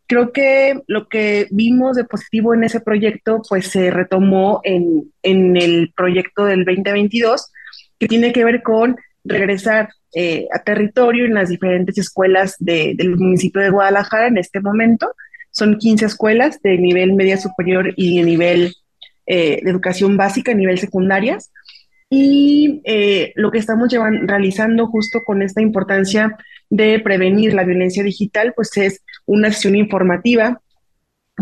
Creo 0.06 0.30
que 0.30 0.80
lo 0.86 1.08
que 1.08 1.48
vimos 1.50 1.96
de 1.96 2.04
positivo 2.04 2.54
en 2.54 2.62
ese 2.62 2.78
proyecto, 2.78 3.42
pues 3.48 3.66
se 3.66 3.90
retomó 3.90 4.60
en, 4.62 5.12
en 5.24 5.56
el 5.56 5.92
proyecto 5.96 6.44
del 6.44 6.64
2022, 6.64 7.50
que 7.98 8.06
tiene 8.06 8.32
que 8.32 8.44
ver 8.44 8.62
con 8.62 8.96
regresar 9.24 9.88
eh, 10.14 10.46
a 10.52 10.62
territorio 10.62 11.24
en 11.24 11.34
las 11.34 11.48
diferentes 11.48 11.98
escuelas 11.98 12.54
del 12.60 13.16
municipio 13.16 13.60
de 13.60 13.70
Guadalajara 13.70 14.28
en 14.28 14.38
este 14.38 14.60
momento. 14.60 15.16
Son 15.50 15.78
15 15.78 16.04
escuelas 16.04 16.62
de 16.62 16.78
nivel 16.78 17.14
media 17.14 17.38
superior 17.38 17.92
y 17.96 18.18
de 18.18 18.24
nivel 18.24 18.72
eh, 19.26 19.58
de 19.64 19.68
educación 19.68 20.16
básica, 20.16 20.54
nivel 20.54 20.78
secundarias. 20.78 21.50
Y 22.08 22.82
lo 23.34 23.50
que 23.50 23.58
estamos 23.58 23.88
realizando 23.90 24.86
justo 24.86 25.18
con 25.26 25.42
esta 25.42 25.60
importancia 25.60 26.36
de 26.74 26.98
prevenir 26.98 27.54
la 27.54 27.62
violencia 27.62 28.02
digital, 28.02 28.52
pues 28.56 28.76
es 28.76 29.04
una 29.26 29.48
acción 29.48 29.76
informativa, 29.76 30.60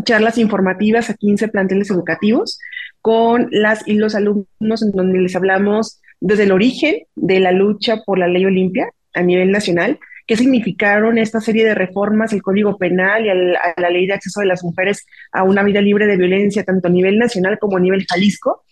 charlas 0.05 0.37
informativas 0.37 1.09
a 1.09 1.15
15 1.15 1.49
planteles 1.49 1.91
educativos 1.91 2.59
con 3.01 3.49
las 3.51 3.87
y 3.89 3.95
los 3.95 4.15
alumnos 4.15 4.83
en 4.83 4.91
donde 4.93 5.21
les 5.21 5.35
hablamos 5.35 6.01
desde 6.21 6.43
el 6.43 6.53
origen 6.53 6.97
de 7.15 7.41
la 7.41 7.51
lucha 7.51 8.03
por 8.05 8.19
la 8.19 8.29
ley 8.29 8.45
Olimpia 8.45 8.91
a 9.15 9.23
nivel 9.23 9.51
nacional, 9.51 9.99
qué 10.27 10.37
significaron 10.37 11.17
esta 11.17 11.41
serie 11.41 11.65
de 11.65 11.75
reformas 11.75 12.35
al 12.35 12.43
Código 12.43 12.77
Penal 12.77 13.25
y 13.25 13.31
a 13.31 13.35
la 13.35 13.91
ley 13.91 14.07
de 14.07 14.13
acceso 14.13 14.41
de 14.41 14.47
las 14.47 14.63
mujeres 14.63 15.07
a 15.33 15.45
una 15.45 15.63
vida 15.63 15.81
libre 15.81 16.07
de 16.07 16.19
violencia, 16.19 16.63
tanto 16.63 16.89
a 16.89 16.91
nivel 16.91 17.19
nacional 17.19 17.59
como 17.59 17.79
a 17.79 17.81
nivel 17.81 18.05
Jalisco, 18.07 18.65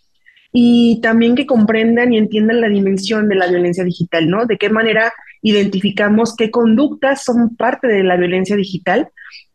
y 0.52 1.00
también 1.02 1.34
que 1.34 1.46
comprendan 1.46 2.12
y 2.12 2.18
entiendan 2.18 2.60
la 2.60 2.68
dimensión 2.68 3.28
de 3.28 3.36
la 3.36 3.46
violencia 3.46 3.82
digital, 3.82 4.28
¿no? 4.28 4.44
De 4.46 4.58
qué 4.58 4.68
manera 4.68 5.12
identificamos 5.42 6.35
qué 6.37 6.50
conductas 6.50 7.24
son 7.24 7.57
parte 7.57 7.87
de 7.87 8.03
la 8.03 8.16
violencia 8.16 8.57
digital, 8.57 9.09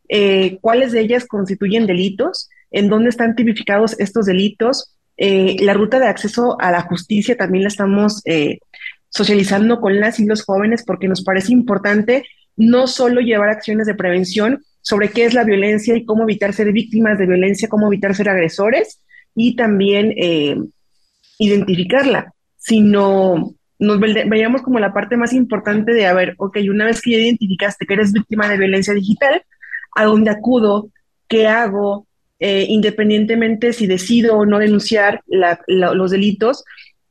eh, 0.10 0.58
cuáles 0.62 0.92
de 0.92 1.02
ellas 1.02 1.26
constituyen 1.26 1.86
delitos, 1.86 2.50
en 2.72 2.90
dónde 2.90 3.10
están 3.10 3.36
tipificados 3.36 4.00
estos 4.00 4.26
delitos. 4.26 4.96
Eh, 5.18 5.58
la 5.62 5.74
ruta 5.74 6.00
de 6.00 6.08
acceso 6.08 6.58
a 6.60 6.72
la 6.72 6.82
justicia 6.82 7.38
también 7.38 7.64
la 7.64 7.70
estamos 7.70 8.22
eh, 8.26 8.60
socializando 9.10 9.80
con 9.80 10.00
las 10.00 10.20
y 10.20 10.26
los 10.26 10.44
jóvenes 10.44 10.84
porque 10.86 11.08
nos 11.08 11.24
parece 11.24 11.54
importante 11.54 12.26
no 12.58 12.88
solo 12.88 13.22
llevar 13.22 13.50
acciones 13.50 13.88
de 13.88 13.96
prevención 13.96 14.64
sobre 14.82 15.10
qué 15.10 15.26
es 15.26 15.34
la 15.34 15.44
violencia 15.44 15.96
y 15.96 16.06
cómo 16.06 16.24
evitar 16.24 16.54
ser 16.54 16.72
víctimas 16.72 17.18
de 17.18 17.28
violencia, 17.28 17.70
cómo 17.70 17.88
evitar 17.88 18.16
ser 18.16 18.30
agresores 18.30 19.02
y 19.34 19.56
también 19.56 20.14
identificarla, 21.38 22.34
sino 22.58 23.56
nos 23.80 24.00
veíamos 24.00 24.62
como 24.62 24.80
la 24.80 24.94
parte 24.94 25.18
más 25.18 25.34
importante 25.34 25.94
de, 25.94 26.06
a 26.06 26.14
ver, 26.14 26.36
ok, 26.38 26.58
una 26.70 26.86
vez 26.86 27.02
que 27.02 27.12
ya 27.12 27.18
identificaste 27.18 27.86
que 27.86 27.94
eres 27.94 28.14
víctima 28.14 28.48
de 28.48 28.58
violencia 28.58 28.94
digital, 28.94 29.44
¿a 29.96 30.06
dónde 30.06 30.32
acudo? 30.32 30.90
¿Qué 31.28 31.48
hago? 31.48 32.08
Eh, 32.40 32.66
independientemente 32.70 33.72
si 33.72 33.88
decido 33.88 34.38
o 34.38 34.46
no 34.46 34.60
denunciar 34.60 35.24
los 35.68 36.12
delitos, 36.12 36.64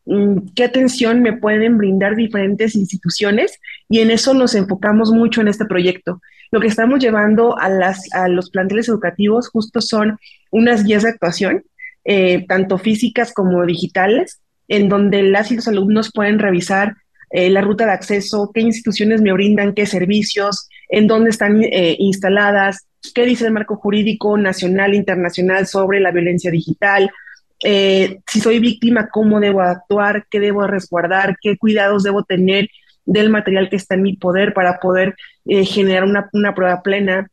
mm, 0.04 0.48
qué 0.54 0.64
atención 0.64 1.22
me 1.22 1.34
pueden 1.36 1.78
brindar 1.78 2.14
diferentes 2.14 2.74
instituciones 2.74 3.58
y 3.88 4.00
en 4.00 4.10
eso 4.10 4.34
nos 4.34 4.54
enfocamos 4.54 5.10
mucho 5.10 5.40
en 5.40 5.48
este 5.48 5.64
proyecto. 5.64 6.20
Lo 6.50 6.60
que 6.60 6.68
estamos 6.68 7.00
llevando 7.00 7.56
a, 7.58 8.28
los 8.28 8.50
planteles 8.50 8.88
educativos 8.88 9.48
justo 9.48 9.80
son 9.80 10.18
unas 10.50 10.84
guías 10.84 11.02
de 11.02 11.08
actuación, 11.10 11.64
eh, 12.04 12.44
tanto 12.46 12.78
físicas 12.78 13.32
como 13.32 13.64
digitales, 13.64 14.40
en 14.68 14.88
donde 14.88 15.22
las 15.22 15.50
y 15.50 15.56
los 15.56 15.68
alumnos 15.68 16.10
pueden 16.12 16.38
revisar 16.38 16.94
eh, 17.36 17.50
la 17.50 17.62
ruta 17.62 17.84
de 17.84 17.90
acceso, 17.90 18.52
qué 18.54 18.60
instituciones 18.60 19.20
me 19.20 19.32
brindan, 19.32 19.74
qué 19.74 19.86
servicios, 19.86 20.68
en 20.88 21.08
dónde 21.08 21.30
están 21.30 21.64
eh, 21.64 21.96
instaladas, 21.98 22.86
qué 23.12 23.26
dice 23.26 23.46
el 23.46 23.52
marco 23.52 23.74
jurídico 23.74 24.38
nacional 24.38 24.94
internacional 24.94 25.66
sobre 25.66 25.98
la 25.98 26.12
violencia 26.12 26.52
digital, 26.52 27.10
eh, 27.64 28.20
si 28.28 28.40
soy 28.40 28.60
víctima, 28.60 29.08
cómo 29.10 29.40
debo 29.40 29.62
actuar, 29.62 30.26
qué 30.30 30.38
debo 30.38 30.68
resguardar, 30.68 31.36
qué 31.42 31.56
cuidados 31.56 32.04
debo 32.04 32.22
tener 32.22 32.68
del 33.04 33.30
material 33.30 33.68
que 33.68 33.76
está 33.76 33.96
en 33.96 34.02
mi 34.02 34.16
poder 34.16 34.54
para 34.54 34.78
poder 34.78 35.16
generar 35.44 36.04
una, 36.04 36.30
una, 36.32 36.54
prueba 36.54 36.82
plena. 36.82 37.28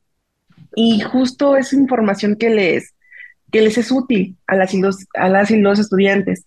Y 0.75 1.01
justo 1.01 1.57
esa 1.57 1.75
información 1.75 2.37
que 2.37 2.49
les, 2.49 2.95
que 3.51 3.61
les 3.61 3.77
es 3.77 3.91
útil 3.91 4.35
a 4.47 4.55
las 4.55 4.73
y 4.73 4.81
los, 4.81 5.05
a 5.13 5.29
las 5.29 5.51
y 5.51 5.57
los 5.57 5.77
estudiantes. 5.77 6.43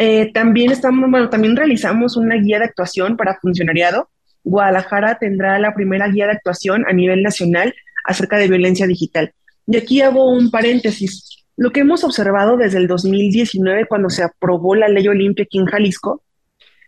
Eh, 0.00 0.30
también 0.32 0.70
estamos, 0.70 1.10
bueno, 1.10 1.28
también 1.28 1.56
realizamos 1.56 2.16
una 2.16 2.36
guía 2.36 2.60
de 2.60 2.66
actuación 2.66 3.16
para 3.16 3.36
funcionariado. 3.40 4.08
Guadalajara 4.44 5.18
tendrá 5.18 5.58
la 5.58 5.74
primera 5.74 6.06
guía 6.06 6.26
de 6.26 6.34
actuación 6.34 6.84
a 6.88 6.92
nivel 6.92 7.20
nacional 7.20 7.74
acerca 8.04 8.38
de 8.38 8.46
violencia 8.46 8.86
digital. 8.86 9.32
Y 9.66 9.76
aquí 9.76 10.00
hago 10.00 10.30
un 10.30 10.52
paréntesis. 10.52 11.44
Lo 11.56 11.72
que 11.72 11.80
hemos 11.80 12.04
observado 12.04 12.56
desde 12.56 12.78
el 12.78 12.86
2019, 12.86 13.86
cuando 13.86 14.08
se 14.08 14.22
aprobó 14.22 14.76
la 14.76 14.86
ley 14.86 15.08
Olimpia 15.08 15.44
aquí 15.44 15.58
en 15.58 15.66
Jalisco, 15.66 16.22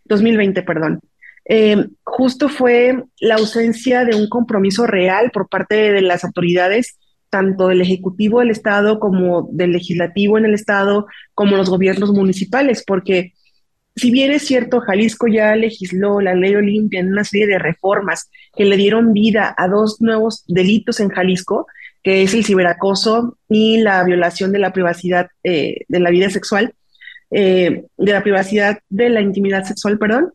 2020, 0.04 0.62
perdón, 0.62 1.00
eh, 1.46 1.88
justo 2.04 2.48
fue 2.48 3.02
la 3.18 3.34
ausencia 3.34 4.04
de 4.04 4.14
un 4.14 4.28
compromiso 4.28 4.86
real 4.86 5.32
por 5.32 5.48
parte 5.48 5.92
de 5.92 6.00
las 6.00 6.22
autoridades 6.22 6.99
tanto 7.30 7.68
del 7.68 7.80
Ejecutivo 7.80 8.40
del 8.40 8.50
Estado 8.50 8.98
como 9.00 9.48
del 9.52 9.72
Legislativo 9.72 10.36
en 10.36 10.44
el 10.44 10.54
Estado, 10.54 11.06
como 11.34 11.56
los 11.56 11.70
gobiernos 11.70 12.12
municipales, 12.12 12.84
porque 12.86 13.32
si 13.96 14.10
bien 14.10 14.30
es 14.30 14.46
cierto, 14.46 14.80
Jalisco 14.80 15.26
ya 15.26 15.54
legisló 15.56 16.20
la 16.20 16.34
ley 16.34 16.54
Olimpia 16.54 17.00
en 17.00 17.12
una 17.12 17.24
serie 17.24 17.46
de 17.46 17.58
reformas 17.58 18.30
que 18.56 18.64
le 18.64 18.76
dieron 18.76 19.12
vida 19.12 19.54
a 19.56 19.68
dos 19.68 20.00
nuevos 20.00 20.44
delitos 20.46 21.00
en 21.00 21.08
Jalisco, 21.08 21.66
que 22.02 22.22
es 22.22 22.32
el 22.34 22.44
ciberacoso 22.44 23.36
y 23.48 23.78
la 23.78 24.02
violación 24.04 24.52
de 24.52 24.58
la 24.58 24.72
privacidad 24.72 25.28
eh, 25.44 25.84
de 25.88 26.00
la 26.00 26.10
vida 26.10 26.30
sexual, 26.30 26.74
eh, 27.30 27.84
de 27.96 28.12
la 28.12 28.22
privacidad 28.22 28.78
de 28.88 29.10
la 29.10 29.20
intimidad 29.20 29.64
sexual, 29.64 29.98
perdón. 29.98 30.32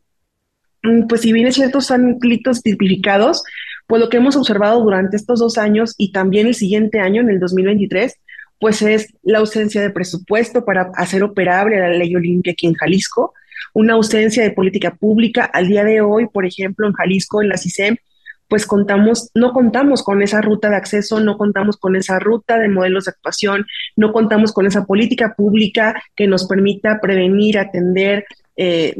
Pues 1.09 1.21
si 1.21 1.33
bien 1.33 1.47
es 1.47 1.55
cierto, 1.55 1.81
son 1.81 2.19
delitos 2.19 2.61
tipificados, 2.61 3.43
pues 3.87 4.01
lo 4.01 4.09
que 4.09 4.17
hemos 4.17 4.35
observado 4.35 4.81
durante 4.81 5.15
estos 5.15 5.39
dos 5.39 5.57
años 5.57 5.93
y 5.97 6.11
también 6.11 6.47
el 6.47 6.55
siguiente 6.55 6.99
año, 6.99 7.21
en 7.21 7.29
el 7.29 7.39
2023, 7.39 8.19
pues 8.59 8.81
es 8.81 9.13
la 9.23 9.39
ausencia 9.39 9.81
de 9.81 9.89
presupuesto 9.89 10.65
para 10.65 10.91
hacer 10.95 11.23
operable 11.23 11.79
la 11.79 11.89
ley 11.89 12.15
Olimpia 12.15 12.53
aquí 12.53 12.67
en 12.67 12.73
Jalisco, 12.73 13.33
una 13.73 13.93
ausencia 13.93 14.43
de 14.43 14.51
política 14.51 14.95
pública. 14.95 15.45
Al 15.45 15.67
día 15.67 15.83
de 15.83 16.01
hoy, 16.01 16.27
por 16.27 16.45
ejemplo, 16.45 16.87
en 16.87 16.93
Jalisco, 16.93 17.41
en 17.41 17.49
la 17.49 17.57
CISEM, 17.57 17.97
pues 18.47 18.65
contamos, 18.65 19.29
no 19.33 19.53
contamos 19.53 20.03
con 20.03 20.21
esa 20.21 20.41
ruta 20.41 20.69
de 20.69 20.75
acceso, 20.77 21.19
no 21.19 21.37
contamos 21.37 21.77
con 21.77 21.95
esa 21.95 22.19
ruta 22.19 22.57
de 22.57 22.69
modelos 22.69 23.05
de 23.05 23.11
actuación, 23.11 23.65
no 23.95 24.13
contamos 24.13 24.53
con 24.53 24.65
esa 24.65 24.85
política 24.85 25.33
pública 25.35 26.01
que 26.15 26.27
nos 26.27 26.47
permita 26.47 26.99
prevenir, 27.01 27.57
atender, 27.57 28.25
eh, 28.55 28.95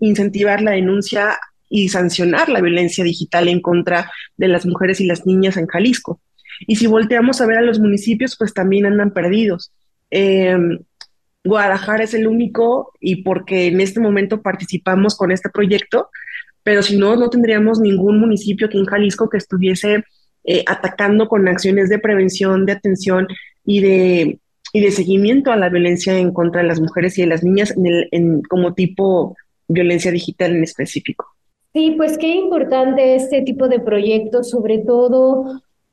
incentivar 0.00 0.60
la 0.60 0.72
denuncia 0.72 1.36
y 1.70 1.88
sancionar 1.88 2.50
la 2.50 2.60
violencia 2.60 3.02
digital 3.02 3.48
en 3.48 3.62
contra 3.62 4.10
de 4.36 4.48
las 4.48 4.66
mujeres 4.66 5.00
y 5.00 5.06
las 5.06 5.24
niñas 5.24 5.56
en 5.56 5.66
Jalisco. 5.66 6.20
Y 6.66 6.76
si 6.76 6.86
volteamos 6.86 7.40
a 7.40 7.46
ver 7.46 7.58
a 7.58 7.62
los 7.62 7.78
municipios, 7.78 8.36
pues 8.36 8.52
también 8.52 8.84
andan 8.84 9.12
perdidos. 9.12 9.72
Em, 10.10 10.78
Guadalajara 11.44 12.04
es 12.04 12.12
el 12.12 12.26
único, 12.26 12.92
y 13.00 13.22
porque 13.22 13.68
en 13.68 13.80
este 13.80 14.00
momento 14.00 14.42
participamos 14.42 15.16
con 15.16 15.30
este 15.32 15.48
proyecto, 15.48 16.10
pero 16.62 16.82
si 16.82 16.98
no, 16.98 17.16
no 17.16 17.30
tendríamos 17.30 17.80
ningún 17.80 18.20
municipio 18.20 18.66
aquí 18.66 18.76
en 18.76 18.84
Jalisco 18.84 19.30
que 19.30 19.38
estuviese 19.38 20.04
eh, 20.44 20.64
atacando 20.66 21.28
con 21.28 21.48
acciones 21.48 21.88
de 21.88 21.98
prevención, 21.98 22.66
de 22.66 22.72
atención 22.72 23.26
y 23.64 23.80
de, 23.80 24.38
y 24.72 24.80
de 24.80 24.90
seguimiento 24.90 25.52
a 25.52 25.56
la 25.56 25.68
violencia 25.68 26.18
en 26.18 26.32
contra 26.32 26.62
de 26.62 26.68
las 26.68 26.80
mujeres 26.80 27.16
y 27.18 27.22
de 27.22 27.28
las 27.28 27.42
niñas 27.42 27.74
en, 27.76 28.42
como 28.42 28.74
tipo 28.74 29.36
violencia 29.68 30.10
digital 30.10 30.56
en 30.56 30.64
específico. 30.64 31.26
Sí, 31.72 31.92
pues 31.96 32.18
qué 32.18 32.34
importante 32.34 33.14
este 33.14 33.42
tipo 33.42 33.68
de 33.68 33.78
proyectos, 33.80 34.50
sobre 34.50 34.78
todo 34.78 35.44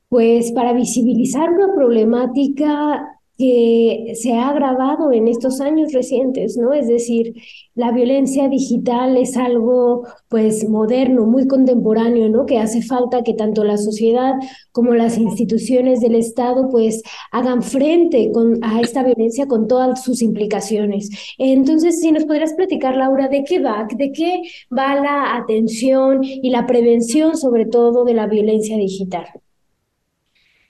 pues 0.08 0.52
para 0.52 0.72
visibilizar 0.72 1.50
una 1.50 1.74
problemática 1.74 3.17
que 3.38 4.14
se 4.16 4.32
ha 4.34 4.48
agravado 4.48 5.12
en 5.12 5.28
estos 5.28 5.60
años 5.60 5.92
recientes, 5.92 6.56
¿no? 6.56 6.72
Es 6.74 6.88
decir, 6.88 7.34
la 7.76 7.92
violencia 7.92 8.48
digital 8.48 9.16
es 9.16 9.36
algo 9.36 10.02
pues 10.28 10.68
moderno, 10.68 11.24
muy 11.24 11.46
contemporáneo, 11.46 12.28
¿no? 12.28 12.46
Que 12.46 12.58
hace 12.58 12.82
falta 12.82 13.22
que 13.22 13.34
tanto 13.34 13.62
la 13.62 13.76
sociedad 13.76 14.34
como 14.72 14.94
las 14.94 15.18
instituciones 15.18 16.00
del 16.00 16.16
Estado 16.16 16.68
pues 16.68 17.00
hagan 17.30 17.62
frente 17.62 18.32
con, 18.32 18.58
a 18.64 18.80
esta 18.80 19.04
violencia 19.04 19.46
con 19.46 19.68
todas 19.68 20.02
sus 20.02 20.20
implicaciones. 20.20 21.08
Entonces, 21.38 22.00
si 22.00 22.10
nos 22.10 22.24
podrías 22.24 22.54
platicar, 22.54 22.96
Laura, 22.96 23.28
¿de 23.28 23.44
qué 23.44 23.60
va? 23.60 23.86
¿De 23.96 24.10
qué 24.10 24.42
va 24.76 24.96
la 24.96 25.36
atención 25.36 26.24
y 26.24 26.50
la 26.50 26.66
prevención 26.66 27.36
sobre 27.36 27.66
todo 27.66 28.04
de 28.04 28.14
la 28.14 28.26
violencia 28.26 28.76
digital? 28.76 29.26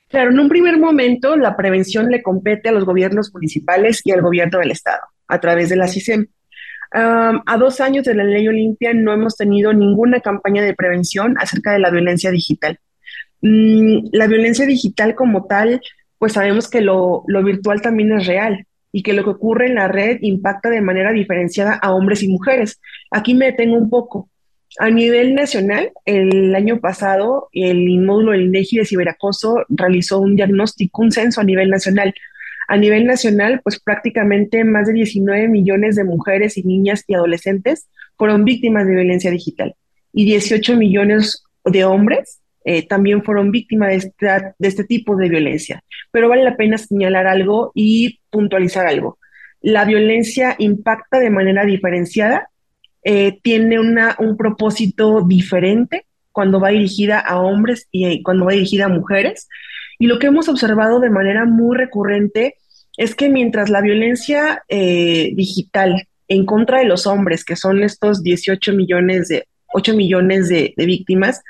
Claro, 0.08 0.30
en 0.30 0.40
un 0.40 0.48
primer 0.48 0.78
momento 0.78 1.36
la 1.36 1.56
prevención 1.56 2.10
le 2.10 2.22
compete 2.22 2.70
a 2.70 2.72
los 2.72 2.84
gobiernos 2.84 3.32
municipales 3.32 4.00
y 4.04 4.12
al 4.12 4.22
gobierno 4.22 4.58
del 4.58 4.70
estado 4.70 5.02
a 5.28 5.38
través 5.40 5.68
de 5.68 5.76
la 5.76 5.88
CISEM. 5.88 6.26
a 6.92 7.56
dos 7.58 7.80
años 7.80 8.04
de 8.04 8.14
la 8.14 8.24
ley 8.24 8.48
Olimpia 8.48 8.94
no 8.94 9.12
hemos 9.12 9.36
tenido 9.36 9.72
ninguna 9.74 10.20
campaña 10.20 10.62
de 10.62 10.74
prevención 10.74 11.36
acerca 11.38 11.72
de 11.72 11.80
la 11.80 11.90
violencia 11.90 12.30
digital. 12.30 12.78
Mm, 13.42 14.08
la 14.12 14.26
violencia 14.26 14.66
digital 14.66 15.14
como 15.14 15.46
tal, 15.46 15.80
pues 16.18 16.32
sabemos 16.32 16.68
que 16.70 16.80
lo, 16.80 17.24
lo 17.26 17.44
virtual 17.44 17.82
también 17.82 18.12
es 18.12 18.26
real 18.26 18.66
y 18.90 19.02
que 19.02 19.12
lo 19.12 19.22
que 19.24 19.30
ocurre 19.30 19.66
en 19.66 19.74
la 19.74 19.88
red 19.88 20.18
impacta 20.22 20.70
de 20.70 20.80
manera 20.80 21.12
diferenciada 21.12 21.74
a 21.74 21.92
hombres 21.92 22.22
y 22.22 22.28
mujeres. 22.28 22.80
Aquí 23.10 23.34
me 23.34 23.46
detengo 23.46 23.76
un 23.76 23.90
poco. 23.90 24.30
A 24.78 24.90
nivel 24.90 25.34
nacional, 25.34 25.90
el 26.04 26.54
año 26.54 26.78
pasado, 26.78 27.48
el 27.52 27.98
módulo 27.98 28.30
del 28.30 28.42
INEGI 28.42 28.78
de 28.78 28.84
ciberacoso 28.84 29.64
realizó 29.68 30.20
un 30.20 30.36
diagnóstico, 30.36 31.02
un 31.02 31.10
censo 31.10 31.40
a 31.40 31.44
nivel 31.44 31.68
nacional. 31.68 32.14
A 32.68 32.76
nivel 32.76 33.04
nacional, 33.04 33.60
pues 33.64 33.80
prácticamente 33.80 34.62
más 34.62 34.86
de 34.86 34.92
19 34.92 35.48
millones 35.48 35.96
de 35.96 36.04
mujeres 36.04 36.56
y 36.56 36.62
niñas 36.62 37.02
y 37.08 37.14
adolescentes 37.14 37.88
fueron 38.16 38.44
víctimas 38.44 38.86
de 38.86 38.94
violencia 38.94 39.32
digital 39.32 39.74
y 40.12 40.26
18 40.26 40.76
millones 40.76 41.42
de 41.64 41.84
hombres 41.84 42.40
eh, 42.64 42.86
también 42.86 43.24
fueron 43.24 43.50
víctimas 43.50 44.12
de, 44.20 44.52
de 44.58 44.68
este 44.68 44.84
tipo 44.84 45.16
de 45.16 45.28
violencia. 45.28 45.82
Pero 46.12 46.28
vale 46.28 46.44
la 46.44 46.56
pena 46.56 46.78
señalar 46.78 47.26
algo 47.26 47.72
y 47.74 48.20
puntualizar 48.30 48.86
algo. 48.86 49.18
La 49.60 49.84
violencia 49.84 50.54
impacta 50.58 51.18
de 51.18 51.30
manera 51.30 51.64
diferenciada 51.64 52.48
eh, 53.02 53.38
tiene 53.42 53.78
un 53.78 54.36
propósito 54.36 55.22
diferente 55.22 56.06
cuando 56.32 56.60
va 56.60 56.68
dirigida 56.70 57.18
a 57.18 57.40
hombres 57.40 57.88
y 57.90 58.06
eh, 58.06 58.20
cuando 58.22 58.44
va 58.44 58.52
dirigida 58.52 58.86
a 58.86 58.88
mujeres. 58.88 59.48
Y 59.98 60.06
lo 60.06 60.18
que 60.18 60.28
hemos 60.28 60.48
observado 60.48 61.00
de 61.00 61.10
manera 61.10 61.44
muy 61.44 61.76
recurrente 61.76 62.56
es 62.96 63.14
que 63.14 63.28
mientras 63.28 63.70
la 63.70 63.80
violencia 63.80 64.62
eh, 64.68 65.32
digital 65.34 66.06
en 66.28 66.44
contra 66.44 66.78
de 66.78 66.84
los 66.84 67.06
hombres, 67.06 67.44
que 67.44 67.56
son 67.56 67.82
estos 67.82 68.22
18 68.22 68.72
millones 68.72 69.28
de, 69.28 69.46
8 69.72 69.94
millones 69.94 70.48
de, 70.48 70.74
víctimas, 70.76 71.42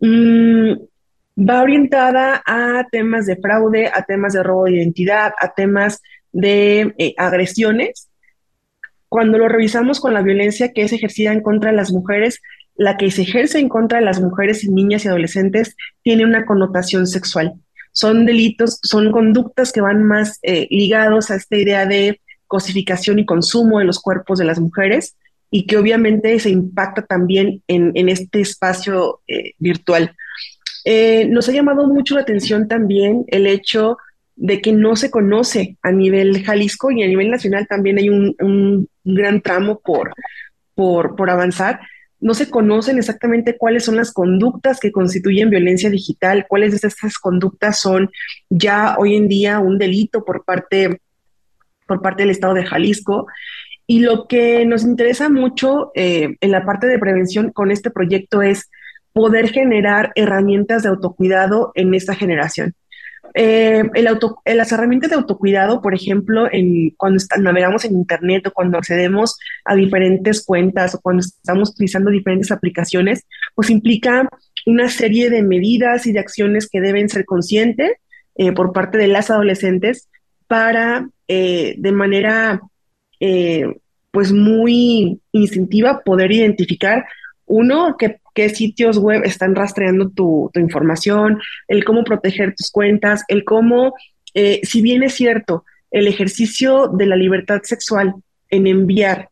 mm, 0.00 0.72
va 1.38 1.62
orientada 1.62 2.42
a 2.46 2.86
temas 2.90 3.26
de 3.26 3.36
fraude, 3.36 3.90
a 3.92 4.04
temas 4.04 4.34
de 4.34 4.42
robo 4.42 4.64
de 4.64 4.76
identidad, 4.76 5.32
a 5.40 5.52
temas 5.52 6.00
de 6.32 7.14
agresiones, 7.16 8.08
cuando 9.12 9.36
lo 9.36 9.46
revisamos 9.46 10.00
con 10.00 10.14
la 10.14 10.22
violencia 10.22 10.72
que 10.72 10.80
es 10.80 10.92
ejercida 10.94 11.34
en 11.34 11.42
contra 11.42 11.70
de 11.70 11.76
las 11.76 11.92
mujeres, 11.92 12.40
la 12.76 12.96
que 12.96 13.10
se 13.10 13.22
ejerce 13.22 13.58
en 13.58 13.68
contra 13.68 13.98
de 13.98 14.06
las 14.06 14.22
mujeres 14.22 14.64
y 14.64 14.70
niñas 14.70 15.04
y 15.04 15.08
adolescentes 15.08 15.76
tiene 16.02 16.24
una 16.24 16.46
connotación 16.46 17.06
sexual. 17.06 17.52
Son 17.92 18.24
delitos, 18.24 18.78
son 18.82 19.12
conductas 19.12 19.70
que 19.70 19.82
van 19.82 20.02
más 20.02 20.38
eh, 20.40 20.66
ligados 20.70 21.30
a 21.30 21.34
esta 21.34 21.58
idea 21.58 21.84
de 21.84 22.22
cosificación 22.46 23.18
y 23.18 23.26
consumo 23.26 23.80
de 23.80 23.84
los 23.84 24.00
cuerpos 24.00 24.38
de 24.38 24.46
las 24.46 24.58
mujeres 24.58 25.14
y 25.50 25.66
que 25.66 25.76
obviamente 25.76 26.40
se 26.40 26.48
impacta 26.48 27.02
también 27.02 27.62
en, 27.68 28.08
este 28.08 28.40
espacio 28.40 29.20
eh, 29.28 29.52
virtual. 29.58 30.16
Eh, 30.86 31.26
nos 31.28 31.50
ha 31.50 31.52
llamado 31.52 31.86
mucho 31.86 32.14
la 32.14 32.22
atención 32.22 32.66
también 32.66 33.24
el 33.26 33.46
hecho 33.46 33.98
de 34.42 34.60
que 34.60 34.72
no 34.72 34.96
se 34.96 35.08
conoce 35.08 35.76
a 35.82 35.92
nivel 35.92 36.42
Jalisco 36.42 36.90
y 36.90 37.04
a 37.04 37.06
nivel 37.06 37.30
nacional 37.30 37.68
también 37.68 37.98
hay 37.98 38.08
un, 38.08 38.88
gran 39.04 39.40
tramo 39.40 39.78
por, 39.78 40.14
por, 40.74 41.30
avanzar. 41.30 41.78
No 42.18 42.34
se 42.34 42.50
conocen 42.50 42.98
exactamente 42.98 43.56
cuáles 43.56 43.84
son 43.84 43.94
las 43.94 44.12
conductas 44.12 44.80
que 44.80 44.90
constituyen 44.90 45.48
violencia 45.48 45.90
digital, 45.90 46.46
cuáles 46.48 46.72
de 46.72 46.88
estas 46.88 47.18
conductas 47.18 47.78
son 47.78 48.10
ya 48.50 48.96
hoy 48.98 49.14
en 49.14 49.28
día 49.28 49.60
un 49.60 49.78
delito 49.78 50.24
por 50.24 50.44
parte, 50.44 51.00
por 51.86 52.02
parte 52.02 52.24
del 52.24 52.30
Estado 52.30 52.54
de 52.54 52.66
Jalisco. 52.66 53.28
Y 53.86 54.00
lo 54.00 54.26
que 54.26 54.66
nos 54.66 54.82
interesa 54.82 55.28
mucho 55.28 55.92
eh, 55.94 56.36
en 56.40 56.50
la 56.50 56.64
parte 56.64 56.88
de 56.88 56.98
prevención 56.98 57.52
con 57.52 57.70
este 57.70 57.92
proyecto 57.92 58.42
es 58.42 58.68
poder 59.12 59.50
generar 59.50 60.10
herramientas 60.16 60.82
de 60.82 60.88
autocuidado 60.88 61.70
en 61.76 61.94
esta 61.94 62.16
generación. 62.16 62.74
Eh, 63.34 63.82
el 63.94 64.06
auto, 64.08 64.40
eh, 64.44 64.54
las 64.54 64.72
herramientas 64.72 65.10
de 65.10 65.16
autocuidado, 65.16 65.80
por 65.80 65.94
ejemplo, 65.94 66.48
en, 66.52 66.90
cuando 66.96 67.22
navegamos 67.38 67.84
en 67.84 67.94
Internet 67.94 68.46
o 68.46 68.52
cuando 68.52 68.78
accedemos 68.78 69.38
a 69.64 69.74
diferentes 69.74 70.44
cuentas 70.44 70.94
o 70.94 71.00
cuando 71.00 71.20
estamos 71.20 71.70
utilizando 71.70 72.10
diferentes 72.10 72.50
aplicaciones, 72.50 73.24
pues 73.54 73.70
implica 73.70 74.28
una 74.66 74.88
serie 74.88 75.30
de 75.30 75.42
medidas 75.42 76.06
y 76.06 76.12
de 76.12 76.20
acciones 76.20 76.68
que 76.68 76.80
deben 76.80 77.08
ser 77.08 77.24
conscientes 77.24 77.92
eh, 78.34 78.52
por 78.52 78.72
parte 78.72 78.98
de 78.98 79.08
las 79.08 79.30
adolescentes 79.30 80.08
para, 80.46 81.08
de 81.26 81.92
manera 81.92 82.60
pues 84.10 84.32
muy 84.32 85.20
instintiva, 85.32 86.02
poder 86.04 86.30
identificar 86.30 87.06
uno, 87.46 87.96
que 87.98 88.20
qué 88.34 88.48
sitios 88.48 88.98
web 88.98 89.22
están 89.24 89.54
rastreando 89.54 90.10
tu, 90.10 90.50
información, 90.54 91.40
el 91.68 91.84
cómo 91.84 92.04
proteger 92.04 92.54
tus 92.54 92.70
cuentas, 92.70 93.24
el 93.28 93.44
cómo, 93.44 93.94
eh, 94.34 94.60
si 94.62 94.82
bien 94.82 95.02
es 95.02 95.14
cierto, 95.14 95.64
el 95.90 96.06
ejercicio 96.06 96.88
de 96.88 97.06
la 97.06 97.16
libertad 97.16 97.60
sexual 97.62 98.14
en 98.48 98.66
enviar 98.66 99.28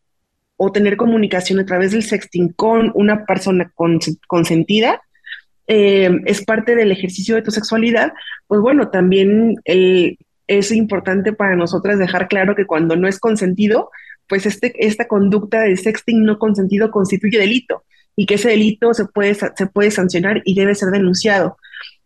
o 0.57 0.73
tener 0.73 0.96
comunicación 0.96 1.59
a 1.59 1.64
través 1.64 1.92
del 1.92 2.03
sexting 2.03 2.53
con 2.53 2.92
una 2.94 3.25
persona 3.25 3.73
consentida, 4.27 5.01
eh, 5.66 6.11
es 6.27 6.44
parte 6.44 6.75
del 6.75 6.92
ejercicio 6.92 7.35
de 7.35 7.42
tu 7.42 7.51
sexualidad, 7.51 8.12
pues 8.46 8.61
bueno, 8.61 8.90
también 8.90 9.57
es 9.64 10.73
importante 10.73 11.33
para 11.33 11.57
nosotras 11.57 11.99
dejar 11.99 12.29
claro 12.29 12.55
que 12.55 12.66
cuando 12.66 12.96
no 12.96 13.09
es 13.09 13.18
consentido, 13.18 13.90
pues 14.29 14.44
este, 14.44 14.75
esta 14.85 15.09
conducta 15.09 15.61
de 15.62 15.77
sexting 15.77 16.25
no 16.25 16.38
consentido 16.38 16.90
constituye 16.90 17.38
delito 17.38 17.85
y 18.20 18.26
que 18.26 18.35
ese 18.35 18.50
delito 18.50 18.92
se 18.92 19.06
puede, 19.06 19.35
se 19.35 19.66
puede 19.72 19.90
sancionar 19.90 20.42
y 20.44 20.54
debe 20.54 20.74
ser 20.74 20.90
denunciado. 20.90 21.56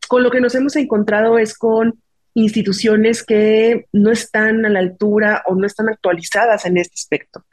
Con 0.07 0.23
lo 0.23 0.31
que 0.31 0.41
nos 0.41 0.55
hemos 0.55 0.77
encontrado 0.77 1.39
es 1.41 1.59
con 1.59 1.95
instituciones 2.35 3.25
que 3.25 3.87
no 3.91 4.13
están 4.13 4.65
a 4.65 4.69
la 4.69 4.79
altura 4.79 5.43
o 5.45 5.57
no 5.57 5.67
están 5.67 5.89
actualizadas 5.89 6.67
en 6.67 6.77
este 6.77 6.95
aspecto. 6.95 7.45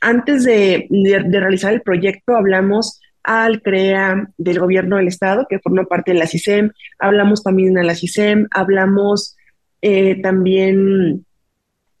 Antes 0.00 0.42
de, 0.42 0.88
realizar 1.30 1.72
el 1.72 1.82
proyecto 1.82 2.34
hablamos 2.34 3.00
al 3.22 3.62
CREA 3.62 4.28
del 4.36 4.58
gobierno 4.58 4.96
del 4.96 5.06
estado, 5.06 5.46
que 5.48 5.60
forma 5.60 5.84
parte 5.84 6.12
de 6.12 6.18
la 6.18 6.26
CISEM, 6.26 6.72
hablamos 6.98 7.44
también 7.44 7.78
a 7.78 7.84
la 7.84 7.94
CISEM, 7.94 8.48
hablamos 8.50 9.36
eh, 9.80 10.20
también 10.20 11.24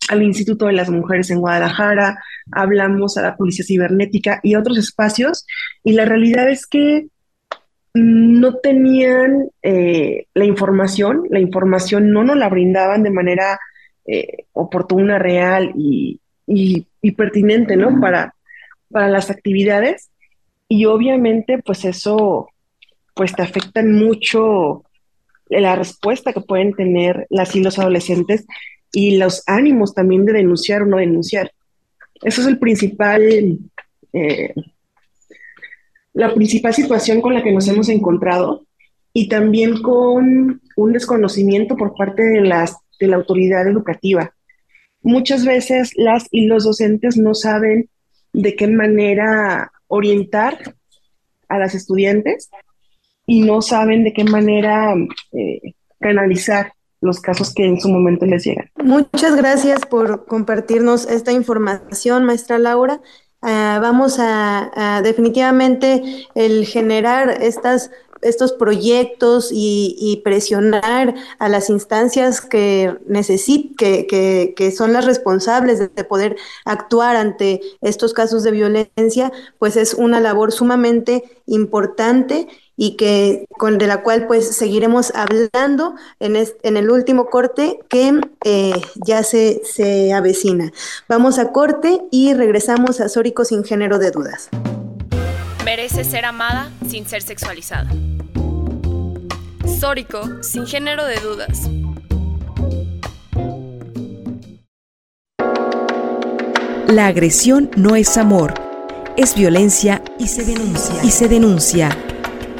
al 0.08 0.22
Instituto 0.24 0.66
de 0.66 0.72
las 0.72 0.90
Mujeres 0.90 1.30
en 1.30 1.38
Guadalajara, 1.38 2.18
hablamos 2.52 3.16
a 3.16 3.22
la 3.22 3.36
Policía 3.36 3.64
Cibernética 3.64 4.40
y 4.42 4.54
otros 4.54 4.78
espacios, 4.78 5.46
y 5.84 5.92
la 5.92 6.04
realidad 6.04 6.48
es 6.48 6.66
que 6.66 7.06
no 7.94 8.56
tenían 8.56 9.50
eh, 9.62 10.26
la 10.34 10.44
información, 10.44 11.24
la 11.30 11.40
información 11.40 12.12
no 12.12 12.24
nos 12.24 12.36
la 12.36 12.48
brindaban 12.48 13.02
de 13.02 13.10
manera 13.10 13.58
eh, 14.06 14.44
oportuna, 14.52 15.18
real 15.18 15.72
y, 15.76 16.20
pertinente, 17.16 17.76
¿no? 17.76 18.00
Para, 18.00 18.34
para 18.90 19.08
las 19.08 19.30
actividades. 19.30 20.10
Y 20.68 20.84
obviamente, 20.84 21.58
pues 21.58 21.84
eso, 21.84 22.48
pues 23.14 23.34
te 23.34 23.42
afecta 23.42 23.82
mucho 23.82 24.84
la 25.48 25.74
respuesta 25.76 26.32
que 26.32 26.40
pueden 26.40 26.74
tener 26.74 27.26
las 27.30 27.56
y 27.56 27.62
los 27.62 27.78
adolescentes 27.78 28.46
y 28.92 29.16
los 29.16 29.42
ánimos 29.46 29.94
también 29.94 30.24
de 30.24 30.34
denunciar 30.34 30.82
o 30.82 30.86
no 30.86 30.98
denunciar. 30.98 31.52
Eso 32.22 32.40
es 32.40 32.46
el 32.46 32.58
principal, 32.58 33.58
eh, 34.12 34.54
la 36.12 36.34
principal 36.34 36.74
situación 36.74 37.20
con 37.20 37.34
la 37.34 37.42
que 37.42 37.52
nos 37.52 37.68
hemos 37.68 37.88
encontrado 37.88 38.66
y 39.12 39.28
también 39.28 39.82
con 39.82 40.60
un 40.76 40.92
desconocimiento 40.92 41.76
por 41.76 41.94
parte 41.94 42.22
de, 42.22 42.40
las, 42.40 42.76
de 43.00 43.08
la 43.08 43.16
autoridad 43.16 43.66
educativa. 43.66 44.34
Muchas 45.02 45.44
veces 45.44 45.92
las 45.96 46.26
y 46.30 46.46
los 46.46 46.64
docentes 46.64 47.16
no 47.16 47.34
saben 47.34 47.88
de 48.32 48.56
qué 48.56 48.66
manera 48.66 49.72
orientar 49.86 50.74
a 51.48 51.58
las 51.58 51.74
estudiantes 51.74 52.50
y 53.26 53.42
no 53.42 53.62
saben 53.62 54.04
de 54.04 54.12
qué 54.12 54.24
manera 54.24 54.94
eh, 55.32 55.74
canalizar 56.00 56.72
los 57.00 57.20
casos 57.20 57.52
que 57.54 57.64
en 57.64 57.80
su 57.80 57.88
momento 57.88 58.26
les 58.26 58.44
llegan. 58.44 58.70
Muchas 58.82 59.36
gracias 59.36 59.86
por 59.86 60.26
compartirnos 60.26 61.06
esta 61.06 61.32
información, 61.32 62.24
maestra 62.24 62.58
Laura. 62.58 63.00
Ah, 63.40 63.78
vamos 63.80 64.16
a, 64.18 65.00
definitivamente 65.04 66.26
el 66.34 66.66
generar 66.66 67.30
estas 67.40 67.90
estos 68.20 68.52
proyectos 68.52 69.50
y, 69.52 70.20
presionar 70.24 71.14
a 71.38 71.48
las 71.48 71.70
instancias 71.70 72.40
que, 72.40 72.96
necesit 73.06 73.76
que, 73.76 74.54
que, 74.56 74.70
son 74.72 74.92
las 74.92 75.04
responsables 75.04 75.78
de, 75.78 75.88
poder 76.04 76.36
actuar 76.64 77.14
ante 77.14 77.60
estos 77.80 78.12
casos 78.12 78.42
de 78.42 78.50
violencia, 78.50 79.30
pues 79.60 79.76
es 79.76 79.94
una 79.94 80.18
labor 80.20 80.50
sumamente 80.50 81.22
importante 81.46 82.48
y 82.78 82.96
que 82.96 83.44
con 83.58 83.76
de 83.76 83.86
la 83.86 84.02
cual 84.02 84.26
pues 84.26 84.56
seguiremos 84.56 85.12
hablando 85.14 85.96
en, 86.20 86.36
en 86.62 86.76
el 86.78 86.90
último 86.90 87.26
corte 87.26 87.80
que 87.90 88.18
eh, 88.44 88.80
ya 89.04 89.22
se, 89.22 89.60
se 89.64 90.14
avecina. 90.14 90.72
Vamos 91.08 91.38
a 91.38 91.52
corte 91.52 92.00
y 92.10 92.32
regresamos 92.32 93.02
a 93.02 93.10
Sórico 93.10 93.44
sin 93.44 93.64
género 93.64 93.98
de 93.98 94.10
dudas 94.10 94.48
merece 95.68 96.02
ser 96.02 96.24
amada 96.24 96.70
sin 96.88 97.06
ser 97.06 97.20
sexualizada. 97.20 97.90
Sórico, 99.78 100.42
sin 100.42 100.66
género 100.66 101.04
de 101.04 101.16
dudas. 101.16 101.68
La 106.86 107.06
agresión 107.06 107.70
no 107.76 107.96
es 107.96 108.16
amor, 108.16 108.54
es 109.18 109.34
violencia 109.34 110.02
y 110.18 110.28
se 110.28 110.46
denuncia. 110.46 111.04
Y 111.04 111.10
se 111.10 111.28
denuncia. 111.28 112.17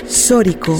Sórico. 0.09 0.79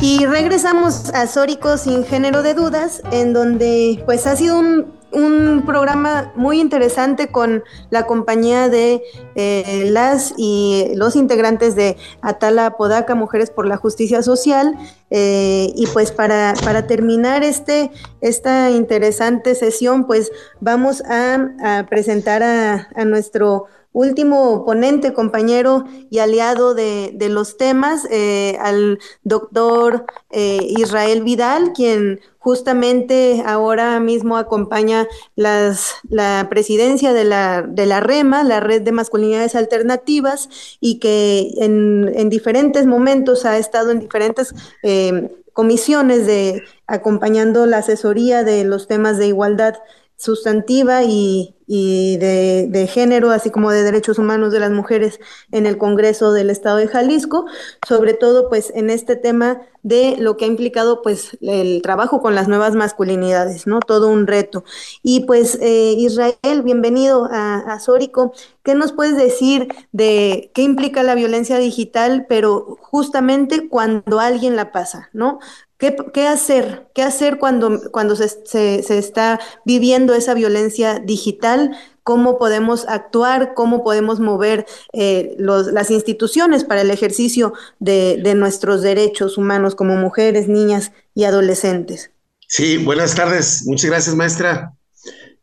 Y 0.00 0.26
regresamos 0.26 1.10
a 1.14 1.26
Sórico 1.26 1.78
sin 1.78 2.04
género 2.04 2.42
de 2.42 2.54
dudas, 2.54 3.02
en 3.10 3.32
donde 3.32 4.02
pues 4.06 4.26
ha 4.26 4.36
sido 4.36 4.58
un 4.58 4.96
un 5.16 5.62
programa 5.64 6.32
muy 6.34 6.60
interesante 6.60 7.28
con 7.28 7.64
la 7.90 8.06
compañía 8.06 8.68
de 8.68 9.02
eh, 9.34 9.88
las 9.90 10.34
y 10.36 10.92
los 10.94 11.16
integrantes 11.16 11.74
de 11.74 11.96
Atala 12.20 12.76
Podaca, 12.76 13.14
Mujeres 13.14 13.50
por 13.50 13.66
la 13.66 13.76
Justicia 13.76 14.22
Social. 14.22 14.76
Eh, 15.10 15.72
y 15.74 15.86
pues 15.86 16.12
para, 16.12 16.54
para 16.64 16.86
terminar 16.86 17.44
este, 17.44 17.90
esta 18.20 18.70
interesante 18.70 19.54
sesión, 19.54 20.06
pues 20.06 20.32
vamos 20.60 21.02
a, 21.08 21.86
presentar 21.88 22.42
a, 22.42 22.88
a 22.94 23.04
nuestro 23.04 23.66
último 23.96 24.66
ponente, 24.66 25.14
compañero 25.14 25.86
y 26.10 26.18
aliado 26.18 26.74
de, 26.74 27.16
los 27.30 27.56
temas, 27.56 28.06
eh, 28.10 28.58
al 28.60 28.98
doctor 29.24 30.04
eh, 30.30 30.58
Israel 30.76 31.22
Vidal, 31.22 31.72
quien 31.72 32.20
justamente 32.38 33.42
ahora 33.46 33.98
mismo 33.98 34.36
acompaña 34.36 35.08
las, 35.34 35.94
la 36.10 36.46
presidencia 36.50 37.14
de 37.14 37.24
la, 37.24 37.62
de 37.62 37.86
la 37.86 38.00
REMA, 38.00 38.44
la 38.44 38.60
Red 38.60 38.82
de 38.82 38.92
Masculinidades 38.92 39.54
Alternativas, 39.54 40.50
y 40.78 40.98
que 40.98 41.54
en, 41.56 42.12
en 42.14 42.28
diferentes 42.28 42.84
momentos 42.84 43.46
ha 43.46 43.56
estado 43.56 43.92
en 43.92 44.00
diferentes 44.00 44.54
eh, 44.82 45.30
comisiones 45.54 46.26
de 46.26 46.62
acompañando 46.86 47.64
la 47.64 47.78
asesoría 47.78 48.44
de 48.44 48.64
los 48.64 48.88
temas 48.88 49.16
de 49.16 49.28
igualdad 49.28 49.76
sustantiva 50.16 51.02
y, 51.04 51.56
y 51.66 52.16
de, 52.16 52.68
de, 52.70 52.86
género, 52.86 53.30
así 53.30 53.50
como 53.50 53.70
de 53.70 53.82
derechos 53.82 54.18
humanos 54.18 54.52
de 54.52 54.60
las 54.60 54.70
mujeres 54.70 55.20
en 55.52 55.66
el 55.66 55.76
Congreso 55.78 56.32
del 56.32 56.48
Estado 56.48 56.78
de 56.78 56.88
Jalisco, 56.88 57.46
sobre 57.86 58.14
todo 58.14 58.48
pues 58.48 58.72
en 58.74 58.88
este 58.88 59.16
tema 59.16 59.60
de 59.82 60.16
lo 60.18 60.36
que 60.36 60.46
ha 60.46 60.48
implicado 60.48 61.02
pues 61.02 61.36
el 61.40 61.82
trabajo 61.82 62.20
con 62.20 62.34
las 62.34 62.48
nuevas 62.48 62.74
masculinidades, 62.74 63.66
¿no? 63.66 63.80
Todo 63.80 64.08
un 64.08 64.26
reto. 64.26 64.64
Y 65.02 65.26
pues 65.26 65.58
eh, 65.60 65.94
Israel, 65.98 66.62
bienvenido 66.64 67.28
a, 67.30 67.58
a 67.58 67.78
Sórico. 67.78 68.32
¿Qué 68.62 68.74
nos 68.74 68.92
puedes 68.92 69.16
decir 69.16 69.68
de 69.92 70.50
qué 70.54 70.62
implica 70.62 71.02
la 71.02 71.14
violencia 71.14 71.58
digital, 71.58 72.26
pero 72.28 72.76
justamente 72.80 73.68
cuando 73.68 74.18
alguien 74.18 74.56
la 74.56 74.72
pasa, 74.72 75.08
¿no? 75.12 75.38
¿Qué, 75.78 76.26
hacer? 76.26 76.88
¿Qué 76.94 77.02
hacer 77.02 77.38
cuando, 77.38 77.90
cuando 77.90 78.16
se, 78.16 78.28
se, 78.46 78.98
está 78.98 79.40
viviendo 79.64 80.14
esa 80.14 80.32
violencia 80.32 80.98
digital? 80.98 81.76
¿Cómo 82.02 82.38
podemos 82.38 82.86
actuar? 82.88 83.52
¿Cómo 83.54 83.84
podemos 83.84 84.18
mover 84.18 84.64
eh, 84.94 85.36
las 85.38 85.90
instituciones 85.90 86.64
para 86.64 86.80
el 86.80 86.90
ejercicio 86.90 87.52
de, 87.78 88.18
de, 88.22 88.34
nuestros 88.34 88.80
derechos 88.80 89.36
humanos 89.36 89.74
como 89.74 89.96
mujeres, 89.96 90.48
niñas 90.48 90.92
y 91.14 91.24
adolescentes? 91.24 92.10
Sí, 92.48 92.78
buenas 92.78 93.14
tardes. 93.14 93.64
Muchas 93.66 93.90
gracias, 93.90 94.14
maestra. 94.14 94.72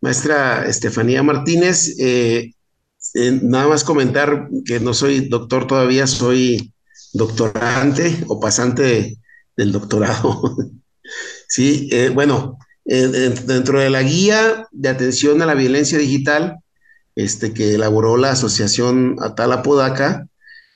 Maestra 0.01 0.65
Estefanía 0.65 1.21
Martínez. 1.21 1.95
Eh, 1.99 2.53
eh, 3.13 3.39
nada 3.41 3.67
más 3.67 3.84
comentar 3.84 4.49
que 4.65 4.79
no 4.79 4.93
soy 4.93 5.29
doctor 5.29 5.67
todavía, 5.67 6.07
soy 6.07 6.73
doctorante 7.13 8.23
o 8.27 8.39
pasante 8.39 9.17
del 9.57 9.71
doctorado. 9.71 10.55
sí, 11.47 11.89
eh, 11.91 12.09
bueno, 12.09 12.57
eh, 12.85 13.33
dentro 13.45 13.79
de 13.79 13.89
la 13.89 14.03
guía 14.03 14.67
de 14.71 14.89
atención 14.89 15.41
a 15.41 15.45
la 15.45 15.53
violencia 15.53 15.97
digital, 15.97 16.59
este, 17.15 17.53
que 17.53 17.75
elaboró 17.75 18.17
la 18.17 18.31
asociación 18.31 19.17
Atala 19.21 19.63
Podaca, 19.63 20.27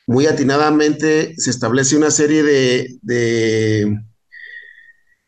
muy 0.06 0.26
atinadamente 0.26 1.34
se 1.38 1.50
establece 1.50 1.98
una 1.98 2.12
serie 2.12 2.44
de, 2.44 4.00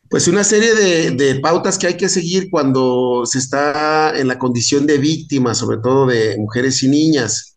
pues 0.08 0.26
una 0.26 0.42
serie 0.42 0.74
de, 0.74 1.10
de, 1.10 1.40
pautas 1.40 1.78
que 1.78 1.86
hay 1.86 1.96
que 1.96 2.08
seguir 2.08 2.48
cuando 2.50 3.26
se 3.26 3.38
está 3.38 4.18
en 4.18 4.26
la 4.28 4.38
condición 4.38 4.86
de 4.86 4.96
víctima, 4.96 5.54
sobre 5.54 5.78
todo 5.78 6.06
de 6.06 6.36
mujeres 6.38 6.82
y 6.82 6.88
niñas. 6.88 7.49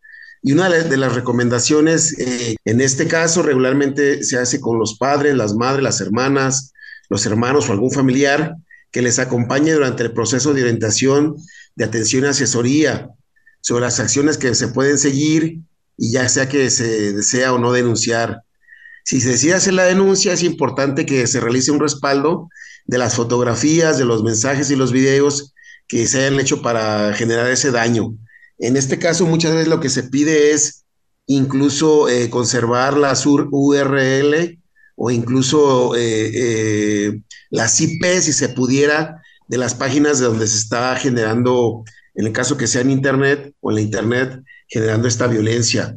Y 0.46 0.52
una 0.52 0.68
de 0.68 0.96
las 0.98 1.14
recomendaciones, 1.14 2.18
eh, 2.18 2.56
en 2.66 2.82
este 2.82 3.08
caso, 3.08 3.42
regularmente 3.42 4.22
se 4.24 4.38
hace 4.38 4.60
con 4.60 4.78
los 4.78 4.98
padres, 4.98 5.34
las 5.34 5.54
madres, 5.54 5.82
las 5.82 6.02
hermanas, 6.02 6.74
los 7.08 7.24
hermanos 7.24 7.66
o 7.66 7.72
algún 7.72 7.90
familiar 7.90 8.54
que 8.90 9.00
les 9.00 9.18
acompañe 9.18 9.72
durante 9.72 10.02
el 10.02 10.12
proceso 10.12 10.52
de 10.52 10.60
orientación, 10.60 11.34
de 11.76 11.86
atención 11.86 12.24
y 12.24 12.26
asesoría 12.26 13.08
sobre 13.62 13.86
las 13.86 13.98
acciones 14.00 14.36
que 14.36 14.54
se 14.54 14.68
pueden 14.68 14.98
seguir 14.98 15.60
y 15.96 16.12
ya 16.12 16.28
sea 16.28 16.46
que 16.46 16.68
se 16.68 17.14
desea 17.14 17.54
o 17.54 17.58
no 17.58 17.72
denunciar. 17.72 18.42
Si 19.02 19.22
se 19.22 19.30
decide 19.30 19.54
hacer 19.54 19.72
la 19.72 19.84
denuncia, 19.84 20.34
es 20.34 20.42
importante 20.42 21.06
que 21.06 21.26
se 21.26 21.40
realice 21.40 21.70
un 21.70 21.80
respaldo 21.80 22.50
de 22.84 22.98
las 22.98 23.14
fotografías, 23.14 23.96
de 23.96 24.04
los 24.04 24.22
mensajes 24.22 24.70
y 24.70 24.76
los 24.76 24.92
videos 24.92 25.54
que 25.88 26.06
se 26.06 26.26
hayan 26.26 26.38
hecho 26.38 26.60
para 26.60 27.14
generar 27.14 27.50
ese 27.50 27.70
daño. 27.70 28.14
En 28.58 28.76
este 28.76 28.98
caso, 28.98 29.26
muchas 29.26 29.52
veces 29.52 29.68
lo 29.68 29.80
que 29.80 29.88
se 29.88 30.04
pide 30.04 30.52
es 30.52 30.84
incluso 31.26 32.08
eh, 32.08 32.30
conservar 32.30 32.96
las 32.96 33.26
URL 33.26 34.58
o 34.96 35.10
incluso 35.10 35.96
eh, 35.96 36.30
eh, 36.34 37.20
las 37.50 37.80
IP, 37.80 38.04
si 38.20 38.32
se 38.32 38.50
pudiera, 38.50 39.22
de 39.48 39.58
las 39.58 39.74
páginas 39.74 40.18
de 40.18 40.26
donde 40.26 40.46
se 40.46 40.58
está 40.58 40.94
generando, 40.96 41.84
en 42.14 42.26
el 42.26 42.32
caso 42.32 42.56
que 42.56 42.66
sea 42.66 42.82
en 42.82 42.90
Internet 42.90 43.54
o 43.60 43.70
en 43.70 43.76
la 43.76 43.80
Internet, 43.82 44.42
generando 44.68 45.08
esta 45.08 45.26
violencia. 45.26 45.96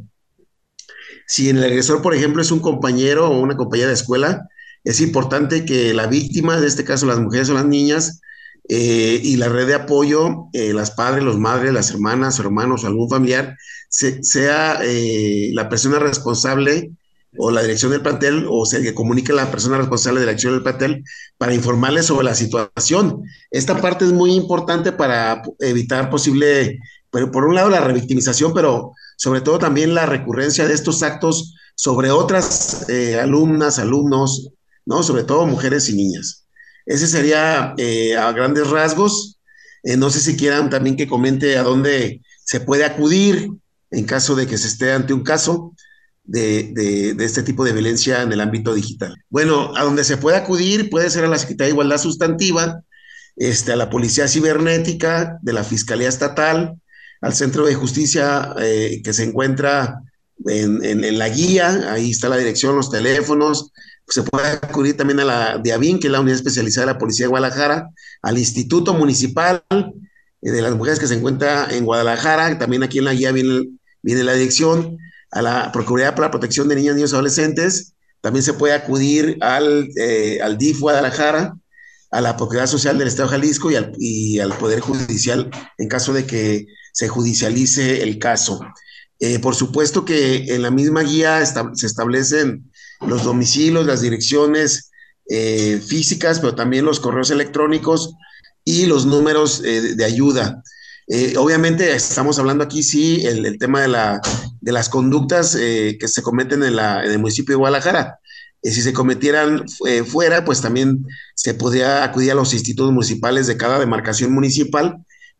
Si 1.27 1.49
el 1.49 1.63
agresor, 1.63 2.01
por 2.01 2.15
ejemplo, 2.15 2.41
es 2.41 2.51
un 2.51 2.59
compañero 2.59 3.29
o 3.29 3.39
una 3.39 3.57
compañera 3.57 3.89
de 3.89 3.95
escuela, 3.95 4.47
es 4.83 5.01
importante 5.01 5.65
que 5.65 5.93
la 5.93 6.07
víctima, 6.07 6.57
en 6.57 6.63
este 6.63 6.85
caso 6.85 7.05
las 7.05 7.19
mujeres 7.19 7.49
o 7.49 7.53
las 7.53 7.65
niñas, 7.65 8.21
eh, 8.69 9.21
y 9.23 9.37
la 9.37 9.47
red 9.47 9.67
de 9.67 9.75
apoyo, 9.75 10.49
eh, 10.51 10.73
las 10.73 10.91
padres, 10.91 11.23
los 11.23 11.37
madres, 11.37 11.71
las 11.71 11.89
hermanas, 11.91 12.39
hermanos 12.39 12.83
o 12.83 12.87
algún 12.87 13.09
familiar, 13.09 13.55
sea 13.89 14.79
eh, 14.83 15.51
la 15.53 15.69
persona 15.69 15.99
responsable 15.99 16.91
o 17.37 17.51
la 17.51 17.61
dirección 17.61 17.91
del 17.91 18.01
plantel 18.01 18.45
o 18.49 18.65
se 18.65 18.81
que 18.81 18.93
comunique 18.93 19.31
la 19.31 19.49
persona 19.51 19.77
responsable 19.77 20.19
de 20.19 20.25
la 20.25 20.31
dirección 20.31 20.53
del 20.53 20.63
plantel 20.63 21.03
para 21.37 21.53
informarles 21.53 22.07
sobre 22.07 22.25
la 22.25 22.35
situación. 22.35 23.23
Esta 23.51 23.79
parte 23.79 24.03
es 24.03 24.11
muy 24.11 24.33
importante 24.33 24.91
para 24.91 25.41
evitar 25.59 26.09
posible, 26.09 26.77
pero 27.09 27.31
por 27.31 27.45
un 27.45 27.55
lado 27.55 27.69
la 27.69 27.79
revictimización, 27.79 28.53
pero 28.53 28.91
sobre 29.15 29.41
todo 29.41 29.59
también 29.59 29.93
la 29.93 30.05
recurrencia 30.05 30.67
de 30.67 30.73
estos 30.73 31.03
actos 31.03 31.55
sobre 31.75 32.11
otras 32.11 32.85
alumnas, 33.21 33.79
alumnos, 33.79 34.49
¿no? 34.85 35.03
Sobre 35.03 35.23
todo 35.23 35.45
mujeres 35.45 35.89
y 35.89 35.95
niñas. 35.95 36.46
Ese 36.87 37.05
sería 37.05 37.75
eh, 37.77 38.15
a 38.15 38.31
grandes 38.31 38.69
rasgos. 38.69 39.37
Eh, 39.83 39.97
no 39.97 40.09
sé 40.09 40.21
si 40.21 40.37
quieran 40.37 40.69
también 40.69 40.95
que 40.95 41.07
comente 41.07 41.57
a 41.57 41.63
dónde 41.63 42.21
se 42.43 42.61
puede 42.61 42.85
acudir 42.85 43.49
en 43.91 44.05
caso 44.05 44.35
de 44.35 44.47
que 44.47 44.57
se 44.57 44.67
esté 44.67 44.93
ante 44.93 45.13
un 45.13 45.23
caso 45.23 45.75
de, 46.23 47.15
este 47.19 47.43
tipo 47.43 47.63
de 47.63 47.73
violencia 47.73 48.21
en 48.21 48.31
el 48.31 48.41
ámbito 48.41 48.73
digital. 48.73 49.15
Bueno, 49.29 49.75
a 49.75 49.83
donde 49.83 50.03
se 50.03 50.17
puede 50.17 50.37
acudir 50.37 50.89
puede 50.89 51.09
ser 51.09 51.25
a 51.25 51.29
la 51.29 51.37
Secretaría 51.37 51.67
de 51.67 51.73
Igualdad 51.73 51.97
Sustantiva, 51.97 52.81
este, 53.35 53.73
a 53.73 53.75
la 53.75 53.89
Policía 53.89 54.27
Cibernética, 54.27 55.37
de 55.41 55.53
la 55.53 55.63
Fiscalía 55.63 56.09
Estatal, 56.09 56.75
al 57.21 57.33
Centro 57.33 57.65
de 57.65 57.75
Justicia 57.75 58.53
eh, 58.59 59.01
que 59.03 59.13
se 59.13 59.23
encuentra 59.23 60.01
en, 60.45 60.83
en, 60.83 61.17
la 61.17 61.29
guía, 61.29 61.91
ahí 61.91 62.11
está 62.11 62.29
la 62.29 62.37
dirección, 62.37 62.75
los 62.75 62.91
teléfonos, 62.91 63.71
se 64.07 64.23
puede 64.23 64.47
acudir 64.47 64.95
también 64.95 65.19
a 65.19 65.25
la 65.25 65.57
DIABIN, 65.57 65.99
que 65.99 66.07
es 66.07 66.11
la 66.11 66.21
unidad 66.21 66.37
especializada 66.37 66.87
de 66.87 66.93
la 66.93 66.99
Policía 66.99 67.25
de 67.25 67.29
Guadalajara, 67.29 67.89
al 68.21 68.37
Instituto 68.37 68.93
Municipal 68.93 69.63
eh, 69.69 70.51
de 70.51 70.61
las 70.61 70.75
Mujeres 70.75 70.99
que 70.99 71.07
se 71.07 71.15
encuentra 71.15 71.67
en 71.71 71.85
Guadalajara, 71.85 72.57
también 72.57 72.83
aquí 72.83 72.99
en 72.99 73.05
la 73.05 73.13
guía 73.13 73.31
viene, 73.31 73.67
viene 74.01 74.23
la 74.23 74.33
dirección, 74.33 74.97
a 75.31 75.41
la 75.41 75.71
Procuraduría 75.71 76.15
para 76.15 76.27
la 76.27 76.31
Protección 76.31 76.67
de 76.69 76.75
Niñas, 76.75 76.95
Niños 76.95 77.11
y 77.11 77.15
Adolescentes, 77.15 77.93
también 78.21 78.43
se 78.43 78.53
puede 78.53 78.73
acudir 78.73 79.37
al, 79.41 79.89
eh, 79.97 80.39
al 80.41 80.57
DIF 80.57 80.79
Guadalajara, 80.79 81.57
a 82.11 82.21
la 82.21 82.37
Procuraduría 82.37 82.67
Social 82.67 82.97
del 82.97 83.09
Estado 83.09 83.29
de 83.29 83.35
Jalisco 83.35 83.69
y 83.71 83.75
al, 83.75 83.91
y 83.99 84.39
al 84.39 84.53
Poder 84.57 84.79
Judicial 84.79 85.51
en 85.77 85.87
caso 85.89 86.13
de 86.13 86.25
que 86.25 86.65
se 86.93 87.09
judicialice 87.09 88.01
el 88.03 88.17
caso. 88.17 88.59
Eh, 89.19 89.39
por 89.39 89.55
supuesto 89.55 90.05
que 90.05 90.55
en 90.55 90.61
la 90.61 90.71
misma 90.71 91.01
guía 91.01 91.43
se 91.45 91.85
establecen 91.85 92.66
los 93.05 93.23
domicilios, 93.23 93.85
las 93.85 94.01
direcciones 94.01 94.91
eh, 95.29 95.81
físicas, 95.85 96.39
pero 96.39 96.55
también 96.55 96.85
los 96.85 96.99
correos 96.99 97.31
electrónicos 97.31 98.13
y 98.63 98.85
los 98.85 99.05
números 99.05 99.61
eh, 99.63 99.95
de, 99.95 100.05
ayuda. 100.05 100.63
obviamente 101.37 101.95
estamos 101.95 102.39
hablando 102.39 102.63
aquí, 102.63 102.83
sí, 102.83 103.25
el, 103.25 103.57
tema 103.57 103.81
de, 103.81 103.87
la, 103.87 104.21
de, 104.61 104.71
las 104.71 104.89
conductas 104.89 105.55
que 105.55 106.07
se 106.07 106.21
cometen 106.21 106.63
en, 106.63 106.75
la, 106.75 107.03
en, 107.03 107.11
el 107.11 107.19
municipio 107.19 107.53
de 107.53 107.59
Guadalajara. 107.59 108.19
si 108.63 108.81
se 108.81 108.93
cometieran 108.93 109.65
fuera, 110.05 110.43
pues 110.43 110.61
también 110.61 111.05
se 111.35 111.53
podría 111.53 112.03
acudir 112.03 112.31
a 112.31 112.35
los 112.35 112.53
institutos 112.53 112.91
municipales 112.91 113.47
de 113.47 113.57
cada 113.57 113.79
demarcación 113.79 114.33
municipal 114.33 114.97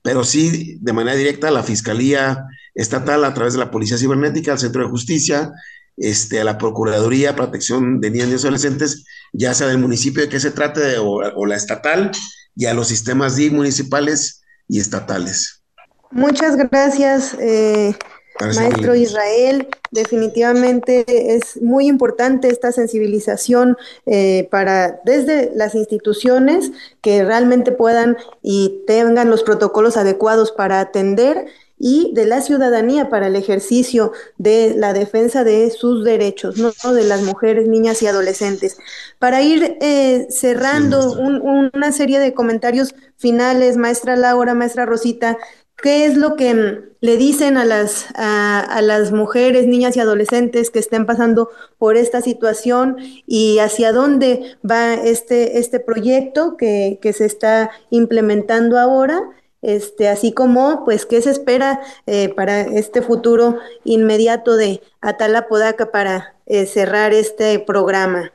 pero 0.07 0.23
sí 0.23 0.77
de 0.79 0.93
manera 0.93 1.17
directa 1.17 1.49
a 1.49 1.51
la 1.51 1.63
Fiscalía 1.63 2.45
Estatal 2.73 3.25
a 3.25 3.33
través 3.33 3.53
de 3.53 3.59
la 3.59 3.71
Policía 3.71 3.97
Cibernética, 3.97 4.53
al 4.53 4.59
Centro 4.59 4.81
de 4.83 4.89
Justicia, 4.89 5.51
este, 5.97 6.39
a 6.39 6.43
la 6.43 6.57
Procuraduría 6.57 7.35
Protección 7.35 7.99
de 7.99 8.11
Niñas 8.11 8.29
y 8.29 8.33
Adolescentes, 8.35 9.03
ya 9.33 9.53
sea 9.53 9.67
del 9.67 9.79
municipio 9.79 10.21
de 10.21 10.29
que 10.29 10.39
se 10.39 10.51
trate 10.51 10.97
o, 10.99 11.45
la 11.45 11.55
estatal, 11.55 12.11
y 12.55 12.65
a 12.65 12.73
los 12.73 12.87
sistemas 12.87 13.35
DIC 13.35 13.53
municipales 13.53 14.41
y 14.67 14.79
estatales. 14.79 15.63
Muchas 16.11 16.55
gracias, 16.55 17.35
eh, 17.39 17.95
maestro 18.39 18.95
Israel. 18.95 19.67
Definitivamente 19.91 21.35
es 21.35 21.61
muy 21.61 21.87
importante 21.87 22.49
esta 22.49 22.71
sensibilización 22.71 23.77
eh, 24.05 24.47
para 24.49 24.99
desde 25.05 25.51
las 25.55 25.75
instituciones 25.75 26.71
que 27.01 27.23
realmente 27.23 27.71
puedan 27.71 28.17
y 28.41 28.83
tengan 28.87 29.29
los 29.29 29.43
protocolos 29.43 29.97
adecuados 29.97 30.51
para 30.51 30.79
atender 30.79 31.47
y 31.79 32.11
de 32.13 32.25
la 32.25 32.41
ciudadanía 32.41 33.09
para 33.09 33.27
el 33.27 33.35
ejercicio 33.35 34.11
de 34.37 34.73
la 34.75 34.93
defensa 34.93 35.43
de 35.43 35.69
sus 35.71 36.03
derechos, 36.03 36.57
no 36.57 36.93
de 36.93 37.03
las 37.03 37.21
mujeres, 37.21 37.67
niñas 37.67 38.01
y 38.01 38.07
adolescentes. 38.07 38.77
Para 39.19 39.41
ir 39.41 39.77
eh, 39.81 40.27
cerrando 40.29 41.13
una 41.13 41.91
serie 41.91 42.19
de 42.19 42.33
comentarios 42.33 42.95
finales, 43.17 43.77
maestra 43.77 44.15
Laura, 44.15 44.53
maestra 44.53 44.85
Rosita, 44.85 45.37
¿Qué 45.81 46.05
es 46.05 46.17
lo 46.17 46.35
que 46.35 46.53
mm, 46.55 46.95
le 47.01 47.17
dicen 47.17 47.57
a 47.57 47.63
las, 47.63 48.07
a, 48.15 48.81
las 48.81 49.11
mujeres, 49.11 49.67
niñas 49.67 49.95
y 49.95 49.99
adolescentes 49.99 50.71
que 50.71 50.79
estén 50.79 51.05
pasando 51.05 51.49
por 51.77 51.97
esta 51.97 52.21
situación 52.21 52.97
y 53.27 53.59
hacia 53.59 53.91
dónde 53.91 54.57
va 54.69 54.95
este, 54.95 55.59
este 55.59 55.79
proyecto 55.79 56.57
que, 56.57 56.99
se 57.15 57.25
está 57.25 57.69
implementando 57.91 58.79
ahora? 58.79 59.21
Este, 59.61 60.07
así 60.07 60.33
como, 60.33 60.85
pues, 60.85 61.05
qué 61.05 61.21
se 61.21 61.31
espera 61.31 61.81
eh, 62.05 62.29
para 62.29 62.61
este 62.61 63.01
futuro 63.01 63.57
inmediato 63.83 64.55
de 64.55 64.81
Atala 65.01 65.47
Podaca 65.47 65.91
para 65.91 66.35
eh, 66.45 66.65
cerrar 66.65 67.13
este 67.13 67.59
programa. 67.59 68.31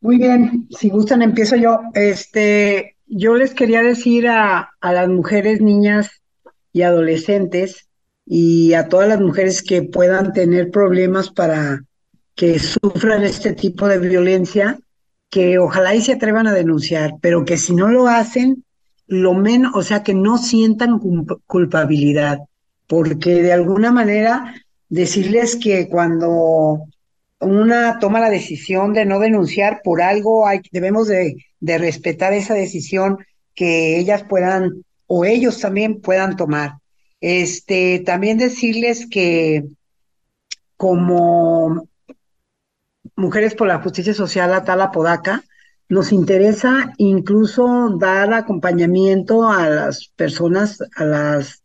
Muy 0.00 0.18
bien, 0.18 0.68
si 0.70 0.90
gustan 0.90 1.22
empiezo 1.22 1.56
yo. 1.56 1.80
Este, 1.94 2.94
yo 3.06 3.36
les 3.36 3.54
quería 3.54 3.82
decir 3.82 4.28
a, 4.28 4.70
las 4.82 5.08
mujeres, 5.08 5.60
niñas 5.60 6.10
y 6.72 6.82
adolescentes 6.82 7.88
y 8.26 8.74
a 8.74 8.88
todas 8.88 9.08
las 9.08 9.20
mujeres 9.20 9.62
que 9.62 9.82
puedan 9.82 10.32
tener 10.32 10.70
problemas 10.70 11.30
para 11.30 11.84
que 12.34 12.58
sufran 12.58 13.22
este 13.22 13.52
tipo 13.52 13.86
de 13.88 13.98
violencia, 13.98 14.78
que 15.30 15.58
ojalá 15.58 15.94
y 15.94 16.02
se 16.02 16.14
atrevan 16.14 16.48
a 16.48 16.52
denunciar, 16.52 17.14
pero 17.20 17.44
que 17.44 17.56
si 17.56 17.74
no 17.74 17.88
lo 17.88 18.08
hacen, 18.08 18.64
lo 19.06 19.34
menos, 19.34 19.72
o 19.74 19.82
sea, 19.82 20.02
que 20.02 20.14
no 20.14 20.38
sientan 20.38 21.00
culpabilidad, 21.46 22.38
porque 22.86 23.42
de 23.42 23.52
alguna 23.52 23.92
manera 23.92 24.54
decirles 24.88 25.56
que 25.56 25.88
cuando 25.88 26.86
una 27.40 27.98
toma 27.98 28.20
la 28.20 28.30
decisión 28.30 28.92
de 28.92 29.04
no 29.04 29.18
denunciar 29.18 29.80
por 29.82 30.00
algo, 30.00 30.46
hay, 30.46 30.60
debemos 30.72 31.08
de, 31.08 31.36
respetar 31.60 32.32
esa 32.32 32.54
decisión 32.54 33.18
que 33.54 33.98
ellas 33.98 34.24
puedan 34.24 34.84
o 35.06 35.24
ellos 35.24 35.60
también 35.60 36.00
puedan 36.00 36.36
tomar. 36.36 36.74
Este, 37.20 38.02
también 38.04 38.38
decirles 38.38 39.06
que 39.10 39.64
como 40.76 41.88
Mujeres 43.16 43.54
por 43.54 43.68
la 43.68 43.78
Justicia 43.78 44.12
Social 44.12 44.52
Atala 44.52 44.90
Podaca, 44.90 45.44
nos 45.88 46.12
interesa 46.12 46.92
incluso 46.98 47.96
dar 47.98 48.32
acompañamiento 48.32 49.48
a 49.48 49.68
las 49.68 50.08
personas, 50.16 50.78
a 50.96 51.04
las 51.04 51.62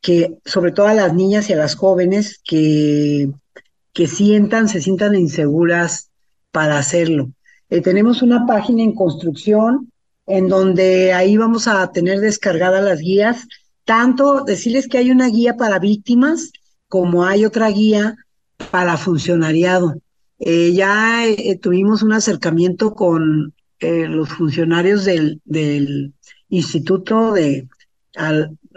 que, 0.00 0.38
sobre 0.44 0.72
todo 0.72 0.86
a 0.86 0.94
las 0.94 1.14
niñas 1.14 1.50
y 1.50 1.54
a 1.54 1.56
las 1.56 1.74
jóvenes 1.74 2.40
que 2.44 3.30
que 3.98 4.06
sientan, 4.06 4.68
se 4.68 4.80
sientan 4.80 5.16
inseguras 5.16 6.12
para 6.52 6.78
hacerlo. 6.78 7.32
Eh, 7.68 7.80
tenemos 7.80 8.22
una 8.22 8.46
página 8.46 8.84
en 8.84 8.94
construcción 8.94 9.90
en 10.24 10.48
donde 10.48 11.12
ahí 11.12 11.36
vamos 11.36 11.66
a 11.66 11.90
tener 11.90 12.20
descargadas 12.20 12.84
las 12.84 13.00
guías, 13.00 13.48
tanto 13.84 14.44
decirles 14.44 14.86
que 14.86 14.98
hay 14.98 15.10
una 15.10 15.26
guía 15.26 15.56
para 15.56 15.80
víctimas 15.80 16.52
como 16.86 17.24
hay 17.24 17.44
otra 17.44 17.70
guía 17.70 18.14
para 18.70 18.96
funcionariado. 18.96 19.96
Eh, 20.38 20.72
ya 20.72 21.26
eh, 21.26 21.58
tuvimos 21.60 22.02
un 22.02 22.12
acercamiento 22.12 22.94
con 22.94 23.54
los 23.80 24.28
funcionarios 24.30 25.04
del, 25.04 25.40
del 25.44 26.12
instituto 26.48 27.32
de, 27.32 27.68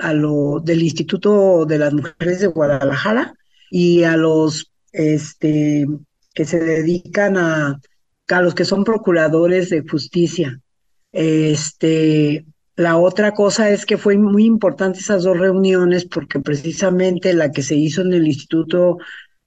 a 0.01 0.13
lo, 0.13 0.59
del 0.59 0.83
Instituto 0.83 1.65
de 1.65 1.77
las 1.77 1.93
Mujeres 1.93 2.39
de 2.39 2.47
Guadalajara 2.47 3.33
y 3.69 4.03
a 4.03 4.17
los 4.17 4.71
este, 4.91 5.87
que 6.33 6.45
se 6.45 6.59
dedican 6.59 7.37
a, 7.37 7.79
a 8.27 8.41
los 8.41 8.55
que 8.55 8.65
son 8.65 8.83
procuradores 8.83 9.69
de 9.69 9.83
justicia. 9.87 10.59
Este, 11.11 12.45
la 12.75 12.97
otra 12.97 13.33
cosa 13.33 13.69
es 13.69 13.85
que 13.85 13.97
fue 13.97 14.17
muy 14.17 14.45
importante 14.45 14.99
esas 14.99 15.23
dos 15.23 15.37
reuniones 15.37 16.05
porque 16.05 16.39
precisamente 16.39 17.33
la 17.33 17.51
que 17.51 17.63
se 17.63 17.75
hizo 17.75 18.01
en 18.01 18.13
el 18.13 18.27
Instituto 18.27 18.97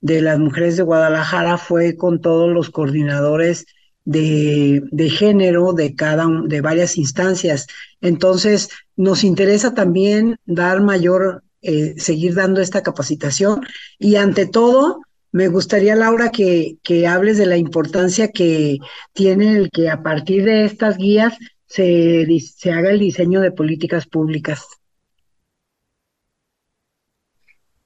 de 0.04 0.20
las 0.20 0.38
Mujeres 0.38 0.76
de 0.76 0.82
Guadalajara 0.82 1.56
fue 1.56 1.96
con 1.96 2.20
todos 2.20 2.52
los 2.52 2.68
coordinadores 2.68 3.64
de, 4.04 4.82
de 4.92 5.08
género 5.08 5.72
de 5.72 5.94
cada 5.94 6.28
de 6.44 6.60
varias 6.60 6.98
instancias. 6.98 7.66
Entonces, 8.02 8.68
nos 8.96 9.24
interesa 9.24 9.72
también 9.72 10.36
dar 10.44 10.82
mayor, 10.82 11.42
eh, 11.62 11.94
seguir 11.96 12.34
dando 12.34 12.60
esta 12.60 12.82
capacitación 12.82 13.62
y 13.98 14.16
ante 14.16 14.44
todo, 14.44 15.00
me 15.32 15.48
gustaría, 15.48 15.96
Laura, 15.96 16.30
que, 16.30 16.76
que 16.82 17.06
hables 17.06 17.38
de 17.38 17.46
la 17.46 17.56
importancia 17.56 18.28
que 18.28 18.76
tiene 19.14 19.56
el 19.56 19.70
que 19.70 19.88
a 19.88 20.02
partir 20.02 20.44
de 20.44 20.66
estas 20.66 20.98
guías 20.98 21.32
se, 21.66 22.26
se 22.54 22.72
haga 22.72 22.90
el 22.90 22.98
diseño 22.98 23.40
de 23.40 23.52
políticas 23.52 24.06
públicas. 24.06 24.66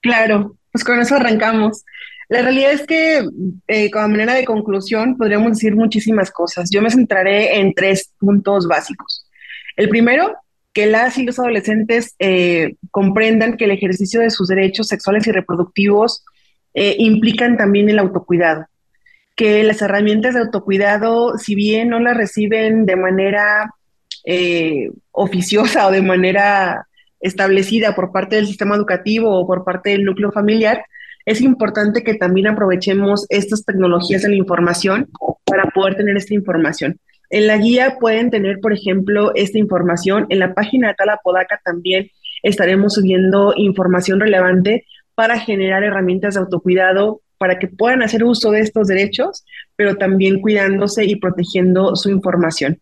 Claro, 0.01 0.58
pues 0.71 0.83
con 0.83 0.99
eso 0.99 1.15
arrancamos. 1.15 1.83
La 2.29 2.43
realidad 2.43 2.71
es 2.73 2.85
que, 2.85 3.27
eh, 3.67 3.89
como 3.89 4.09
manera 4.09 4.35
de 4.35 4.45
conclusión, 4.45 5.17
podríamos 5.17 5.53
decir 5.53 5.75
muchísimas 5.75 6.29
cosas. 6.29 6.69
Yo 6.71 6.79
me 6.81 6.91
centraré 6.91 7.57
en 7.59 7.73
tres 7.73 8.13
puntos 8.19 8.67
básicos. 8.67 9.25
El 9.75 9.89
primero, 9.89 10.35
que 10.71 10.85
las 10.85 11.17
y 11.17 11.23
los 11.23 11.39
adolescentes 11.39 12.13
eh, 12.19 12.75
comprendan 12.91 13.57
que 13.57 13.65
el 13.65 13.71
ejercicio 13.71 14.21
de 14.21 14.29
sus 14.29 14.47
derechos 14.47 14.87
sexuales 14.87 15.25
y 15.25 15.31
reproductivos 15.31 16.23
eh, 16.75 16.95
implican 16.99 17.57
también 17.57 17.89
el 17.89 17.97
autocuidado, 17.97 18.67
que 19.35 19.63
las 19.63 19.81
herramientas 19.81 20.35
de 20.35 20.41
autocuidado, 20.41 21.35
si 21.39 21.55
bien 21.55 21.89
no 21.89 21.99
las 21.99 22.15
reciben 22.15 22.85
de 22.85 22.95
manera 22.95 23.73
oficiosa 25.11 25.87
o 25.87 25.91
de 25.91 26.03
manera 26.03 26.88
establecida 27.19 27.95
por 27.95 28.11
parte 28.11 28.35
del 28.35 28.47
sistema 28.47 28.75
educativo 28.75 29.37
o 29.37 29.47
por 29.47 29.63
parte 29.63 29.91
del 29.91 30.05
núcleo 30.05 30.31
familiar, 30.31 30.83
es 31.25 31.41
importante 31.41 32.03
que 32.03 32.15
también 32.15 32.47
aprovechemos 32.47 33.25
estas 33.29 33.65
tecnologías 33.65 34.21
de 34.21 34.29
la 34.29 34.35
información 34.35 35.09
para 35.45 35.65
poder 35.65 35.95
tener 35.95 36.17
esta 36.17 36.33
información. 36.33 36.99
En 37.29 37.45
la 37.45 37.57
guía 37.57 37.97
pueden 37.99 38.31
tener, 38.31 38.59
por 38.59 38.73
ejemplo, 38.73 39.31
esta 39.35 39.59
información. 39.59 40.25
En 40.29 40.39
la 40.39 40.53
página 40.53 40.87
de 40.87 40.95
Talapodaca 40.95 41.61
también 41.63 42.09
estaremos 42.41 42.95
subiendo 42.95 43.53
información 43.55 44.19
relevante 44.19 44.85
para 45.13 45.39
generar 45.39 45.83
herramientas 45.83 46.33
de 46.33 46.39
autocuidado 46.41 47.21
para 47.37 47.59
que 47.59 47.67
puedan 47.67 48.01
hacer 48.01 48.23
uso 48.23 48.51
de 48.51 48.61
estos 48.61 48.87
derechos, 48.87 49.45
pero 49.75 49.95
también 49.95 50.41
cuidándose 50.41 51.05
y 51.05 51.15
protegiendo 51.15 51.95
su 51.95 52.09
información. 52.09 52.79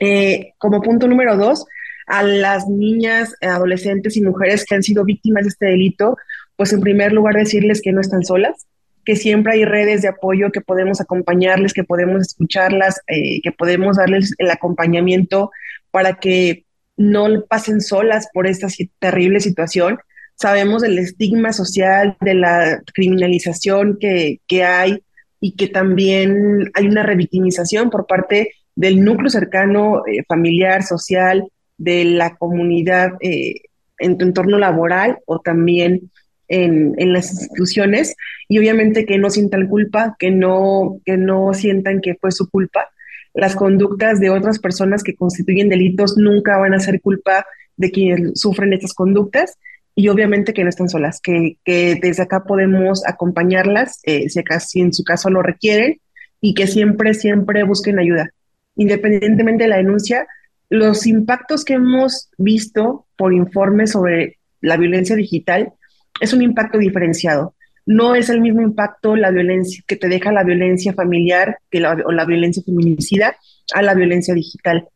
Eh, 0.00 0.52
como 0.58 0.82
punto 0.82 1.08
número 1.08 1.36
dos, 1.36 1.64
a 2.06 2.22
las 2.22 2.68
niñas, 2.68 3.34
adolescentes 3.40 4.16
y 4.16 4.22
mujeres 4.22 4.64
que 4.64 4.74
han 4.74 4.82
sido 4.82 5.04
víctimas 5.04 5.44
de 5.44 5.48
este 5.48 5.66
delito, 5.66 6.16
pues 6.56 6.72
en 6.72 6.80
primer 6.80 7.12
lugar 7.12 7.34
decirles 7.34 7.80
que 7.82 7.92
no 7.92 8.00
están 8.00 8.24
solas, 8.24 8.66
que 9.04 9.16
siempre 9.16 9.54
hay 9.54 9.64
redes 9.64 10.02
de 10.02 10.08
apoyo 10.08 10.50
que 10.50 10.60
podemos 10.60 11.00
acompañarles, 11.00 11.74
que 11.74 11.84
podemos 11.84 12.22
escucharlas, 12.22 13.00
eh, 13.06 13.40
que 13.42 13.52
podemos 13.52 13.96
darles 13.96 14.34
el 14.38 14.50
acompañamiento 14.50 15.50
para 15.90 16.14
que 16.14 16.64
no 16.96 17.44
pasen 17.48 17.80
solas 17.80 18.28
por 18.32 18.46
esta 18.46 18.68
terrible 18.98 19.40
situación. 19.40 19.98
Sabemos 20.36 20.82
del 20.82 20.98
estigma 20.98 21.52
social, 21.52 22.16
de 22.20 22.34
la 22.34 22.82
criminalización 22.94 23.98
que, 24.00 24.40
que 24.46 24.64
hay 24.64 25.02
y 25.40 25.52
que 25.52 25.68
también 25.68 26.70
hay 26.74 26.86
una 26.86 27.02
revictimización 27.02 27.90
por 27.90 28.06
parte 28.06 28.52
del 28.74 29.04
núcleo 29.04 29.30
cercano, 29.30 30.02
eh, 30.06 30.24
familiar, 30.26 30.82
social, 30.82 31.44
de 31.76 32.04
la 32.04 32.36
comunidad 32.36 33.12
eh, 33.20 33.62
en 33.98 34.18
tu 34.18 34.24
entorno 34.24 34.58
laboral 34.58 35.18
o 35.26 35.40
también 35.40 36.10
en, 36.48 36.94
en, 36.98 37.12
las 37.12 37.30
instituciones 37.30 38.14
y 38.48 38.58
obviamente 38.58 39.06
que 39.06 39.18
no 39.18 39.30
sientan 39.30 39.68
culpa, 39.68 40.16
que 40.18 40.30
no, 40.30 41.00
que 41.04 41.16
no 41.16 41.54
sientan 41.54 42.00
que 42.00 42.14
fue 42.14 42.32
su 42.32 42.48
culpa. 42.50 42.88
Las 43.32 43.56
conductas 43.56 44.20
de 44.20 44.30
otras 44.30 44.58
personas 44.58 45.02
que 45.02 45.14
constituyen 45.14 45.68
delitos 45.68 46.16
nunca 46.16 46.58
van 46.58 46.74
a 46.74 46.80
ser 46.80 47.00
culpa 47.00 47.46
de 47.76 47.90
quienes 47.90 48.40
sufren 48.40 48.72
estas 48.72 48.94
conductas 48.94 49.58
y 49.96 50.08
obviamente 50.08 50.52
que 50.52 50.62
no 50.64 50.68
están 50.68 50.88
solas, 50.88 51.20
que, 51.20 51.56
que 51.64 51.98
desde 52.00 52.24
acá 52.24 52.44
podemos 52.44 53.06
acompañarlas 53.06 54.00
eh, 54.04 54.28
si, 54.28 54.40
si 54.60 54.80
en 54.80 54.92
su 54.92 55.04
caso 55.04 55.30
lo 55.30 55.42
requieren 55.42 56.00
y 56.40 56.54
que 56.54 56.66
siempre, 56.66 57.14
siempre 57.14 57.62
busquen 57.64 57.98
ayuda. 57.98 58.30
Independientemente 58.76 59.64
de 59.64 59.68
la 59.68 59.76
denuncia, 59.76 60.26
los 60.74 61.06
impactos 61.06 61.64
que 61.64 61.74
hemos 61.74 62.30
visto 62.36 63.06
por 63.16 63.32
informes 63.32 63.92
sobre 63.92 64.38
la 64.60 64.76
violencia 64.76 65.14
digital 65.14 65.72
es 66.20 66.32
un 66.32 66.42
impacto 66.42 66.78
diferenciado. 66.78 67.54
No 67.86 68.16
es 68.16 68.28
el 68.28 68.40
mismo 68.40 68.60
impacto 68.60 69.14
la 69.14 69.30
violencia 69.30 69.84
que 69.86 69.94
te 69.94 70.08
deja 70.08 70.32
la 70.32 70.42
violencia 70.42 70.92
familiar 70.92 71.58
o 72.04 72.10
la 72.10 72.24
violencia 72.24 72.60
feminicida 72.66 73.36
a 73.72 73.82
la 73.82 73.94
violencia 73.94 74.34
digital. 74.34 74.88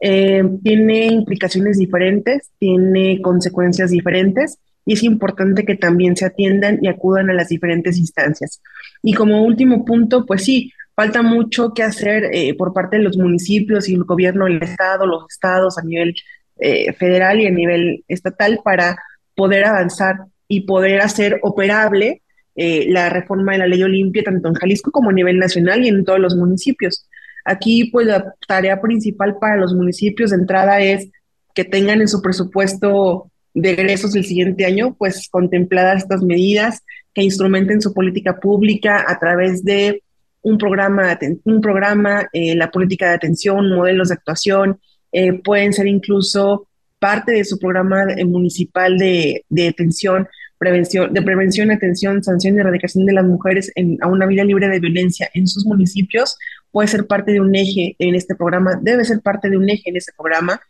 Eh, 0.00 0.42
tiene 0.62 1.06
implicaciones 1.08 1.76
diferentes, 1.76 2.50
tiene 2.58 3.20
consecuencias 3.20 3.90
diferentes 3.90 4.58
y 4.86 4.94
es 4.94 5.02
importante 5.02 5.66
que 5.66 5.74
también 5.74 6.16
se 6.16 6.24
atiendan 6.24 6.78
y 6.80 6.88
acudan 6.88 7.28
a 7.28 7.34
las 7.34 7.50
diferentes 7.50 7.98
instancias. 7.98 8.62
Y 9.02 9.12
como 9.12 9.44
último 9.44 9.84
punto, 9.84 10.24
pues 10.24 10.44
sí, 10.44 10.72
falta 10.96 11.22
mucho 11.22 11.74
que 11.74 11.82
hacer 11.82 12.30
eh, 12.32 12.54
por 12.54 12.72
parte 12.72 12.96
de 12.96 13.02
los 13.02 13.18
municipios 13.18 13.88
y 13.88 13.94
el 13.94 14.04
gobierno 14.04 14.46
del 14.46 14.62
estado, 14.62 15.06
los 15.06 15.26
estados 15.28 15.78
a 15.78 15.82
nivel 15.82 16.14
eh, 16.58 16.92
federal 16.94 17.38
y 17.38 17.46
a 17.46 17.50
nivel 17.50 18.02
estatal 18.08 18.60
para 18.64 18.96
poder 19.34 19.66
avanzar 19.66 20.16
y 20.48 20.62
poder 20.62 21.02
hacer 21.02 21.38
operable 21.42 22.22
eh, 22.54 22.86
la 22.88 23.10
reforma 23.10 23.52
de 23.52 23.58
la 23.58 23.66
ley 23.66 23.82
Olimpia 23.82 24.22
tanto 24.24 24.48
en 24.48 24.54
Jalisco 24.54 24.90
como 24.90 25.10
a 25.10 25.12
nivel 25.12 25.38
nacional 25.38 25.84
y 25.84 25.88
en 25.88 26.02
todos 26.04 26.18
los 26.18 26.34
municipios. 26.34 27.06
Aquí, 27.44 27.90
pues 27.90 28.06
la 28.06 28.34
tarea 28.48 28.80
principal 28.80 29.36
para 29.38 29.56
los 29.56 29.74
municipios 29.74 30.30
de 30.30 30.36
entrada 30.36 30.80
es 30.80 31.10
que 31.54 31.64
tengan 31.64 32.00
en 32.00 32.08
su 32.08 32.22
presupuesto 32.22 33.30
de 33.52 33.72
egresos 33.72 34.12
del 34.12 34.24
siguiente 34.24 34.64
año, 34.64 34.96
pues 34.98 35.28
contempladas 35.30 36.02
estas 36.02 36.22
medidas, 36.22 36.82
que 37.12 37.22
instrumenten 37.22 37.82
su 37.82 37.92
política 37.92 38.40
pública 38.40 39.04
a 39.06 39.18
través 39.18 39.62
de 39.64 40.02
un 40.46 40.58
programa, 40.58 41.18
un 41.42 41.60
programa 41.60 42.28
eh, 42.32 42.54
la 42.54 42.70
política 42.70 43.08
de 43.08 43.16
atención, 43.16 43.74
modelos 43.74 44.08
de 44.08 44.14
actuación, 44.14 44.78
eh, 45.10 45.32
pueden 45.42 45.72
ser 45.72 45.88
incluso 45.88 46.68
parte 47.00 47.32
de 47.32 47.44
su 47.44 47.58
programa 47.58 48.04
municipal 48.24 48.96
de, 48.96 49.44
de 49.48 49.68
atención, 49.68 50.28
prevención, 50.56 51.12
de 51.12 51.20
prevención, 51.20 51.72
atención, 51.72 52.22
sanción 52.22 52.54
y 52.54 52.60
erradicación 52.60 53.06
de 53.06 53.12
las 53.14 53.24
mujeres 53.24 53.72
a 54.00 54.06
una 54.06 54.24
vida 54.26 54.44
libre 54.44 54.68
de 54.68 54.78
violencia 54.78 55.28
en 55.34 55.48
sus 55.48 55.66
municipios, 55.66 56.36
puede 56.70 56.86
ser 56.86 57.08
parte 57.08 57.32
de 57.32 57.40
un 57.40 57.52
eje 57.56 57.96
en 57.98 58.14
este 58.14 58.36
programa, 58.36 58.78
debe 58.80 59.04
ser 59.04 59.20
parte 59.22 59.50
de 59.50 59.56
un 59.56 59.68
eje 59.68 59.90
en 59.90 59.96
ese 59.96 60.12
programa. 60.16 60.60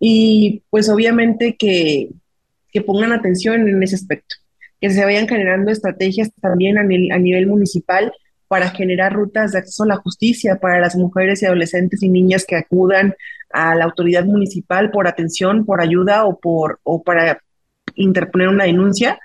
Y 0.00 0.64
pues 0.68 0.88
obviamente 0.88 1.54
que, 1.56 2.08
que 2.72 2.82
pongan 2.82 3.12
atención 3.12 3.68
en 3.68 3.80
ese 3.84 3.94
aspecto, 3.94 4.34
que 4.80 4.90
se 4.90 5.04
vayan 5.04 5.28
generando 5.28 5.70
estrategias 5.70 6.28
también 6.40 6.76
a, 6.76 6.80
a 6.80 7.18
nivel 7.18 7.46
municipal 7.46 8.12
para 8.48 8.70
generar 8.70 9.12
rutas 9.12 9.52
de 9.52 9.58
acceso 9.58 9.84
a 9.84 9.88
la 9.88 9.96
justicia 9.96 10.58
para 10.60 10.80
las 10.80 10.96
mujeres 10.96 11.42
y 11.42 11.46
adolescentes 11.46 12.02
y 12.02 12.08
niñas 12.08 12.44
que 12.46 12.56
acudan 12.56 13.14
a 13.50 13.74
la 13.74 13.84
autoridad 13.84 14.24
municipal 14.24 14.90
por 14.90 15.08
atención, 15.08 15.64
por 15.64 15.80
ayuda 15.80 16.24
o, 16.24 16.38
por, 16.38 16.80
o 16.82 17.02
para 17.02 17.40
interponer 17.94 18.48
una 18.48 18.64
denuncia. 18.64 19.18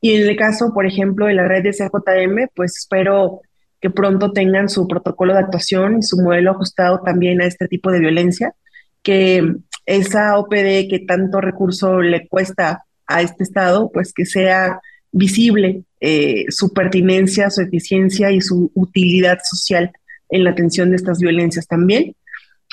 Y 0.00 0.14
en 0.14 0.28
el 0.28 0.36
caso, 0.36 0.72
por 0.72 0.86
ejemplo, 0.86 1.26
de 1.26 1.34
la 1.34 1.48
red 1.48 1.62
de 1.62 1.72
CJM, 1.72 2.48
pues 2.54 2.76
espero 2.76 3.40
que 3.80 3.90
pronto 3.90 4.32
tengan 4.32 4.68
su 4.68 4.88
protocolo 4.88 5.34
de 5.34 5.40
actuación 5.40 5.98
y 5.98 6.02
su 6.02 6.16
modelo 6.16 6.52
ajustado 6.52 7.00
también 7.04 7.40
a 7.40 7.46
este 7.46 7.68
tipo 7.68 7.90
de 7.90 8.00
violencia, 8.00 8.54
que 9.02 9.56
esa 9.84 10.38
OPD 10.38 10.88
que 10.88 11.04
tanto 11.06 11.40
recurso 11.40 12.00
le 12.00 12.26
cuesta 12.28 12.84
a 13.06 13.22
este 13.22 13.44
Estado, 13.44 13.90
pues 13.92 14.12
que 14.12 14.26
sea 14.26 14.80
visible 15.16 15.82
eh, 16.00 16.44
su 16.50 16.72
pertinencia, 16.74 17.48
su 17.48 17.62
eficiencia 17.62 18.30
y 18.30 18.42
su 18.42 18.70
utilidad 18.74 19.38
social 19.42 19.90
en 20.28 20.44
la 20.44 20.50
atención 20.50 20.90
de 20.90 20.96
estas 20.96 21.18
violencias 21.18 21.66
también. 21.66 22.14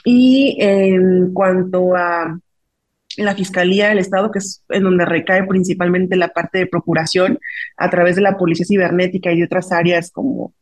Y 0.03 0.57
en 0.59 1.33
cuanto 1.33 1.95
a 1.95 2.37
la 3.15 3.35
Fiscalía 3.35 3.89
del 3.89 3.99
Estado, 3.99 4.29
que 4.29 4.39
es 4.39 4.63
en 4.69 4.83
donde 4.83 5.05
recae 5.05 5.45
principalmente 5.45 6.17
la 6.17 6.29
parte 6.29 6.59
de 6.59 6.67
procuración 6.67 7.39
a 7.77 7.89
través 7.89 8.17
de 8.17 8.23
la 8.23 8.37
Policía 8.37 8.65
Cibernética 8.65 9.31
y 9.31 9.37
de 9.37 9.45
otras 9.45 9.71
áreas 9.71 10.11
como 10.11 10.53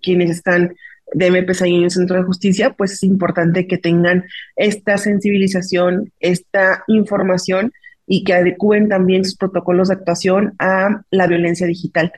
quienes 0.00 0.30
están 0.30 0.74
de 1.12 1.30
MPS 1.30 1.62
ahí 1.62 1.74
en 1.76 1.84
el 1.84 1.90
Centro 1.90 2.16
de 2.16 2.24
Justicia, 2.24 2.70
pues 2.70 2.92
es 2.92 3.02
importante 3.02 3.66
que 3.66 3.78
tengan 3.78 4.24
esta 4.56 4.96
sensibilización, 4.96 6.12
esta 6.18 6.82
información 6.88 7.72
y 8.06 8.24
que 8.24 8.34
adecúen 8.34 8.88
también 8.88 9.24
sus 9.24 9.36
protocolos 9.36 9.88
de 9.88 9.94
actuación 9.94 10.54
a 10.58 11.02
la 11.10 11.26
violencia 11.26 11.66
digital, 11.66 12.12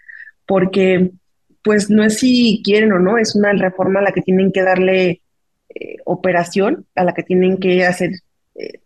porque 0.46 1.12
pues 1.62 1.90
no 1.90 2.04
es 2.04 2.18
si 2.18 2.62
quieren 2.64 2.92
o 2.92 2.98
no, 2.98 3.18
es 3.18 3.34
una 3.34 3.52
reforma 3.52 4.00
a 4.00 4.02
la 4.02 4.12
que 4.12 4.22
tienen 4.22 4.52
que 4.52 4.62
darle 4.62 5.22
eh, 5.68 5.96
operación, 6.04 6.86
a 6.94 7.04
la 7.04 7.14
que 7.14 7.22
tienen 7.22 7.58
que 7.58 7.84
hacer 7.84 8.10
eh, 8.54 8.80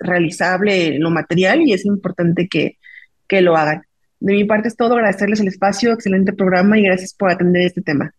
realizable 0.00 0.98
lo 0.98 1.10
material 1.10 1.62
y 1.62 1.72
es 1.72 1.84
importante 1.84 2.48
que, 2.48 2.78
que 3.28 3.40
lo 3.40 3.56
hagan. 3.56 3.82
De 4.20 4.32
mi 4.32 4.44
parte 4.44 4.68
es 4.68 4.76
todo, 4.76 4.94
agradecerles 4.94 5.40
el 5.40 5.48
espacio, 5.48 5.92
excelente 5.92 6.32
programa 6.32 6.78
y 6.78 6.84
gracias 6.84 7.14
por 7.14 7.30
atender 7.30 7.62
este 7.62 7.82
tema. 7.82 8.14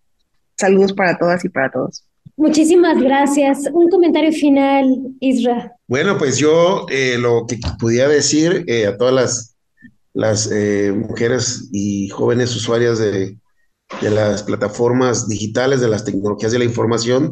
Saludos 0.56 0.94
para 0.94 1.18
todas 1.18 1.44
y 1.44 1.50
para 1.50 1.72
todos. 1.72 2.06
Muchísimas 2.38 3.02
gracias. 3.02 3.64
Un 3.72 3.90
comentario 3.90 4.32
final, 4.32 4.86
Isra. 5.22 5.74
Bueno, 5.88 6.18
pues 6.18 6.38
yo 6.38 6.86
eh, 6.90 7.18
lo 7.18 7.46
que 7.48 7.60
podía 7.80 8.10
decir 8.10 8.66
eh, 8.68 8.88
a 8.88 8.98
todas 8.98 9.14
las, 9.14 9.56
las 10.14 10.52
eh, 10.52 10.92
mujeres 10.92 11.70
y 11.72 12.10
jóvenes 12.10 12.54
usuarias 12.56 13.00
de, 13.00 13.38
de, 14.02 14.10
las 14.10 14.44
plataformas 14.44 15.30
digitales, 15.30 15.80
de 15.80 15.88
las 15.88 16.04
tecnologías 16.04 16.52
de 16.52 16.60
la 16.60 16.66
información, 16.66 17.32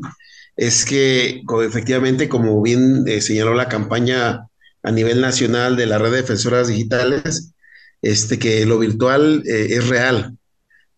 es 0.56 0.86
que 0.86 1.42
efectivamente, 1.66 2.30
como 2.30 2.62
bien 2.62 3.06
señaló 3.22 3.56
la 3.56 3.68
campaña 3.68 4.48
a 4.84 4.92
nivel 4.92 5.20
nacional 5.20 5.76
de 5.76 5.88
la 5.88 5.98
red 5.98 6.12
de 6.12 6.18
defensoras 6.18 6.68
digitales, 6.68 7.54
este, 8.02 8.38
que 8.38 8.66
lo 8.66 8.78
virtual 8.78 9.42
es 9.46 9.88
real, 9.88 10.38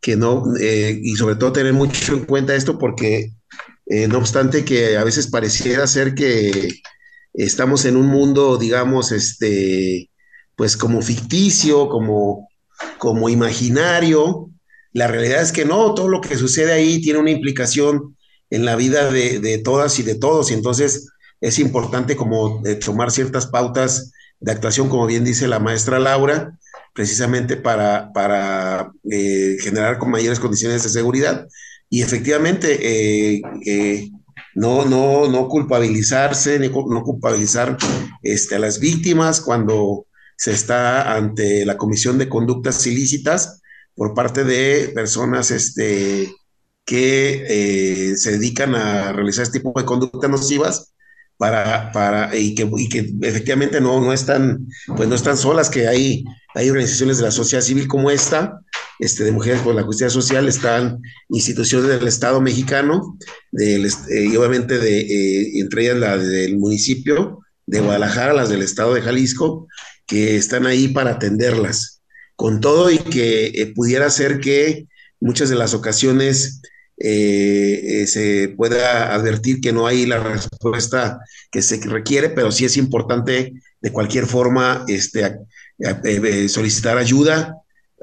que 0.01 0.18
no, 0.18 0.43
y 0.60 1.16
sobre 1.16 1.36
todo 1.36 1.53
tener 1.53 1.72
mucho 1.72 2.14
en 2.16 2.26
cuenta 2.26 2.53
esto 2.53 2.78
porque 2.78 3.32
no 3.88 4.18
obstante 4.18 4.66
que 4.66 4.98
a 4.98 5.04
veces 5.04 5.28
pareciera 5.28 5.86
ser 5.88 6.16
que 6.16 6.82
estamos 7.34 7.86
en 7.86 7.98
un 7.98 8.08
mundo, 8.08 8.58
digamos, 8.58 9.12
este, 9.12 10.10
pues 10.56 10.78
como 10.78 11.02
ficticio, 11.02 11.90
como, 11.90 12.50
como 12.98 13.30
imaginario. 13.30 14.50
La 14.94 15.08
realidad 15.08 15.42
es 15.42 15.52
que 15.52 15.66
no, 15.66 15.94
todo 15.94 16.08
lo 16.08 16.22
que 16.22 16.38
sucede 16.38 16.74
ahí 16.74 17.02
tiene 17.02 17.20
una 17.20 17.32
implicación 17.32 18.16
en 18.50 18.66
la 18.66 18.76
vida 18.76 19.12
de, 19.12 19.40
de 19.40 19.58
todas 19.58 20.00
y 20.00 20.04
de 20.04 20.16
todos, 20.16 20.52
y 20.52 20.54
entonces 20.54 21.10
es 21.42 21.60
importante 21.60 22.16
como 22.16 22.66
eh, 22.66 22.76
tomar 22.76 23.12
ciertas 23.12 23.48
pautas 23.48 24.12
de 24.40 24.52
actuación, 24.52 24.90
como 24.90 25.06
bien 25.06 25.24
dice 25.24 25.48
la 25.48 25.60
maestra 25.60 26.00
Laura, 26.00 26.58
precisamente 26.94 27.58
para, 27.58 28.12
para 28.14 28.92
eh, 29.12 29.58
generar 29.60 29.98
con 29.98 30.12
mayores 30.12 30.40
condiciones 30.40 30.84
de 30.84 30.90
seguridad. 30.90 31.48
Y 31.90 32.02
efectivamente, 32.02 32.78
eh, 32.82 33.42
eh, 33.66 34.10
no, 34.56 34.86
no, 34.86 35.28
no 35.30 35.48
culpabilizarse, 35.48 36.60
no 36.60 37.04
culpabilizar 37.04 37.78
este, 38.22 38.56
a 38.56 38.60
las 38.60 38.80
víctimas 38.80 39.42
cuando 39.42 40.06
se 40.38 40.52
está 40.52 41.16
ante 41.16 41.66
la 41.66 41.78
Comisión 41.78 42.18
de 42.18 42.30
Conductas 42.30 42.86
Ilícitas 42.88 43.62
por 43.96 44.14
parte 44.14 44.44
de 44.44 44.92
personas 44.94 45.52
este, 45.52 46.34
que 46.86 48.14
se 48.18 48.32
dedican 48.32 48.76
a 48.76 49.14
realizar 49.14 49.44
este 49.44 49.60
tipo 49.60 49.78
de 49.80 49.86
conductas 49.86 50.30
nocivas 50.30 50.96
para, 51.38 51.92
para 51.92 52.36
y, 52.36 52.56
que, 52.56 52.70
y 52.78 52.90
que 52.90 53.14
efectivamente 53.22 53.82
no, 53.82 54.00
no 54.00 54.14
están, 54.14 54.68
pues 54.96 55.08
no 55.10 55.16
están 55.16 55.38
solas, 55.38 55.70
que 55.70 55.88
hay, 55.88 56.24
hay 56.54 56.70
organizaciones 56.70 57.18
de 57.18 57.24
la 57.24 57.32
sociedad 57.32 57.64
civil 57.64 57.88
como 57.88 58.10
esta, 58.10 58.62
este, 59.00 59.24
de 59.24 59.32
Mujeres 59.32 59.62
por 59.62 59.76
la 59.76 59.84
Justicia 59.84 60.10
Social, 60.10 60.48
están 60.48 61.02
instituciones 61.30 61.89
del 61.89 62.08
Estado 62.08 62.41
mexicano, 62.41 63.18
del, 63.52 63.86
eh, 63.86 64.26
y 64.32 64.36
obviamente 64.36 64.78
de, 64.78 65.02
eh, 65.02 65.60
entre 65.60 65.84
ellas 65.84 65.98
la 65.98 66.18
del 66.18 66.58
municipio 66.58 67.39
de 67.66 67.80
Guadalajara, 67.80 68.34
las 68.34 68.50
del 68.50 68.62
Estado 68.62 68.93
de 68.93 69.02
Jalisco, 69.02 69.68
que 70.06 70.36
están 70.36 70.66
ahí 70.66 70.88
para 70.88 71.12
atenderlas. 71.12 72.02
Con 72.36 72.60
todo 72.62 72.91
y 72.91 72.98
que 72.98 73.48
eh, 73.48 73.74
pudiera 73.74 74.10
ser 74.10 74.39
que 74.39 74.88
muchas 75.20 75.50
de 75.50 75.56
las 75.56 75.74
ocasiones 75.74 76.62
eh, 76.98 78.06
se 78.08 78.54
pueda 78.56 79.14
advertir 79.14 79.62
que 79.62 79.74
no 79.74 79.88
hay 79.88 80.06
la 80.06 80.20
respuesta 80.20 81.20
que 81.52 81.62
se 81.62 81.80
requiere, 81.82 82.30
pero 82.30 82.52
sí 82.52 82.66
es 82.66 82.78
importante 82.78 83.54
de 83.82 83.91
cualquier 83.91 84.26
forma 84.28 84.86
este, 84.88 85.38
solicitar 86.50 86.98
ayuda, 86.98 87.56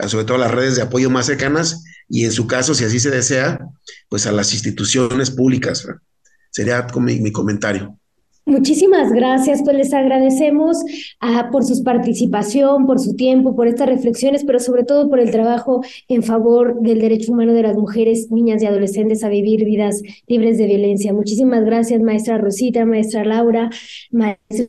sobre 0.07 0.25
todo 0.25 0.37
a 0.37 0.41
las 0.41 0.51
redes 0.51 0.77
de 0.77 0.83
apoyo 0.83 1.11
más 1.11 1.27
cercanas 1.27 1.85
y 2.09 2.25
en 2.25 2.33
su 2.33 2.47
caso, 2.47 2.75
si 2.75 2.85
así 2.85 3.01
se 3.01 3.11
desea, 3.11 3.59
pues 4.09 4.27
a 4.27 4.33
las 4.33 4.53
instituciones 4.53 5.31
públicas. 5.31 5.87
Sería 6.51 6.87
mi 6.97 7.33
comentario. 7.33 7.99
Muchísimas 8.45 9.13
gracias, 9.13 9.63
pues 9.63 9.77
les 9.77 9.95
agradecemos 9.95 10.79
ah, 11.21 11.49
por 11.53 11.65
su 11.65 11.85
participación, 11.85 12.87
por 12.87 12.99
su 12.99 13.15
tiempo, 13.15 13.55
por 13.55 13.69
estas 13.69 13.89
reflexiones, 13.89 14.43
pero 14.45 14.59
sobre 14.59 14.83
todo 14.83 15.09
por 15.09 15.21
el 15.21 15.31
trabajo 15.31 15.83
en 16.09 16.25
favor 16.25 16.81
del 16.81 17.01
derecho 17.01 17.33
humano 17.33 17.53
de 17.53 17.63
las 17.63 17.77
mujeres, 17.77 18.33
niñas 18.33 18.61
y 18.61 18.67
adolescentes 18.67 19.23
a 19.23 19.29
vivir 19.29 19.65
vidas 19.65 20.03
libres 20.27 20.59
de 20.59 20.67
violencia. 20.67 21.13
Muchísimas 21.13 21.65
gracias, 21.65 22.03
maestra 22.03 22.37
Rosita, 22.37 22.85
maestra 22.85 23.25
Laura, 23.25 23.71
maestra 24.11 24.67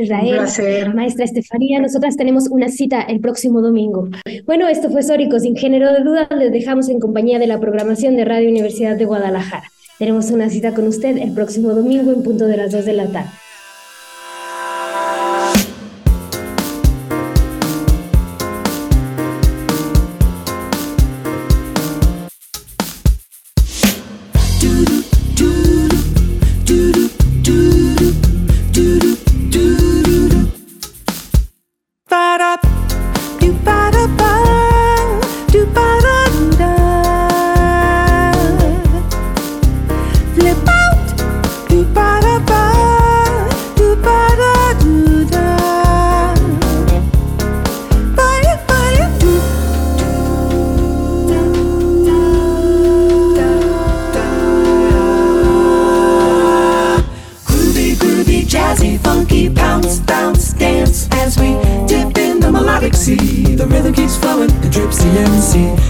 Israel, 0.00 0.94
maestra 0.94 1.24
Estefanía. 1.24 1.80
Nosotras 1.80 2.16
tenemos 2.16 2.48
una 2.48 2.68
cita 2.68 3.02
el 3.02 3.20
próximo 3.20 3.60
domingo. 3.60 4.08
Bueno, 4.44 4.68
esto 4.68 4.90
fue 4.90 5.02
Sórico, 5.02 5.38
sin 5.40 5.56
género 5.56 5.92
de 5.92 6.00
duda. 6.00 6.28
Les 6.36 6.52
dejamos 6.52 6.88
en 6.88 7.00
compañía 7.00 7.38
de 7.38 7.46
la 7.46 7.60
programación 7.60 8.16
de 8.16 8.24
Radio 8.24 8.48
Universidad 8.48 8.96
de 8.96 9.04
Guadalajara. 9.04 9.70
Tenemos 9.98 10.30
una 10.30 10.50
cita 10.50 10.74
con 10.74 10.86
usted 10.86 11.16
el 11.16 11.32
próximo 11.32 11.70
domingo 11.70 12.12
en 12.12 12.22
punto 12.22 12.46
de 12.46 12.56
las 12.56 12.72
2 12.72 12.84
de 12.84 12.92
la 12.92 13.06
tarde. 13.06 13.30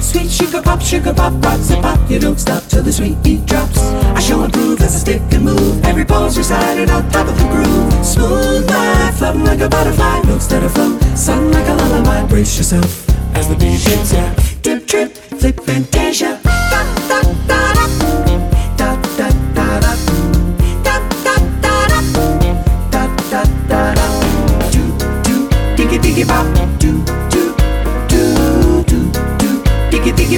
Sweet 0.00 0.30
sugar 0.30 0.62
pop, 0.62 0.80
sugar 0.80 1.12
pop, 1.12 1.32
rocks 1.44 1.70
a 1.70 1.76
pop. 1.80 1.98
You 2.10 2.18
don't 2.18 2.38
stop 2.38 2.62
till 2.64 2.82
the 2.82 2.92
sweet 2.92 3.20
beat 3.22 3.44
drops. 3.46 3.78
I 3.78 4.20
show 4.20 4.44
improve 4.44 4.80
as 4.80 4.94
I 4.94 4.98
stick 4.98 5.22
and 5.32 5.44
move. 5.44 5.84
Every 5.84 6.04
pose 6.04 6.38
recited 6.38 6.90
on 6.90 7.08
top 7.10 7.28
of 7.28 7.36
the 7.36 7.48
groove. 7.48 8.06
Smooth 8.06 8.68
life, 8.70 9.16
floating 9.18 9.44
like 9.44 9.60
a 9.60 9.68
butterfly. 9.68 10.20
Notes 10.22 10.46
that 10.46 10.62
are 10.62 10.68
flow, 10.68 10.98
sun 11.14 11.50
like 11.50 11.66
a 11.68 11.74
lullaby. 11.74 12.26
Brace 12.28 12.56
yourself 12.56 13.08
as 13.36 13.48
the 13.48 13.56
beat 13.56 13.80
hits 13.80 14.12
ya. 14.12 14.32
Dip, 14.62 14.86
trip, 14.86 15.12
flip, 15.12 15.60
fantasia. 15.60 16.35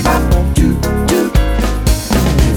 Bop. 0.03 0.23
Do, 0.55 0.75
do. 1.07 1.31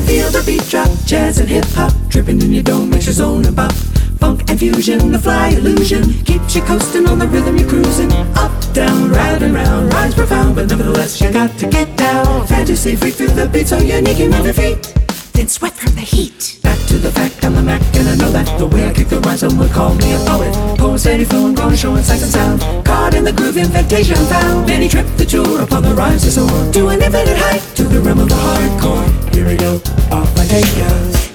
Feel 0.06 0.30
the 0.30 0.44
beat 0.46 0.64
drop, 0.70 0.90
jazz 1.06 1.40
and 1.40 1.50
hip 1.50 1.66
hop. 1.70 1.94
Tripping 2.10 2.42
in 2.42 2.52
your 2.52 2.64
dome 2.64 2.90
makes 2.90 3.06
your 3.06 3.14
zone 3.14 3.46
and 3.46 3.56
bop 3.56 3.74
funk 4.22 4.50
and 4.50 4.60
fusion, 4.60 5.12
the 5.12 5.20
fly 5.20 5.50
illusion 5.50 6.04
keeps 6.24 6.56
you 6.56 6.62
coasting 6.62 7.08
on 7.08 7.18
the 7.18 7.28
rhythm 7.28 7.58
you're 7.58 7.68
cruising. 7.68 8.12
Up, 8.36 8.52
down, 8.72 9.10
round 9.10 9.42
and 9.42 9.54
round, 9.54 9.92
rhymes 9.94 10.14
profound, 10.14 10.56
but 10.56 10.70
nevertheless 10.70 11.20
you 11.20 11.32
got 11.32 11.58
to 11.58 11.68
get 11.68 11.98
down. 11.98 12.48
Fantasy 12.48 12.96
freak 12.96 13.16
through 13.16 13.34
the 13.40 13.48
beat, 13.48 13.68
so 13.68 13.80
unique 13.80 14.20
you 14.20 14.30
move 14.30 14.46
your 14.46 14.54
feet. 14.54 14.94
Then 15.34 15.48
sweat 15.48 15.74
from 15.74 15.96
the 15.96 16.02
heat. 16.02 16.61
The 17.02 17.12
fact, 17.12 17.44
I'm 17.44 17.56
the 17.56 17.64
Mac, 17.64 17.82
and 17.96 18.08
I 18.08 18.16
know 18.16 18.32
that 18.32 18.46
the 18.60 18.68
way 18.68 18.88
I 18.88 18.94
kick 18.94 19.08
the 19.10 19.20
rhymes, 19.22 19.40
some 19.40 19.58
would 19.58 19.72
call 19.72 19.96
me 19.96 20.14
a 20.14 20.20
poet. 20.20 20.54
Steady 21.00 21.26
flowing, 21.26 21.56
growing, 21.56 21.76
showing 21.76 22.04
sights 22.04 22.22
and 22.22 22.32
sound. 22.32 22.86
Caught 22.86 23.16
in 23.16 23.24
the 23.24 23.34
groove, 23.34 23.58
invitation 23.58 24.16
found. 24.28 24.68
Many 24.68 24.88
trip 24.88 25.08
the 25.18 25.26
tour 25.26 25.62
upon 25.62 25.82
the 25.82 25.96
rhymes 25.96 26.22
to 26.24 26.32
soar 26.32 26.72
to 26.74 26.90
an 26.90 27.02
infinite 27.02 27.38
height, 27.38 27.62
to 27.76 27.84
the 27.84 28.00
realm 28.02 28.20
of 28.20 28.30
the 28.30 28.36
hardcore. 28.36 29.34
Here 29.34 29.48
we 29.48 29.56
go, 29.58 29.82
off 30.12 30.30
I 30.38 30.46
take 30.46 30.78
ya. 30.78 30.90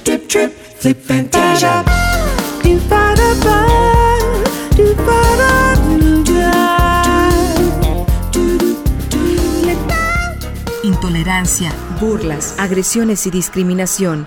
Dip, 0.05 0.29
trip, 0.29 0.53
flip, 0.53 0.99
fantasia. 1.03 1.85
Intolerancia, 10.85 11.73
burlas, 12.01 12.55
agresiones 12.59 13.27
y 13.27 13.31
discriminación. 13.31 14.27